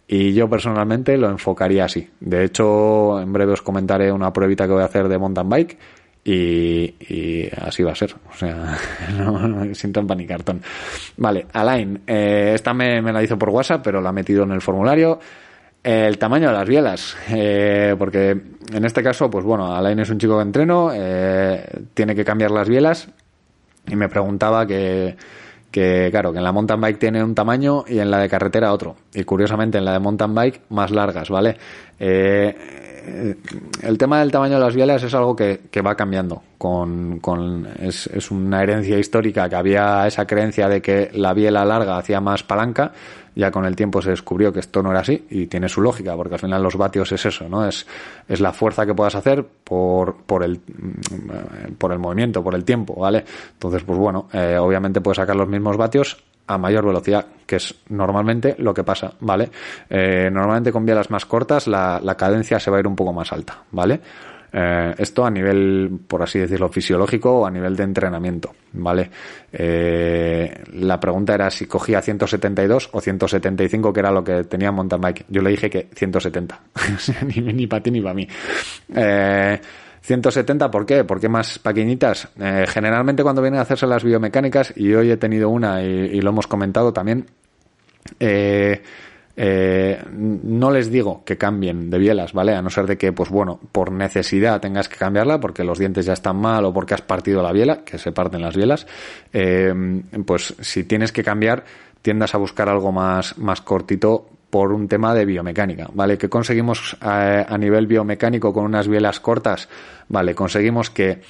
y 0.07 0.33
yo 0.33 0.49
personalmente 0.49 1.17
lo 1.17 1.29
enfocaría 1.29 1.83
así. 1.83 2.09
De 2.21 2.45
hecho, 2.45 3.19
en 3.19 3.33
breve 3.33 3.51
os 3.51 3.61
comentaré 3.61 4.11
una 4.11 4.31
pruebita 4.31 4.65
que 4.65 4.71
voy 4.71 4.81
a 4.81 4.85
hacer 4.85 5.09
de 5.09 5.17
mountain 5.17 5.49
bike 5.49 5.77
y, 6.27 6.93
y, 7.07 7.49
así 7.55 7.83
va 7.83 7.93
a 7.93 7.95
ser. 7.95 8.13
O 8.13 8.35
sea, 8.35 8.77
no, 9.17 9.47
no 9.47 9.73
sin 9.73 9.93
trampa 9.93 10.13
ni 10.13 10.27
cartón. 10.27 10.61
Vale, 11.15 11.47
Alain, 11.53 12.01
eh, 12.05 12.51
esta 12.53 12.73
me, 12.73 13.01
la 13.01 13.23
hizo 13.23 13.37
por 13.37 13.49
WhatsApp, 13.49 13.81
pero 13.81 14.01
la 14.01 14.09
ha 14.09 14.13
metido 14.13 14.43
en 14.43 14.51
el 14.51 14.61
formulario. 14.61 15.19
El 15.81 16.17
tamaño 16.17 16.49
de 16.49 16.53
las 16.53 16.67
bielas, 16.67 17.17
eh, 17.29 17.95
porque 17.97 18.31
en 18.31 18.83
este 18.83 19.01
caso, 19.01 19.29
pues 19.29 19.45
bueno, 19.45 19.73
Alain 19.73 19.97
es 19.99 20.09
un 20.09 20.17
chico 20.17 20.35
que 20.35 20.41
entreno, 20.41 20.91
eh, 20.93 21.65
tiene 21.93 22.13
que 22.13 22.25
cambiar 22.25 22.51
las 22.51 22.67
bielas 22.67 23.07
y 23.87 23.95
me 23.95 24.09
preguntaba 24.09 24.67
que, 24.67 25.15
que 25.71 26.09
claro, 26.11 26.33
que 26.33 26.39
en 26.39 26.43
la 26.43 26.51
mountain 26.51 26.81
bike 26.81 26.99
tiene 26.99 27.23
un 27.23 27.33
tamaño 27.33 27.85
y 27.87 27.99
en 27.99 28.11
la 28.11 28.19
de 28.19 28.27
carretera 28.27 28.73
otro. 28.73 28.97
Y 29.13 29.23
curiosamente 29.23 29.77
en 29.77 29.85
la 29.85 29.93
de 29.93 29.99
mountain 29.99 30.35
bike 30.35 30.61
más 30.71 30.91
largas, 30.91 31.29
¿vale? 31.29 31.55
Eh, 31.97 32.86
el 33.81 33.97
tema 33.97 34.19
del 34.19 34.31
tamaño 34.31 34.55
de 34.55 34.59
las 34.59 34.75
bielas 34.75 35.01
es 35.03 35.13
algo 35.13 35.35
que, 35.35 35.81
va 35.85 35.95
cambiando. 35.95 36.41
Con, 36.57 37.67
es, 37.79 38.31
una 38.31 38.63
herencia 38.63 38.97
histórica 38.97 39.47
que 39.47 39.55
había 39.55 40.07
esa 40.07 40.25
creencia 40.25 40.67
de 40.67 40.81
que 40.81 41.09
la 41.13 41.33
biela 41.33 41.63
larga 41.63 41.97
hacía 41.97 42.19
más 42.19 42.43
palanca. 42.43 42.91
Ya 43.35 43.51
con 43.51 43.65
el 43.65 43.75
tiempo 43.75 44.01
se 44.01 44.09
descubrió 44.09 44.51
que 44.51 44.59
esto 44.59 44.81
no 44.81 44.89
era 44.89 45.01
así 45.01 45.27
y 45.29 45.45
tiene 45.45 45.69
su 45.69 45.79
lógica, 45.79 46.15
porque 46.15 46.35
al 46.35 46.39
final 46.39 46.63
los 46.63 46.75
vatios 46.75 47.11
es 47.11 47.23
eso, 47.23 47.47
¿no? 47.47 47.67
Es, 47.67 47.85
es 48.27 48.41
la 48.41 48.51
fuerza 48.51 48.83
que 48.83 48.95
puedas 48.95 49.13
hacer 49.13 49.45
por, 49.63 50.15
por, 50.23 50.43
el, 50.43 50.59
por 51.77 51.91
el 51.91 51.99
movimiento, 51.99 52.43
por 52.43 52.55
el 52.55 52.65
tiempo, 52.65 52.95
¿vale? 52.95 53.23
Entonces, 53.53 53.83
pues 53.83 53.99
bueno, 53.99 54.27
eh, 54.33 54.57
obviamente 54.59 55.01
puedes 55.01 55.17
sacar 55.17 55.35
los 55.35 55.47
mismos 55.47 55.77
vatios 55.77 56.17
a 56.47 56.57
mayor 56.57 56.85
velocidad, 56.85 57.25
que 57.45 57.57
es 57.57 57.75
normalmente 57.89 58.55
lo 58.59 58.73
que 58.73 58.83
pasa, 58.83 59.13
¿vale? 59.19 59.49
Eh, 59.89 60.29
normalmente 60.31 60.71
con 60.71 60.85
bielas 60.85 61.09
más 61.11 61.25
cortas 61.25 61.67
la, 61.67 61.99
la, 62.01 62.15
cadencia 62.15 62.59
se 62.59 62.71
va 62.71 62.77
a 62.77 62.79
ir 62.79 62.87
un 62.87 62.95
poco 62.95 63.13
más 63.13 63.31
alta, 63.31 63.63
¿vale? 63.71 63.99
Eh, 64.51 64.95
esto 64.97 65.25
a 65.25 65.29
nivel, 65.29 65.99
por 66.07 66.23
así 66.23 66.39
decirlo, 66.39 66.69
fisiológico 66.69 67.41
o 67.41 67.45
a 67.45 67.51
nivel 67.51 67.75
de 67.75 67.83
entrenamiento, 67.83 68.55
¿vale? 68.73 69.09
Eh, 69.51 70.63
la 70.73 70.99
pregunta 70.99 71.33
era 71.33 71.49
si 71.51 71.65
cogía 71.65 72.01
172 72.01 72.89
o 72.93 73.01
175, 73.01 73.91
que 73.91 73.99
era 73.99 74.11
lo 74.11 74.23
que 74.23 74.45
tenía 74.45 74.71
mountain 74.71 75.01
bike. 75.01 75.25
Yo 75.29 75.41
le 75.41 75.51
dije 75.51 75.69
que 75.69 75.89
170. 75.93 76.59
ni, 77.27 77.41
ni 77.41 77.67
para 77.67 77.83
ti 77.83 77.91
ni 77.91 78.01
para 78.01 78.13
mí. 78.13 78.27
Eh, 78.95 79.59
170, 80.07 80.71
¿por 80.71 80.85
qué? 80.85 81.03
¿Por 81.03 81.19
qué 81.19 81.27
más 81.27 81.59
pequeñitas? 81.59 82.29
Eh, 82.39 82.65
generalmente 82.69 83.23
cuando 83.23 83.41
vienen 83.41 83.59
a 83.59 83.63
hacerse 83.63 83.85
las 83.85 84.05
biomecánicas, 84.05 84.73
y 84.77 84.93
hoy 84.93 85.11
he 85.11 85.17
tenido 85.17 85.49
una 85.49 85.83
y, 85.83 86.21
lo 86.21 86.29
hemos 86.29 86.47
comentado 86.47 86.93
también, 86.93 87.25
eh, 88.17 88.81
eh, 89.35 90.01
no 90.13 90.71
les 90.71 90.89
digo 90.89 91.25
que 91.25 91.37
cambien 91.37 91.89
de 91.89 91.97
bielas, 91.97 92.31
¿vale? 92.31 92.55
A 92.55 92.61
no 92.61 92.69
ser 92.69 92.87
de 92.87 92.97
que, 92.97 93.11
pues 93.11 93.29
bueno, 93.29 93.59
por 93.73 93.91
necesidad 93.91 94.61
tengas 94.61 94.87
que 94.87 94.95
cambiarla 94.95 95.41
porque 95.41 95.65
los 95.65 95.77
dientes 95.77 96.05
ya 96.05 96.13
están 96.13 96.37
mal 96.37 96.63
o 96.63 96.73
porque 96.73 96.93
has 96.93 97.01
partido 97.01 97.43
la 97.43 97.51
biela, 97.51 97.83
que 97.83 97.97
se 97.97 98.13
parten 98.13 98.41
las 98.41 98.55
bielas, 98.55 98.87
pues 100.25 100.55
si 100.61 100.85
tienes 100.85 101.11
que 101.11 101.21
cambiar, 101.21 101.65
tiendas 102.01 102.33
a 102.33 102.37
buscar 102.37 102.69
algo 102.69 102.93
más, 102.93 103.37
más 103.37 103.59
cortito 103.59 104.29
por 104.49 104.71
un 104.71 104.87
tema 104.87 105.13
de 105.13 105.25
biomecánica, 105.25 105.89
¿vale? 105.93 106.17
¿Qué 106.17 106.29
conseguimos 106.29 106.97
a, 107.01 107.53
a 107.53 107.57
nivel 107.57 107.87
biomecánico 107.87 108.53
con 108.53 108.65
unas 108.65 108.87
bielas 108.87 109.19
cortas? 109.19 109.67
Vale, 110.07 110.35
conseguimos 110.35 110.89
que, 110.89 111.21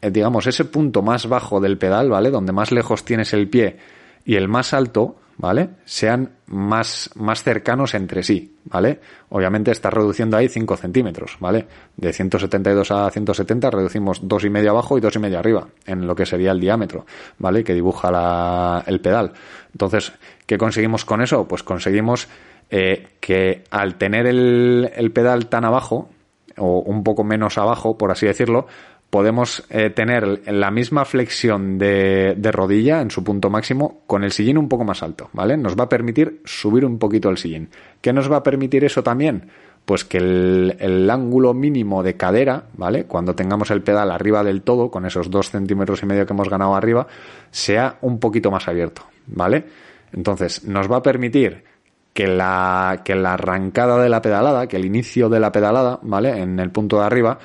eh, 0.00 0.10
digamos, 0.10 0.46
ese 0.46 0.64
punto 0.64 1.02
más 1.02 1.28
bajo 1.28 1.60
del 1.60 1.78
pedal, 1.78 2.10
¿vale? 2.10 2.30
Donde 2.30 2.52
más 2.52 2.70
lejos 2.72 3.04
tienes 3.04 3.32
el 3.32 3.48
pie 3.48 3.78
y 4.24 4.36
el 4.36 4.48
más 4.48 4.72
alto, 4.72 5.16
¿vale? 5.40 5.70
Sean 5.84 6.32
más, 6.46 7.10
más 7.14 7.42
cercanos 7.42 7.94
entre 7.94 8.22
sí, 8.22 8.56
¿vale? 8.64 9.00
Obviamente 9.30 9.70
estás 9.70 9.92
reduciendo 9.92 10.36
ahí 10.36 10.48
5 10.48 10.76
centímetros, 10.76 11.38
¿vale? 11.40 11.66
De 11.96 12.12
172 12.12 12.90
a 12.90 13.10
170 13.10 13.70
reducimos 13.70 14.20
dos 14.22 14.44
y 14.44 14.50
medio 14.50 14.70
abajo 14.70 14.98
y 14.98 15.00
dos 15.00 15.16
y 15.16 15.18
medio 15.18 15.38
arriba, 15.38 15.66
en 15.86 16.06
lo 16.06 16.14
que 16.14 16.26
sería 16.26 16.52
el 16.52 16.60
diámetro, 16.60 17.06
¿vale? 17.38 17.64
Que 17.64 17.74
dibuja 17.74 18.10
la, 18.10 18.84
el 18.86 19.00
pedal. 19.00 19.32
Entonces, 19.72 20.12
¿qué 20.46 20.58
conseguimos 20.58 21.04
con 21.04 21.22
eso? 21.22 21.48
Pues 21.48 21.62
conseguimos 21.62 22.28
eh, 22.70 23.08
que 23.18 23.64
al 23.70 23.96
tener 23.96 24.26
el, 24.26 25.10
pedal 25.12 25.48
tan 25.48 25.64
abajo, 25.64 26.08
o 26.56 26.80
un 26.80 27.02
poco 27.02 27.24
menos 27.24 27.58
abajo, 27.58 27.98
por 27.98 28.12
así 28.12 28.26
decirlo, 28.26 28.66
podemos 29.10 29.64
eh, 29.70 29.90
tener 29.90 30.42
la 30.52 30.70
misma 30.70 31.04
flexión 31.04 31.78
de, 31.78 32.34
de, 32.36 32.52
rodilla 32.52 33.00
en 33.00 33.10
su 33.10 33.24
punto 33.24 33.50
máximo 33.50 34.02
con 34.06 34.22
el 34.22 34.30
sillín 34.30 34.56
un 34.56 34.68
poco 34.68 34.84
más 34.84 35.02
alto, 35.02 35.30
¿vale? 35.32 35.56
Nos 35.56 35.76
va 35.76 35.84
a 35.84 35.88
permitir 35.88 36.42
subir 36.44 36.84
un 36.84 36.98
poquito 36.98 37.28
el 37.28 37.38
sillín. 37.38 37.70
¿Qué 38.00 38.12
nos 38.12 38.30
va 38.30 38.36
a 38.36 38.42
permitir 38.44 38.84
eso 38.84 39.02
también? 39.02 39.50
Pues 39.84 40.04
que 40.04 40.18
el, 40.18 40.76
el, 40.78 41.10
ángulo 41.10 41.54
mínimo 41.54 42.04
de 42.04 42.16
cadera, 42.16 42.66
¿vale? 42.74 43.06
Cuando 43.06 43.34
tengamos 43.34 43.72
el 43.72 43.82
pedal 43.82 44.12
arriba 44.12 44.44
del 44.44 44.62
todo, 44.62 44.92
con 44.92 45.06
esos 45.06 45.28
dos 45.28 45.50
centímetros 45.50 46.04
y 46.04 46.06
medio 46.06 46.24
que 46.24 46.32
hemos 46.32 46.48
ganado 46.48 46.76
arriba, 46.76 47.08
sea 47.50 47.98
un 48.02 48.20
poquito 48.20 48.52
más 48.52 48.68
abierto, 48.68 49.02
¿vale? 49.26 49.64
Entonces, 50.12 50.64
nos 50.64 50.90
va 50.90 50.98
a 50.98 51.02
permitir 51.02 51.64
que 52.12 52.26
la, 52.26 53.02
que 53.04 53.14
la 53.14 53.34
arrancada 53.34 54.02
de 54.02 54.08
la 54.08 54.22
pedalada, 54.22 54.66
que 54.66 54.76
el 54.76 54.84
inicio 54.84 55.28
de 55.28 55.40
la 55.40 55.52
pedalada, 55.52 55.98
¿vale? 56.02 56.40
En 56.40 56.58
el 56.58 56.70
punto 56.70 56.98
de 56.98 57.06
arriba, 57.06 57.38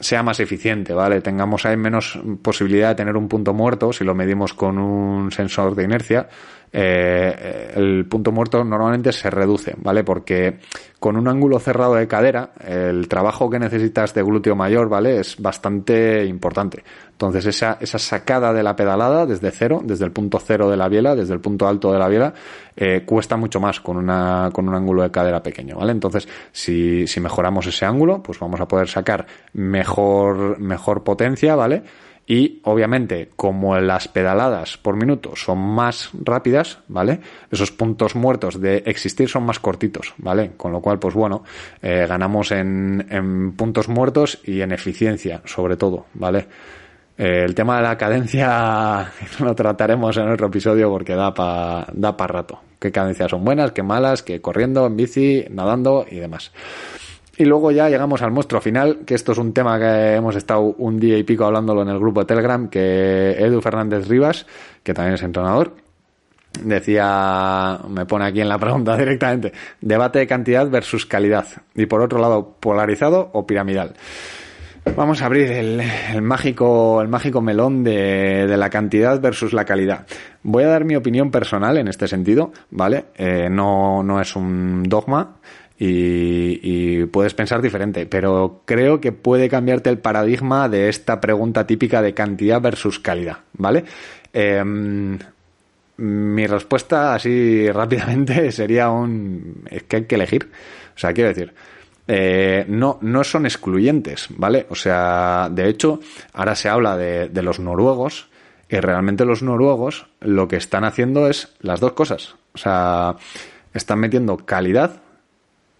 sea 0.00 0.22
más 0.22 0.40
eficiente, 0.40 0.94
¿vale? 0.94 1.20
Tengamos 1.20 1.66
ahí 1.66 1.76
menos 1.76 2.18
posibilidad 2.42 2.88
de 2.88 2.94
tener 2.94 3.16
un 3.16 3.28
punto 3.28 3.52
muerto 3.52 3.92
si 3.92 4.02
lo 4.02 4.14
medimos 4.14 4.54
con 4.54 4.78
un 4.78 5.30
sensor 5.30 5.74
de 5.74 5.84
inercia. 5.84 6.28
Eh, 6.72 7.72
el 7.74 8.06
punto 8.06 8.32
muerto 8.32 8.64
normalmente 8.64 9.12
se 9.12 9.28
reduce, 9.28 9.74
¿vale? 9.76 10.02
Porque 10.02 10.58
con 10.98 11.16
un 11.16 11.28
ángulo 11.28 11.58
cerrado 11.58 11.94
de 11.96 12.08
cadera, 12.08 12.52
el 12.66 13.08
trabajo 13.08 13.50
que 13.50 13.58
necesitas 13.58 14.14
de 14.14 14.22
glúteo 14.22 14.56
mayor, 14.56 14.88
¿vale? 14.88 15.20
Es 15.20 15.36
bastante 15.38 16.24
importante. 16.24 16.82
Entonces, 17.20 17.44
esa, 17.44 17.76
esa 17.82 17.98
sacada 17.98 18.54
de 18.54 18.62
la 18.62 18.74
pedalada 18.74 19.26
desde 19.26 19.50
cero, 19.50 19.82
desde 19.84 20.06
el 20.06 20.10
punto 20.10 20.38
cero 20.38 20.70
de 20.70 20.78
la 20.78 20.88
biela, 20.88 21.14
desde 21.14 21.34
el 21.34 21.40
punto 21.40 21.68
alto 21.68 21.92
de 21.92 21.98
la 21.98 22.08
biela, 22.08 22.32
eh, 22.74 23.02
cuesta 23.04 23.36
mucho 23.36 23.60
más 23.60 23.78
con, 23.78 23.98
una, 23.98 24.48
con 24.54 24.66
un 24.66 24.74
ángulo 24.74 25.02
de 25.02 25.10
cadera 25.10 25.42
pequeño, 25.42 25.76
¿vale? 25.76 25.92
Entonces, 25.92 26.26
si, 26.50 27.06
si 27.06 27.20
mejoramos 27.20 27.66
ese 27.66 27.84
ángulo, 27.84 28.22
pues 28.22 28.38
vamos 28.38 28.58
a 28.58 28.66
poder 28.66 28.88
sacar 28.88 29.26
mejor, 29.52 30.58
mejor 30.60 31.04
potencia, 31.04 31.54
¿vale? 31.56 31.82
Y 32.26 32.62
obviamente, 32.64 33.28
como 33.36 33.78
las 33.78 34.08
pedaladas 34.08 34.78
por 34.78 34.96
minuto 34.96 35.36
son 35.36 35.58
más 35.58 36.12
rápidas, 36.24 36.78
¿vale? 36.88 37.20
Esos 37.50 37.70
puntos 37.70 38.16
muertos 38.16 38.58
de 38.62 38.78
existir 38.86 39.28
son 39.28 39.42
más 39.42 39.60
cortitos, 39.60 40.14
¿vale? 40.16 40.52
Con 40.56 40.72
lo 40.72 40.80
cual, 40.80 40.98
pues 40.98 41.12
bueno, 41.12 41.44
eh, 41.82 42.06
ganamos 42.08 42.50
en, 42.50 43.06
en 43.10 43.52
puntos 43.52 43.90
muertos 43.90 44.40
y 44.42 44.62
en 44.62 44.72
eficiencia, 44.72 45.42
sobre 45.44 45.76
todo, 45.76 46.06
¿vale? 46.14 46.46
Eh, 47.20 47.44
el 47.44 47.54
tema 47.54 47.76
de 47.76 47.82
la 47.82 47.98
cadencia 47.98 49.12
lo 49.40 49.54
trataremos 49.54 50.16
en 50.16 50.30
otro 50.30 50.46
episodio 50.46 50.88
porque 50.88 51.14
da 51.14 51.34
para 51.34 51.86
da 51.92 52.16
pa 52.16 52.26
rato. 52.26 52.60
Qué 52.78 52.90
cadencias 52.90 53.30
son 53.30 53.44
buenas, 53.44 53.72
qué 53.72 53.82
malas, 53.82 54.22
que 54.22 54.40
corriendo, 54.40 54.86
en 54.86 54.96
bici, 54.96 55.44
nadando 55.50 56.06
y 56.10 56.16
demás. 56.16 56.50
Y 57.36 57.44
luego 57.44 57.72
ya 57.72 57.90
llegamos 57.90 58.22
al 58.22 58.30
monstruo 58.30 58.62
final, 58.62 59.00
que 59.04 59.14
esto 59.14 59.32
es 59.32 59.38
un 59.38 59.52
tema 59.52 59.78
que 59.78 60.14
hemos 60.14 60.34
estado 60.34 60.62
un 60.62 60.98
día 60.98 61.18
y 61.18 61.22
pico 61.22 61.44
hablándolo 61.44 61.82
en 61.82 61.88
el 61.88 61.98
grupo 61.98 62.20
de 62.20 62.26
Telegram, 62.26 62.70
que 62.70 63.32
Edu 63.32 63.60
Fernández 63.60 64.08
Rivas, 64.08 64.46
que 64.82 64.94
también 64.94 65.16
es 65.16 65.22
entrenador, 65.22 65.74
decía, 66.64 67.80
me 67.86 68.06
pone 68.06 68.24
aquí 68.24 68.40
en 68.40 68.48
la 68.48 68.58
pregunta 68.58 68.96
directamente, 68.96 69.52
debate 69.82 70.20
de 70.20 70.26
cantidad 70.26 70.70
versus 70.70 71.04
calidad. 71.04 71.46
Y 71.74 71.84
por 71.84 72.00
otro 72.00 72.18
lado, 72.18 72.56
polarizado 72.60 73.28
o 73.34 73.46
piramidal. 73.46 73.94
Vamos 74.96 75.22
a 75.22 75.26
abrir 75.26 75.50
el, 75.50 75.82
mágico, 76.22 77.00
el 77.02 77.08
mágico 77.08 77.40
melón 77.40 77.84
de, 77.84 78.46
la 78.56 78.70
cantidad 78.70 79.20
versus 79.20 79.52
la 79.52 79.64
calidad. 79.64 80.06
Voy 80.42 80.64
a 80.64 80.68
dar 80.68 80.84
mi 80.84 80.96
opinión 80.96 81.30
personal 81.30 81.78
en 81.78 81.88
este 81.88 82.08
sentido, 82.08 82.52
¿vale? 82.70 83.06
Eh, 83.16 83.48
no, 83.50 84.02
no 84.02 84.20
es 84.20 84.34
un 84.36 84.82
dogma 84.84 85.36
y, 85.78 86.60
y, 86.62 87.06
puedes 87.06 87.34
pensar 87.34 87.62
diferente, 87.62 88.06
pero 88.06 88.62
creo 88.64 89.00
que 89.00 89.12
puede 89.12 89.48
cambiarte 89.48 89.90
el 89.90 89.98
paradigma 89.98 90.68
de 90.68 90.88
esta 90.88 91.20
pregunta 91.20 91.66
típica 91.66 92.02
de 92.02 92.14
cantidad 92.14 92.60
versus 92.60 92.98
calidad, 92.98 93.38
¿vale? 93.52 93.84
Eh, 94.32 94.62
mi 95.96 96.46
respuesta 96.46 97.14
así 97.14 97.70
rápidamente 97.72 98.50
sería 98.52 98.90
un... 98.90 99.62
es 99.70 99.82
que 99.84 99.96
hay 99.96 100.04
que 100.04 100.14
elegir. 100.14 100.50
O 100.96 100.98
sea, 100.98 101.12
quiero 101.12 101.28
decir, 101.28 101.52
eh, 102.12 102.64
no, 102.66 102.98
no 103.02 103.22
son 103.22 103.46
excluyentes, 103.46 104.26
¿vale? 104.30 104.66
O 104.68 104.74
sea, 104.74 105.48
de 105.48 105.68
hecho, 105.68 106.00
ahora 106.32 106.56
se 106.56 106.68
habla 106.68 106.96
de, 106.96 107.30
los 107.40 107.60
noruegos 107.60 108.28
y 108.68 108.80
realmente 108.80 109.24
los 109.24 109.44
noruegos 109.44 110.08
lo 110.18 110.48
que 110.48 110.56
están 110.56 110.82
haciendo 110.82 111.28
es 111.28 111.54
las 111.60 111.78
dos 111.78 111.92
cosas. 111.92 112.34
O 112.52 112.58
sea, 112.58 113.14
están 113.72 114.00
metiendo 114.00 114.38
calidad 114.38 115.00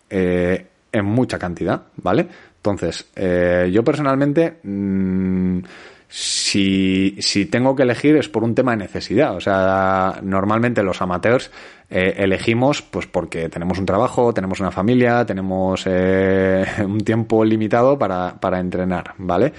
eh, 0.08 0.68
en 0.92 1.04
mucha 1.04 1.36
cantidad, 1.36 1.82
¿vale? 1.96 2.28
Entonces, 2.58 3.10
eh, 3.16 3.68
yo 3.72 3.82
personalmente... 3.82 4.58
Mmm, 4.62 5.58
si, 6.12 7.16
si 7.20 7.46
tengo 7.46 7.76
que 7.76 7.84
elegir 7.84 8.16
es 8.16 8.28
por 8.28 8.42
un 8.42 8.54
tema 8.54 8.72
de 8.72 8.78
necesidad. 8.78 9.36
O 9.36 9.40
sea, 9.40 10.18
normalmente 10.22 10.82
los 10.82 11.00
amateurs 11.00 11.52
eh, 11.88 12.14
elegimos 12.18 12.82
pues 12.82 13.06
porque 13.06 13.48
tenemos 13.48 13.78
un 13.78 13.86
trabajo, 13.86 14.34
tenemos 14.34 14.58
una 14.58 14.72
familia, 14.72 15.24
tenemos 15.24 15.84
eh, 15.86 16.66
un 16.84 16.98
tiempo 16.98 17.44
limitado 17.44 17.96
para, 17.96 18.34
para 18.40 18.58
entrenar, 18.58 19.14
¿vale? 19.18 19.52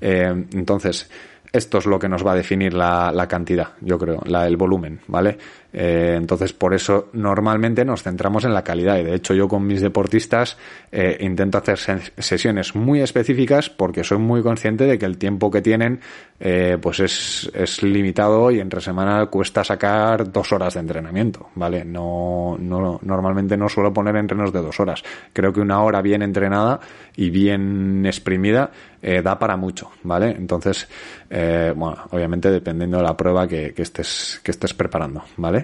Eh, 0.00 0.46
entonces, 0.54 1.10
esto 1.52 1.78
es 1.78 1.86
lo 1.86 1.98
que 1.98 2.08
nos 2.08 2.26
va 2.26 2.32
a 2.32 2.36
definir 2.36 2.72
la, 2.72 3.12
la 3.12 3.28
cantidad, 3.28 3.68
yo 3.82 3.98
creo, 3.98 4.22
la, 4.24 4.46
el 4.46 4.56
volumen, 4.56 5.00
¿vale? 5.08 5.36
Eh, 5.72 6.14
entonces, 6.16 6.52
por 6.52 6.74
eso 6.74 7.08
normalmente 7.12 7.84
nos 7.84 8.02
centramos 8.02 8.44
en 8.44 8.54
la 8.54 8.64
calidad. 8.64 8.98
Y 8.98 9.04
de 9.04 9.14
hecho, 9.14 9.34
yo 9.34 9.48
con 9.48 9.66
mis 9.66 9.80
deportistas 9.80 10.56
eh, 10.90 11.18
intento 11.20 11.58
hacer 11.58 11.78
sesiones 12.18 12.74
muy 12.74 13.00
específicas 13.00 13.68
porque 13.68 14.04
soy 14.04 14.18
muy 14.18 14.42
consciente 14.42 14.84
de 14.84 14.98
que 14.98 15.06
el 15.06 15.18
tiempo 15.18 15.50
que 15.50 15.60
tienen 15.60 16.00
eh, 16.40 16.78
pues 16.80 17.00
es, 17.00 17.50
es 17.54 17.82
limitado 17.82 18.50
y 18.50 18.60
entre 18.60 18.80
semana 18.80 19.26
cuesta 19.26 19.62
sacar 19.62 20.30
dos 20.32 20.52
horas 20.52 20.74
de 20.74 20.80
entrenamiento, 20.80 21.50
¿vale? 21.54 21.84
No, 21.84 22.56
no, 22.58 22.98
normalmente 23.02 23.56
no 23.56 23.68
suelo 23.68 23.92
poner 23.92 24.16
entrenos 24.16 24.52
de 24.52 24.62
dos 24.62 24.80
horas. 24.80 25.02
Creo 25.32 25.52
que 25.52 25.60
una 25.60 25.82
hora 25.82 26.00
bien 26.00 26.22
entrenada 26.22 26.80
y 27.16 27.30
bien 27.30 28.06
exprimida 28.06 28.70
da 29.22 29.38
para 29.38 29.56
mucho, 29.56 29.92
¿vale? 30.02 30.30
Entonces, 30.30 30.88
bueno, 31.28 31.96
obviamente 32.10 32.50
dependiendo 32.50 32.96
de 32.96 33.04
la 33.04 33.16
prueba 33.16 33.46
que, 33.46 33.72
que, 33.72 33.82
estés, 33.82 34.40
que 34.42 34.50
estés 34.50 34.74
preparando, 34.74 35.22
¿vale? 35.36 35.57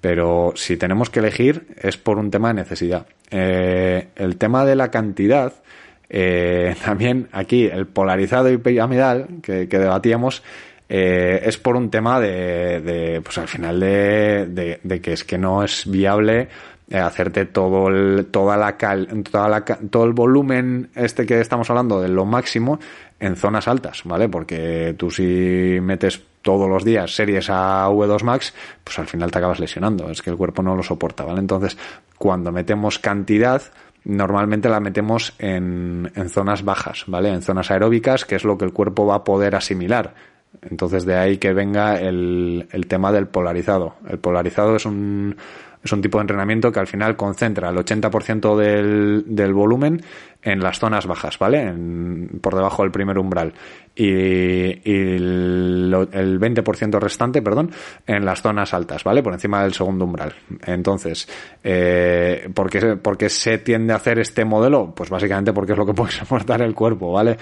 Pero 0.00 0.52
si 0.56 0.76
tenemos 0.76 1.10
que 1.10 1.20
elegir 1.20 1.66
es 1.76 1.96
por 1.96 2.18
un 2.18 2.30
tema 2.30 2.48
de 2.48 2.54
necesidad. 2.54 3.06
Eh, 3.30 4.08
el 4.16 4.36
tema 4.36 4.64
de 4.64 4.74
la 4.74 4.90
cantidad, 4.90 5.52
eh, 6.08 6.74
también 6.84 7.28
aquí 7.32 7.66
el 7.66 7.86
polarizado 7.86 8.50
y 8.50 8.56
piramidal 8.56 9.26
que, 9.42 9.66
debatíamos, 9.66 10.42
eh, 10.88 11.42
es 11.44 11.56
por 11.58 11.76
un 11.76 11.90
tema 11.90 12.18
de, 12.18 13.20
pues 13.22 13.38
al 13.38 13.48
final 13.48 13.78
de, 13.78 15.00
que 15.02 15.12
es 15.12 15.24
que 15.24 15.38
no 15.38 15.62
es 15.62 15.88
viable 15.88 16.48
hacerte 16.92 17.46
todo 17.46 17.86
el, 17.86 18.26
toda 18.32 18.56
la, 18.56 18.76
todo 18.76 20.04
el 20.04 20.12
volumen 20.12 20.90
este 20.96 21.24
que 21.24 21.40
estamos 21.40 21.70
hablando 21.70 22.00
de 22.00 22.08
lo 22.08 22.24
máximo 22.24 22.80
en 23.20 23.36
zonas 23.36 23.68
altas, 23.68 24.02
¿vale? 24.04 24.28
Porque 24.28 24.96
tú 24.98 25.08
si 25.08 25.78
metes 25.80 26.20
todos 26.42 26.68
los 26.68 26.84
días 26.84 27.14
series 27.14 27.50
a 27.50 27.88
V2 27.88 28.22
Max, 28.22 28.54
pues 28.84 28.98
al 28.98 29.06
final 29.06 29.30
te 29.30 29.38
acabas 29.38 29.60
lesionando, 29.60 30.10
es 30.10 30.22
que 30.22 30.30
el 30.30 30.36
cuerpo 30.36 30.62
no 30.62 30.74
lo 30.74 30.82
soporta, 30.82 31.24
¿vale? 31.24 31.40
Entonces, 31.40 31.76
cuando 32.18 32.52
metemos 32.52 32.98
cantidad, 32.98 33.62
normalmente 34.04 34.68
la 34.68 34.80
metemos 34.80 35.34
en, 35.38 36.10
en 36.14 36.28
zonas 36.28 36.64
bajas, 36.64 37.04
¿vale? 37.06 37.30
En 37.30 37.42
zonas 37.42 37.70
aeróbicas, 37.70 38.24
que 38.24 38.36
es 38.36 38.44
lo 38.44 38.56
que 38.56 38.64
el 38.64 38.72
cuerpo 38.72 39.06
va 39.06 39.16
a 39.16 39.24
poder 39.24 39.54
asimilar. 39.54 40.14
Entonces 40.62 41.04
de 41.04 41.16
ahí 41.16 41.38
que 41.38 41.52
venga 41.52 41.98
el, 41.98 42.68
el 42.72 42.86
tema 42.86 43.12
del 43.12 43.28
polarizado. 43.28 43.94
El 44.08 44.18
polarizado 44.18 44.76
es 44.76 44.84
un, 44.84 45.36
es 45.82 45.92
un 45.92 46.02
tipo 46.02 46.18
de 46.18 46.22
entrenamiento 46.22 46.70
que 46.70 46.80
al 46.80 46.86
final 46.86 47.16
concentra 47.16 47.70
el 47.70 47.76
80% 47.76 48.56
del, 48.56 49.24
del 49.26 49.54
volumen 49.54 50.02
en 50.42 50.60
las 50.60 50.78
zonas 50.78 51.06
bajas, 51.06 51.38
¿vale? 51.38 51.72
por 52.40 52.54
debajo 52.54 52.82
del 52.82 52.90
primer 52.90 53.18
umbral. 53.18 53.52
Y, 53.94 54.06
y 54.06 55.14
el, 55.16 55.90
20% 55.92 56.98
restante, 56.98 57.42
perdón, 57.42 57.70
en 58.06 58.24
las 58.24 58.40
zonas 58.40 58.72
altas, 58.72 59.04
¿vale? 59.04 59.22
Por 59.22 59.32
encima 59.32 59.62
del 59.62 59.74
segundo 59.74 60.04
umbral. 60.04 60.34
Entonces, 60.66 61.28
eh, 61.62 62.48
¿por, 62.54 62.70
qué, 62.70 62.96
¿por 62.96 63.16
qué 63.18 63.28
se 63.28 63.58
tiende 63.58 63.92
a 63.92 63.96
hacer 63.96 64.18
este 64.18 64.44
modelo? 64.44 64.94
Pues 64.94 65.10
básicamente 65.10 65.52
porque 65.52 65.72
es 65.72 65.78
lo 65.78 65.86
que 65.86 65.94
puede 65.94 66.12
soportar 66.12 66.62
el 66.62 66.74
cuerpo, 66.74 67.12
¿vale? 67.12 67.36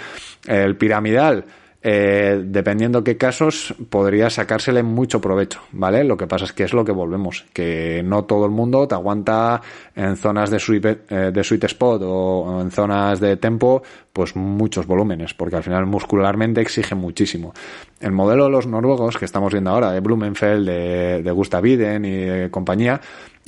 El 0.47 0.77
piramidal 0.77 1.45
eh, 1.81 2.43
dependiendo 2.45 3.05
qué 3.05 3.17
casos, 3.17 3.73
podría 3.89 4.31
sacársele 4.31 4.83
mucho 4.83 5.21
provecho, 5.21 5.61
¿vale? 5.71 6.03
Lo 6.03 6.17
que 6.17 6.27
pasa 6.27 6.45
es 6.45 6.53
que 6.53 6.65
es 6.65 6.73
lo 6.73 6.85
que 6.85 6.91
volvemos, 6.91 7.47
que 7.53 8.03
no 8.05 8.25
todo 8.25 8.47
el 8.47 8.51
mundo 8.51 8.89
te 8.89 8.97
aguanta 8.97 9.63
en 9.95 10.17
zonas 10.17 10.51
de 10.51 10.59
sweet, 10.59 10.87
eh, 11.09 11.31
de 11.33 11.45
sweet 11.45 11.65
spot 11.65 12.03
o 12.05 12.61
en 12.61 12.73
zonas 12.73 13.21
de 13.21 13.37
tempo, 13.37 13.83
pues 14.13 14.35
muchos 14.35 14.87
volúmenes, 14.87 15.35
porque 15.35 15.55
al 15.55 15.63
final 15.63 15.87
muscularmente 15.87 16.61
exige 16.61 16.97
muchísimo. 16.97 17.55
El 18.01 18.11
modelo 18.11 18.45
de 18.45 18.51
los 18.51 18.67
noruegos 18.67 19.17
que 19.17 19.25
estamos 19.25 19.53
viendo 19.53 19.71
ahora, 19.71 19.93
de 19.93 20.01
Blumenfeld, 20.01 20.67
de, 20.67 21.23
de 21.23 21.31
Gustav 21.31 21.65
Iden 21.65 22.05
y 22.05 22.17
de 22.17 22.51
compañía, 22.51 23.01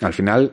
al 0.03 0.13
final 0.13 0.53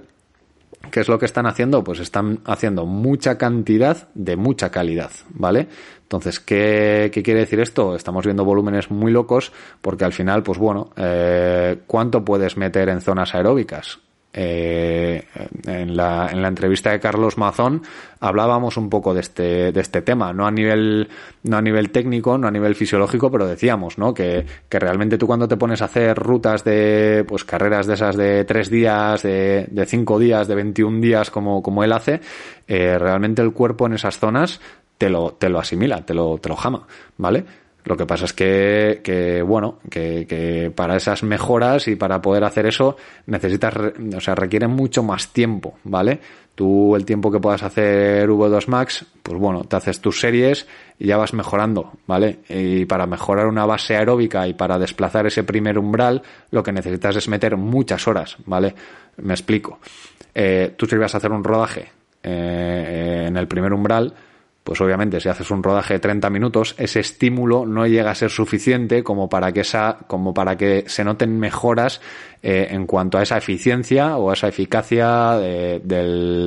¿Qué 0.92 1.00
es 1.00 1.08
lo 1.08 1.20
que 1.20 1.26
están 1.26 1.46
haciendo? 1.46 1.84
Pues 1.84 2.00
están 2.00 2.40
haciendo 2.46 2.86
mucha 2.86 3.38
cantidad 3.38 4.08
de 4.14 4.36
mucha 4.36 4.72
calidad, 4.72 5.12
¿vale? 5.30 5.68
Entonces, 6.04 6.40
¿qué, 6.40 7.10
¿qué, 7.14 7.22
quiere 7.22 7.42
decir 7.42 7.60
esto? 7.60 7.96
Estamos 7.96 8.26
viendo 8.26 8.46
volúmenes 8.46 8.90
muy 8.90 9.12
locos 9.12 9.52
porque 9.82 10.06
al 10.06 10.14
final, 10.14 10.44
pues 10.44 10.58
bueno, 10.58 10.92
eh, 10.96 11.80
¿cuánto 11.86 12.24
puedes 12.24 12.56
meter 12.58 12.90
en 12.90 13.02
zonas 13.02 13.36
aeróbicas? 13.36 14.00
Eh, 14.40 15.24
en, 15.66 15.98
la, 15.98 16.30
en 16.32 16.44
la 16.44 16.48
entrevista 16.48 16.92
de 16.92 17.00
Carlos 17.00 17.40
Mazón 17.40 17.82
hablábamos 18.20 18.78
un 18.78 18.88
poco 18.88 19.16
de 19.16 19.22
este, 19.22 19.72
de 19.72 19.82
este 19.82 20.04
tema, 20.04 20.32
no 20.32 20.46
a 20.46 20.52
nivel, 20.52 21.10
no 21.42 21.58
a 21.58 21.62
nivel 21.64 21.90
técnico, 21.90 22.38
no 22.38 22.48
a 22.48 22.52
nivel 22.52 22.76
fisiológico, 22.76 23.32
pero 23.32 23.48
decíamos, 23.48 23.98
¿no? 23.98 24.14
Que, 24.14 24.46
que 24.70 24.78
realmente 24.78 25.18
tú 25.18 25.26
cuando 25.26 25.48
te 25.48 25.58
pones 25.58 25.82
a 25.82 25.86
hacer 25.86 26.16
rutas 26.16 26.64
de, 26.64 27.26
pues 27.28 27.46
carreras 27.46 27.88
de 27.88 27.96
esas 27.96 28.16
de 28.16 28.46
tres 28.46 28.70
días, 28.70 29.24
de, 29.24 29.66
de 29.72 29.86
cinco 29.88 30.20
días, 30.20 30.48
de 30.48 30.54
21 30.54 31.02
días, 31.02 31.32
como, 31.32 31.64
como 31.64 31.84
él 31.84 31.92
hace, 31.92 32.22
eh, 32.68 33.00
realmente 33.00 33.42
el 33.42 33.54
cuerpo 33.54 33.88
en 33.88 33.94
esas 33.94 34.20
zonas 34.20 34.62
te 35.00 35.10
lo, 35.10 35.32
te 35.32 35.50
lo 35.50 35.58
asimila, 35.58 36.06
te 36.06 36.14
lo, 36.14 36.38
te 36.38 36.50
lo 36.50 36.56
jama, 36.56 36.86
¿vale? 37.18 37.44
Lo 37.88 37.96
que 37.96 38.06
pasa 38.06 38.26
es 38.26 38.34
que, 38.34 39.42
bueno, 39.48 39.80
que, 39.90 40.72
para 40.76 40.98
esas 40.98 41.24
mejoras 41.24 41.88
y 41.88 41.96
para 41.96 42.22
poder 42.22 42.44
hacer 42.44 42.66
eso 42.66 42.98
necesitas, 43.28 43.74
o 44.14 44.20
sea, 44.20 44.36
requiere 44.36 44.68
mucho 44.68 45.04
más 45.04 45.32
tiempo, 45.32 45.76
¿vale? 45.86 46.20
Tú 46.54 46.98
el 46.98 47.06
tiempo 47.06 47.32
que 47.32 47.40
puedas 47.40 47.64
hacer 47.64 48.28
V2 48.28 48.68
Max, 48.68 49.06
pues 49.24 49.40
bueno, 49.40 49.64
te 49.64 49.78
haces 49.78 50.02
tus 50.02 50.20
series 50.20 50.68
y 51.00 51.08
ya 51.08 51.16
vas 51.16 51.34
mejorando, 51.34 51.94
¿vale? 52.08 52.40
Y 52.50 52.84
para 52.84 53.06
mejorar 53.06 53.48
una 53.48 53.66
base 53.66 53.96
aeróbica 53.96 54.46
y 54.50 54.54
para 54.54 54.78
desplazar 54.78 55.26
ese 55.26 55.46
primer 55.46 55.80
umbral, 55.80 56.24
lo 56.52 56.64
que 56.64 56.74
necesitas 56.74 57.16
es 57.16 57.30
meter 57.30 57.56
muchas 57.56 58.06
horas, 58.06 58.36
¿vale? 58.46 58.76
Me 59.16 59.34
explico. 59.34 59.80
Eh, 60.36 60.74
tú 60.76 60.88
si 60.88 60.98
vas 60.98 61.16
a 61.16 61.20
hacer 61.20 61.32
un 61.32 61.44
rodaje 61.44 61.88
eh, 62.22 63.26
en 63.30 63.38
el 63.38 63.48
primer 63.48 63.72
umbral, 63.72 64.14
pues 64.68 64.82
obviamente 64.82 65.22
si 65.22 65.30
haces 65.30 65.49
un 65.49 65.63
rodaje 65.63 65.93
de 65.93 65.99
30 66.01 66.30
minutos, 66.30 66.76
ese 66.78 66.99
estímulo 66.99 67.65
no 67.65 67.88
llega 67.88 68.11
a 68.11 68.15
ser 68.15 68.30
suficiente 68.30 69.01
como 69.01 69.30
para 69.30 69.53
que 69.53 69.61
esa, 69.61 69.99
como 70.07 70.34
para 70.34 70.57
que 70.57 70.84
se 70.88 71.05
noten 71.05 71.39
mejoras 71.39 72.01
eh, 72.43 72.68
en 72.72 72.86
cuanto 72.86 73.18
a 73.18 73.24
esa 73.24 73.38
eficiencia 73.38 74.18
o 74.18 74.30
a 74.30 74.34
esa 74.34 74.49
eficacia 74.49 75.38
de, 75.38 75.80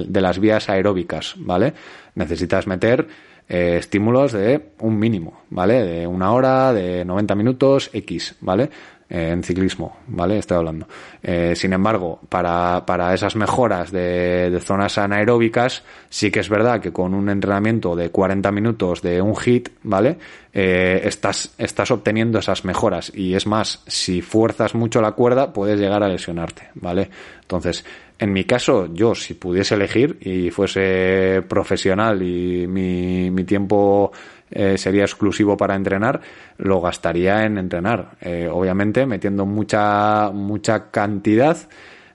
de 0.06 0.20
las 0.20 0.38
vías 0.38 0.68
aeróbicas, 0.68 1.32
¿vale? 1.38 1.72
Necesitas 2.14 2.66
meter 2.66 3.08
eh, 3.48 3.78
estímulos 3.78 4.32
de 4.32 4.66
un 4.80 4.98
mínimo, 4.98 5.44
¿vale? 5.48 5.82
De 5.82 6.06
una 6.06 6.32
hora, 6.32 6.74
de 6.74 7.06
90 7.06 7.34
minutos, 7.34 7.88
X, 7.90 8.36
¿vale? 8.42 8.68
En 9.12 9.42
ciclismo, 9.42 9.96
¿vale? 10.06 10.38
Estoy 10.38 10.58
hablando. 10.58 10.86
Eh, 11.20 11.54
sin 11.56 11.72
embargo, 11.72 12.20
para, 12.28 12.86
para 12.86 13.12
esas 13.12 13.34
mejoras 13.34 13.90
de, 13.90 14.50
de, 14.50 14.60
zonas 14.60 14.98
anaeróbicas, 14.98 15.82
sí 16.08 16.30
que 16.30 16.38
es 16.38 16.48
verdad 16.48 16.80
que 16.80 16.92
con 16.92 17.14
un 17.14 17.28
entrenamiento 17.28 17.96
de 17.96 18.10
40 18.10 18.52
minutos 18.52 19.02
de 19.02 19.20
un 19.20 19.34
hit, 19.34 19.70
¿vale? 19.82 20.16
Eh, 20.52 21.00
estás, 21.04 21.54
estás 21.58 21.90
obteniendo 21.90 22.38
esas 22.38 22.64
mejoras. 22.64 23.10
Y 23.14 23.34
es 23.34 23.48
más, 23.48 23.82
si 23.88 24.22
fuerzas 24.22 24.76
mucho 24.76 25.00
la 25.00 25.10
cuerda, 25.12 25.52
puedes 25.52 25.80
llegar 25.80 26.04
a 26.04 26.08
lesionarte, 26.08 26.68
¿vale? 26.74 27.10
Entonces, 27.40 27.84
en 28.18 28.32
mi 28.32 28.44
caso, 28.44 28.92
yo 28.92 29.14
si 29.14 29.34
pudiese 29.34 29.74
elegir 29.74 30.18
y 30.20 30.50
fuese 30.50 31.42
profesional 31.48 32.22
y 32.22 32.66
mi, 32.66 33.30
mi 33.30 33.44
tiempo 33.44 34.12
eh, 34.50 34.78
sería 34.78 35.04
exclusivo 35.04 35.56
para 35.56 35.76
entrenar, 35.76 36.20
lo 36.58 36.80
gastaría 36.80 37.44
en 37.44 37.58
entrenar. 37.58 38.12
Eh, 38.20 38.48
obviamente 38.50 39.06
metiendo 39.06 39.46
mucha, 39.46 40.30
mucha 40.32 40.90
cantidad 40.90 41.56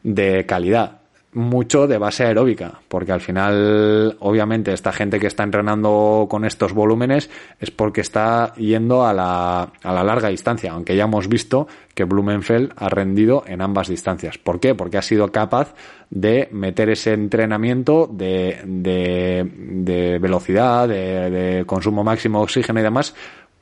de 0.03 0.45
calidad 0.45 0.99
mucho 1.35 1.85
de 1.85 1.97
base 1.97 2.23
aeróbica, 2.23 2.79
porque 2.87 3.11
al 3.11 3.21
final, 3.21 4.15
obviamente, 4.19 4.73
esta 4.73 4.93
gente 4.93 5.19
que 5.19 5.27
está 5.27 5.43
entrenando 5.43 6.27
con 6.29 6.45
estos 6.45 6.73
volúmenes 6.73 7.29
es 7.59 7.71
porque 7.71 8.01
está 8.01 8.53
yendo 8.55 9.05
a 9.05 9.13
la, 9.13 9.73
a 9.83 9.93
la 9.93 10.03
larga 10.03 10.29
distancia, 10.29 10.71
aunque 10.71 10.95
ya 10.95 11.03
hemos 11.03 11.27
visto 11.27 11.67
que 11.93 12.05
Blumenfeld 12.05 12.71
ha 12.77 12.89
rendido 12.89 13.43
en 13.47 13.61
ambas 13.61 13.89
distancias. 13.89 14.37
¿Por 14.37 14.59
qué? 14.59 14.75
Porque 14.75 14.97
ha 14.97 15.01
sido 15.01 15.31
capaz 15.31 15.75
de 16.09 16.47
meter 16.51 16.89
ese 16.89 17.13
entrenamiento 17.13 18.09
de, 18.11 18.61
de, 18.65 19.49
de 19.59 20.19
velocidad, 20.19 20.87
de, 20.87 21.29
de 21.29 21.65
consumo 21.65 22.03
máximo 22.03 22.39
de 22.39 22.43
oxígeno 22.45 22.79
y 22.79 22.83
demás, 22.83 23.13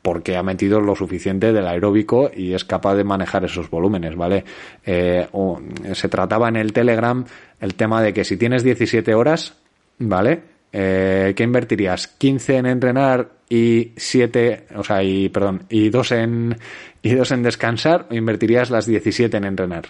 porque 0.04 0.36
ha 0.36 0.44
metido 0.44 0.82
lo 0.82 0.96
suficiente 0.96 1.54
del 1.54 1.66
aeróbico 1.66 2.30
y 2.36 2.54
es 2.54 2.66
capaz 2.66 2.96
de 2.96 3.06
manejar 3.06 3.46
esos 3.46 3.70
volúmenes, 3.70 4.16
¿vale? 4.16 4.44
Eh, 4.86 5.28
se 5.94 6.10
trataba 6.10 6.50
en 6.50 6.58
el 6.58 6.74
Telegram 6.74 7.26
el 7.60 7.74
tema 7.74 8.04
de 8.04 8.14
que 8.14 8.26
si 8.26 8.36
tienes 8.38 8.64
17 8.64 9.16
horas, 9.16 9.56
¿vale? 9.98 10.42
Eh, 10.74 11.34
¿Qué 11.36 11.44
invertirías? 11.44 12.20
¿15 12.20 12.56
en 12.56 12.66
entrenar 12.66 13.30
y 13.48 13.94
7, 13.96 14.68
o 14.76 14.84
sea, 14.84 15.02
y, 15.02 15.30
perdón, 15.30 15.64
y 15.70 15.90
2 15.90 16.12
en, 16.12 16.58
y 17.02 17.14
dos 17.14 17.32
en 17.32 17.42
descansar 17.42 18.08
o 18.12 18.14
invertirías 18.14 18.70
las 18.72 18.86
17 18.86 19.38
en 19.38 19.46
entrenar? 19.46 19.86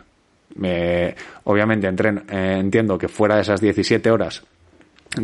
Eh, 0.61 1.15
obviamente 1.45 1.87
eh, 1.87 2.57
entiendo 2.59 2.99
que 2.99 3.07
fuera 3.07 3.35
de 3.35 3.41
esas 3.41 3.59
17 3.59 4.11
horas 4.11 4.43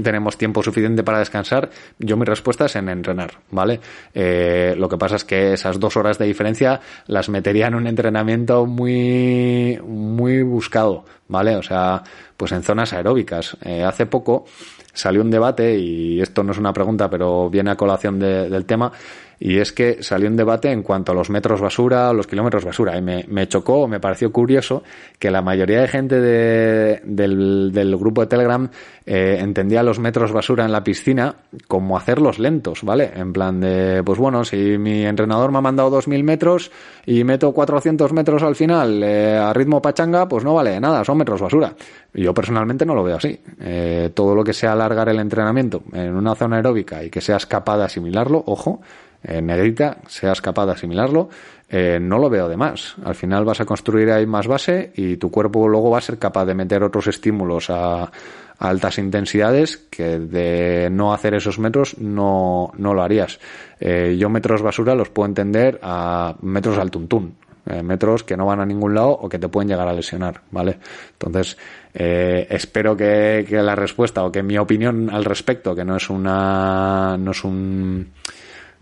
tenemos 0.03 0.37
tiempo 0.37 0.63
suficiente 0.63 1.03
para 1.03 1.19
descansar, 1.19 1.69
yo 1.97 2.17
mi 2.17 2.25
respuesta 2.25 2.65
es 2.65 2.75
en 2.75 2.89
entrenar, 2.89 3.31
¿vale? 3.51 3.79
Eh, 4.13 4.75
lo 4.77 4.87
que 4.89 4.97
pasa 4.97 5.15
es 5.15 5.23
que 5.23 5.53
esas 5.53 5.79
dos 5.79 5.97
horas 5.97 6.17
de 6.17 6.25
diferencia 6.25 6.79
las 7.07 7.29
metería 7.29 7.67
en 7.67 7.75
un 7.75 7.87
entrenamiento 7.87 8.65
muy, 8.65 9.79
muy 9.85 10.43
buscado, 10.43 11.05
¿vale? 11.27 11.55
O 11.55 11.63
sea, 11.63 12.03
pues 12.37 12.51
en 12.51 12.63
zonas 12.63 12.93
aeróbicas. 12.93 13.57
Eh, 13.63 13.83
hace 13.83 14.05
poco 14.05 14.45
salió 14.93 15.21
un 15.21 15.31
debate, 15.31 15.77
y 15.77 16.21
esto 16.21 16.43
no 16.43 16.51
es 16.51 16.57
una 16.57 16.73
pregunta, 16.73 17.09
pero 17.09 17.49
viene 17.49 17.71
a 17.71 17.75
colación 17.75 18.19
de, 18.19 18.49
del 18.49 18.65
tema, 18.65 18.91
y 19.39 19.59
es 19.59 19.71
que 19.71 20.03
salió 20.03 20.27
un 20.27 20.35
debate 20.35 20.69
en 20.69 20.83
cuanto 20.83 21.13
a 21.13 21.15
los 21.15 21.29
metros 21.29 21.61
basura 21.61 22.09
o 22.09 22.13
los 22.13 22.27
kilómetros 22.27 22.65
basura. 22.65 22.97
Y 22.97 23.01
me, 23.01 23.23
me 23.29 23.47
chocó, 23.47 23.87
me 23.87 23.99
pareció 23.99 24.31
curioso 24.31 24.83
que 25.17 25.31
la 25.31 25.41
mayoría 25.41 25.79
de 25.81 25.87
gente 25.87 26.19
de, 26.19 27.01
del, 27.05 27.71
del, 27.71 27.95
grupo 27.95 28.21
de 28.21 28.27
Telegram 28.27 28.69
eh, 29.05 29.37
entendía 29.39 29.81
los 29.81 29.97
metros 29.97 30.33
basura 30.33 30.65
en 30.65 30.73
la 30.73 30.83
piscina 30.83 31.35
como 31.67 31.95
hacerlos 31.95 32.37
lentos, 32.37 32.83
¿vale? 32.83 33.11
En 33.15 33.31
plan 33.31 33.61
de, 33.61 34.03
pues 34.03 34.19
bueno, 34.19 34.43
si 34.43 34.77
mi 34.77 35.05
entrenador 35.05 35.51
me 35.51 35.59
ha 35.59 35.61
mandado 35.61 35.89
2.000 35.89 36.23
metros 36.23 36.71
y 37.05 37.23
meto 37.23 37.53
400 37.53 38.11
metros 38.11 38.43
al 38.43 38.55
final 38.55 39.01
eh, 39.03 39.37
a 39.37 39.53
ritmo 39.53 39.81
pachanga, 39.81 40.27
pues 40.27 40.43
no 40.43 40.53
vale 40.53 40.79
nada, 40.81 41.05
son 41.05 41.17
metros 41.17 41.39
basura. 41.39 41.73
Yo 42.13 42.33
personalmente 42.33 42.85
no 42.85 42.93
lo 42.93 43.03
veo 43.03 43.15
así. 43.15 43.39
Eh, 43.61 44.11
todo 44.13 44.35
lo 44.35 44.43
que 44.43 44.51
sea 44.51 44.73
alargar 44.73 45.07
el 45.07 45.19
entrenamiento 45.19 45.81
en 45.93 46.13
una 46.15 46.35
zona 46.35 46.57
aeróbica 46.57 47.03
y 47.03 47.09
que 47.09 47.21
seas 47.21 47.45
capaz 47.45 47.77
de 47.77 47.85
asimilarlo, 47.85 48.43
ojo, 48.45 48.81
en 49.23 49.47
negrita, 49.47 49.97
seas 50.07 50.41
capaz 50.41 50.65
de 50.65 50.71
asimilarlo, 50.73 51.29
eh, 51.69 51.99
no 52.01 52.17
lo 52.17 52.29
veo 52.29 52.49
de 52.49 52.57
más. 52.57 52.95
Al 53.03 53.15
final 53.15 53.45
vas 53.45 53.61
a 53.61 53.65
construir 53.65 54.11
ahí 54.11 54.25
más 54.25 54.47
base 54.47 54.91
y 54.95 55.17
tu 55.17 55.29
cuerpo 55.29 55.67
luego 55.67 55.91
va 55.91 55.99
a 55.99 56.01
ser 56.01 56.17
capaz 56.17 56.45
de 56.45 56.55
meter 56.55 56.83
otros 56.83 57.07
estímulos 57.07 57.69
a, 57.69 58.11
altas 58.59 58.97
intensidades 58.97 59.77
que 59.77 60.19
de 60.19 60.89
no 60.91 61.13
hacer 61.13 61.33
esos 61.33 61.59
metros 61.59 61.97
no, 61.97 62.71
no 62.77 62.93
lo 62.93 63.01
harías. 63.01 63.39
Eh, 63.79 64.17
yo 64.19 64.29
metros 64.29 64.61
basura 64.61 64.95
los 64.95 65.09
puedo 65.09 65.27
entender 65.27 65.79
a 65.81 66.35
metros 66.41 66.77
al 66.77 66.91
tuntún. 66.91 67.35
Eh, 67.65 67.83
metros 67.83 68.23
que 68.23 68.35
no 68.35 68.45
van 68.45 68.61
a 68.61 68.65
ningún 68.65 68.95
lado 68.95 69.11
o 69.11 69.29
que 69.29 69.37
te 69.37 69.47
pueden 69.47 69.69
llegar 69.69 69.87
a 69.87 69.93
lesionar, 69.93 70.41
¿vale? 70.49 70.79
Entonces, 71.11 71.57
eh, 71.93 72.47
espero 72.49 72.97
que, 72.97 73.45
que, 73.47 73.61
la 73.61 73.75
respuesta 73.75 74.23
o 74.23 74.31
que 74.31 74.41
mi 74.41 74.57
opinión 74.57 75.09
al 75.11 75.23
respecto, 75.23 75.75
que 75.75 75.85
no 75.85 75.95
es 75.95 76.09
una, 76.09 77.15
no 77.17 77.31
es 77.31 77.43
un, 77.43 78.11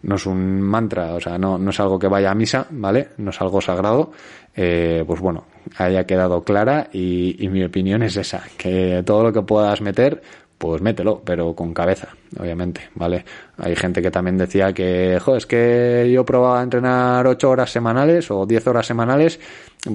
no 0.04 0.16
es 0.16 0.26
un 0.26 0.62
mantra, 0.62 1.14
o 1.14 1.20
sea, 1.20 1.38
no, 1.38 1.58
no 1.58 1.70
es 1.72 1.80
algo 1.80 1.98
que 2.00 2.08
vaya 2.08 2.32
a 2.32 2.36
misa, 2.36 2.68
¿vale? 2.70 3.10
No 3.18 3.32
es 3.32 3.42
algo 3.42 3.62
sagrado, 3.62 4.12
eh, 4.56 5.04
pues 5.06 5.20
bueno, 5.20 5.46
haya 5.78 6.06
quedado 6.06 6.44
clara 6.44 6.88
y, 6.92 7.48
mi 7.50 7.64
opinión 7.64 8.04
es 8.04 8.18
esa, 8.18 8.44
que 8.58 9.04
todo 9.06 9.24
lo 9.24 9.34
que 9.34 9.42
puedas 9.42 9.82
meter, 9.82 10.22
pues 10.58 10.82
mételo, 10.82 11.22
pero 11.24 11.54
con 11.56 11.74
cabeza, 11.74 12.10
obviamente, 12.40 12.82
¿vale? 12.96 13.26
Hay 13.58 13.76
gente 13.76 14.02
que 14.02 14.12
también 14.12 14.38
decía 14.38 14.74
que, 14.74 15.20
jo, 15.20 15.36
es 15.36 15.46
que 15.46 16.10
yo 16.12 16.26
probaba 16.26 16.60
a 16.60 16.64
entrenar 16.64 17.28
8 17.28 17.50
horas 17.50 17.72
semanales 17.72 18.32
o 18.32 18.46
10 18.46 18.68
horas 18.68 18.88
semanales, 18.88 19.40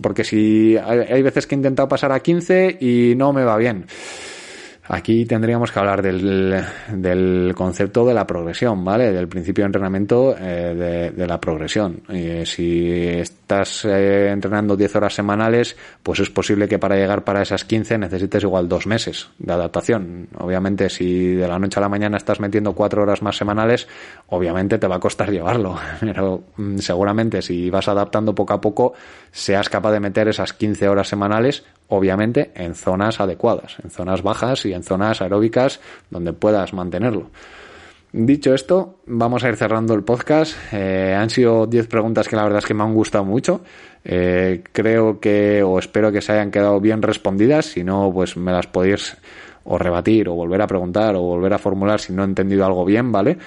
porque 0.01 0.25
si 0.25 0.77
hay, 0.77 1.01
hay 1.01 1.23
veces 1.23 1.47
que 1.47 1.55
he 1.55 1.59
intentado 1.59 1.89
pasar 1.89 2.13
a 2.13 2.21
15 2.21 2.79
y 2.81 3.15
no 3.17 3.33
me 3.33 3.45
va 3.45 3.57
bien. 3.57 3.87
Aquí 4.89 5.25
tendríamos 5.27 5.71
que 5.71 5.79
hablar 5.79 6.03
del, 6.03 7.55
concepto 7.55 8.05
de 8.05 8.15
la 8.15 8.27
progresión, 8.27 8.85
¿vale? 8.85 9.13
Del 9.13 9.29
principio 9.29 9.63
de 9.63 9.67
entrenamiento 9.67 10.37
eh, 10.37 10.75
de, 10.75 11.11
de, 11.13 11.27
la 11.27 11.41
progresión. 11.41 12.03
Eh, 12.09 12.43
si 12.45 12.91
estás 12.91 13.85
eh, 13.85 14.31
entrenando 14.31 14.77
10 14.77 14.97
horas 14.97 15.15
semanales, 15.15 15.77
pues 16.03 16.19
es 16.19 16.31
posible 16.31 16.67
que 16.67 16.81
para 16.81 16.97
llegar 16.97 17.23
para 17.23 17.43
esas 17.43 17.65
15 17.65 17.97
necesites 17.97 18.43
igual 18.43 18.69
dos 18.69 18.89
meses 18.89 19.29
de 19.39 19.53
adaptación. 19.53 20.29
Obviamente, 20.39 20.91
si 20.91 21.35
de 21.35 21.47
la 21.47 21.61
noche 21.61 21.79
a 21.79 21.83
la 21.83 21.89
mañana 21.89 22.17
estás 22.17 22.41
metiendo 22.41 22.73
4 22.73 23.03
horas 23.03 23.23
más 23.23 23.37
semanales, 23.37 23.87
obviamente 24.31 24.79
te 24.79 24.89
va 24.89 24.97
a 24.97 25.01
costar 25.01 25.31
llevarlo. 25.31 25.77
Pero 26.01 26.43
mm, 26.57 26.79
seguramente 26.79 27.41
si 27.41 27.71
vas 27.71 27.87
adaptando 27.87 28.35
poco 28.35 28.55
a 28.55 28.61
poco, 28.61 28.95
seas 29.31 29.69
capaz 29.69 29.93
de 29.93 30.01
meter 30.01 30.27
esas 30.27 30.53
15 30.53 30.89
horas 30.89 31.07
semanales 31.07 31.65
obviamente 31.93 32.53
en 32.55 32.75
zonas 32.75 33.21
adecuadas, 33.21 33.77
en 33.85 33.91
zonas 33.91 34.23
bajas 34.23 34.65
y 34.65 34.73
en 34.73 34.83
zonas 34.83 35.21
aeróbicas 35.21 35.79
donde 36.11 36.33
puedas 36.33 36.73
mantenerlo. 36.73 37.31
Dicho 38.15 38.55
esto, 38.55 39.01
vamos 39.07 39.45
a 39.45 39.49
ir 39.49 39.57
cerrando 39.57 39.95
el 39.95 40.03
podcast. 40.03 40.55
Eh, 40.73 41.15
han 41.19 41.29
sido 41.31 41.67
10 41.67 41.87
preguntas 41.89 42.29
que 42.29 42.37
la 42.37 42.45
verdad 42.45 42.59
es 42.59 42.67
que 42.67 42.75
me 42.75 42.83
han 42.83 42.95
gustado 42.95 43.25
mucho. 43.25 43.63
Eh, 44.05 44.63
creo 44.73 45.21
que, 45.21 45.63
o 45.63 45.79
espero 45.79 46.11
que 46.13 46.21
se 46.21 46.33
hayan 46.33 46.51
quedado 46.51 46.81
bien 46.81 47.03
respondidas. 47.03 47.67
Si 47.67 47.85
no, 47.85 48.11
pues 48.13 48.37
me 48.37 48.53
las 48.53 48.67
podéis 48.67 49.17
o 49.65 49.79
rebatir 49.79 50.29
o 50.29 50.35
volver 50.35 50.61
a 50.63 50.67
preguntar 50.67 51.15
o 51.17 51.23
volver 51.23 51.53
a 51.55 51.59
formular 51.59 52.01
si 52.01 52.13
no 52.13 52.23
he 52.23 52.27
entendido 52.27 52.65
algo 52.65 52.85
bien, 52.85 53.13
¿vale? 53.13 53.39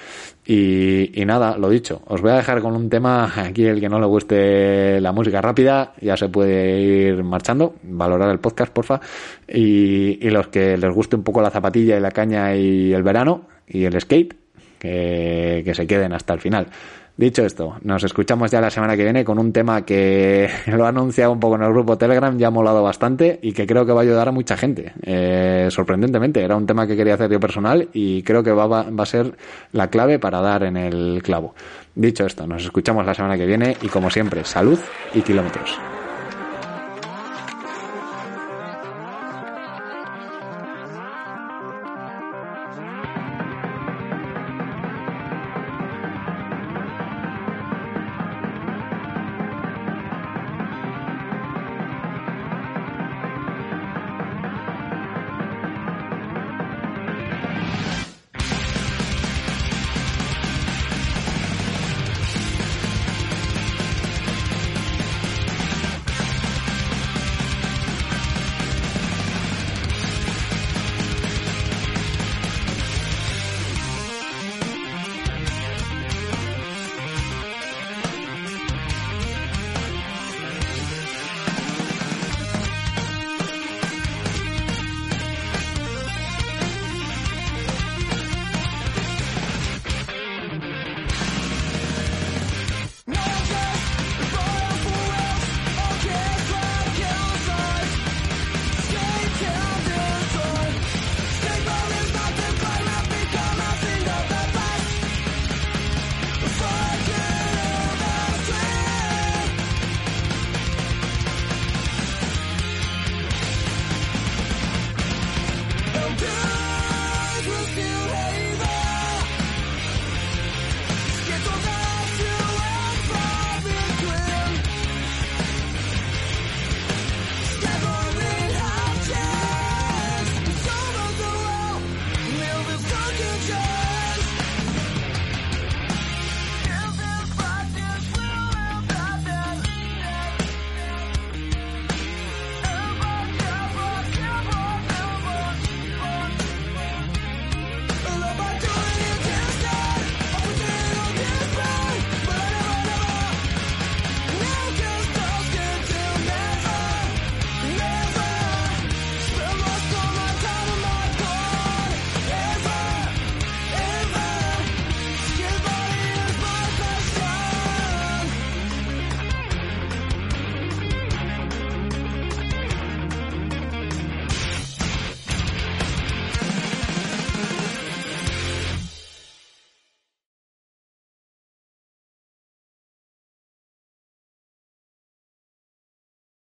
Y, 0.46 1.10
nada, 1.26 1.58
lo 1.58 1.68
dicho, 1.68 2.02
os 2.06 2.20
voy 2.20 2.30
a 2.30 2.36
dejar 2.36 2.60
con 2.60 2.76
un 2.76 2.88
tema, 2.88 3.32
aquí 3.36 3.64
el 3.64 3.80
que 3.80 3.88
no 3.88 3.98
le 3.98 4.06
guste 4.06 5.00
la 5.00 5.12
música 5.12 5.40
rápida 5.40 5.92
ya 6.00 6.16
se 6.16 6.28
puede 6.28 6.80
ir 6.80 7.24
marchando, 7.24 7.74
valorar 7.82 8.30
el 8.30 8.38
podcast, 8.38 8.72
porfa, 8.72 9.00
y, 9.48 10.24
y 10.24 10.30
los 10.30 10.48
que 10.48 10.76
les 10.76 10.94
guste 10.94 11.16
un 11.16 11.24
poco 11.24 11.42
la 11.42 11.50
zapatilla 11.50 11.96
y 11.96 12.00
la 12.00 12.12
caña 12.12 12.54
y 12.54 12.92
el 12.92 13.02
verano 13.02 13.42
y 13.66 13.84
el 13.84 14.00
skate, 14.00 14.36
que, 14.78 15.62
que 15.64 15.74
se 15.74 15.86
queden 15.86 16.12
hasta 16.12 16.34
el 16.34 16.40
final. 16.40 16.68
Dicho 17.18 17.46
esto, 17.46 17.76
nos 17.80 18.04
escuchamos 18.04 18.50
ya 18.50 18.60
la 18.60 18.68
semana 18.68 18.94
que 18.94 19.02
viene 19.02 19.24
con 19.24 19.38
un 19.38 19.50
tema 19.50 19.86
que 19.86 20.50
lo 20.66 20.84
ha 20.84 20.88
anunciado 20.88 21.32
un 21.32 21.40
poco 21.40 21.56
en 21.56 21.62
el 21.62 21.70
grupo 21.70 21.96
Telegram, 21.96 22.36
ya 22.36 22.48
ha 22.48 22.50
molado 22.50 22.82
bastante 22.82 23.38
y 23.40 23.52
que 23.52 23.66
creo 23.66 23.86
que 23.86 23.92
va 23.92 24.00
a 24.00 24.02
ayudar 24.02 24.28
a 24.28 24.32
mucha 24.32 24.54
gente. 24.54 24.92
Eh, 25.02 25.68
sorprendentemente, 25.70 26.42
era 26.42 26.56
un 26.56 26.66
tema 26.66 26.86
que 26.86 26.94
quería 26.94 27.14
hacer 27.14 27.30
yo 27.30 27.40
personal 27.40 27.88
y 27.94 28.22
creo 28.22 28.42
que 28.42 28.52
va, 28.52 28.66
va 28.66 29.02
a 29.02 29.06
ser 29.06 29.34
la 29.72 29.88
clave 29.88 30.18
para 30.18 30.42
dar 30.42 30.64
en 30.64 30.76
el 30.76 31.22
clavo. 31.22 31.54
Dicho 31.94 32.26
esto, 32.26 32.46
nos 32.46 32.62
escuchamos 32.62 33.06
la 33.06 33.14
semana 33.14 33.38
que 33.38 33.46
viene 33.46 33.78
y 33.80 33.88
como 33.88 34.10
siempre, 34.10 34.44
salud 34.44 34.78
y 35.14 35.22
kilómetros. 35.22 35.95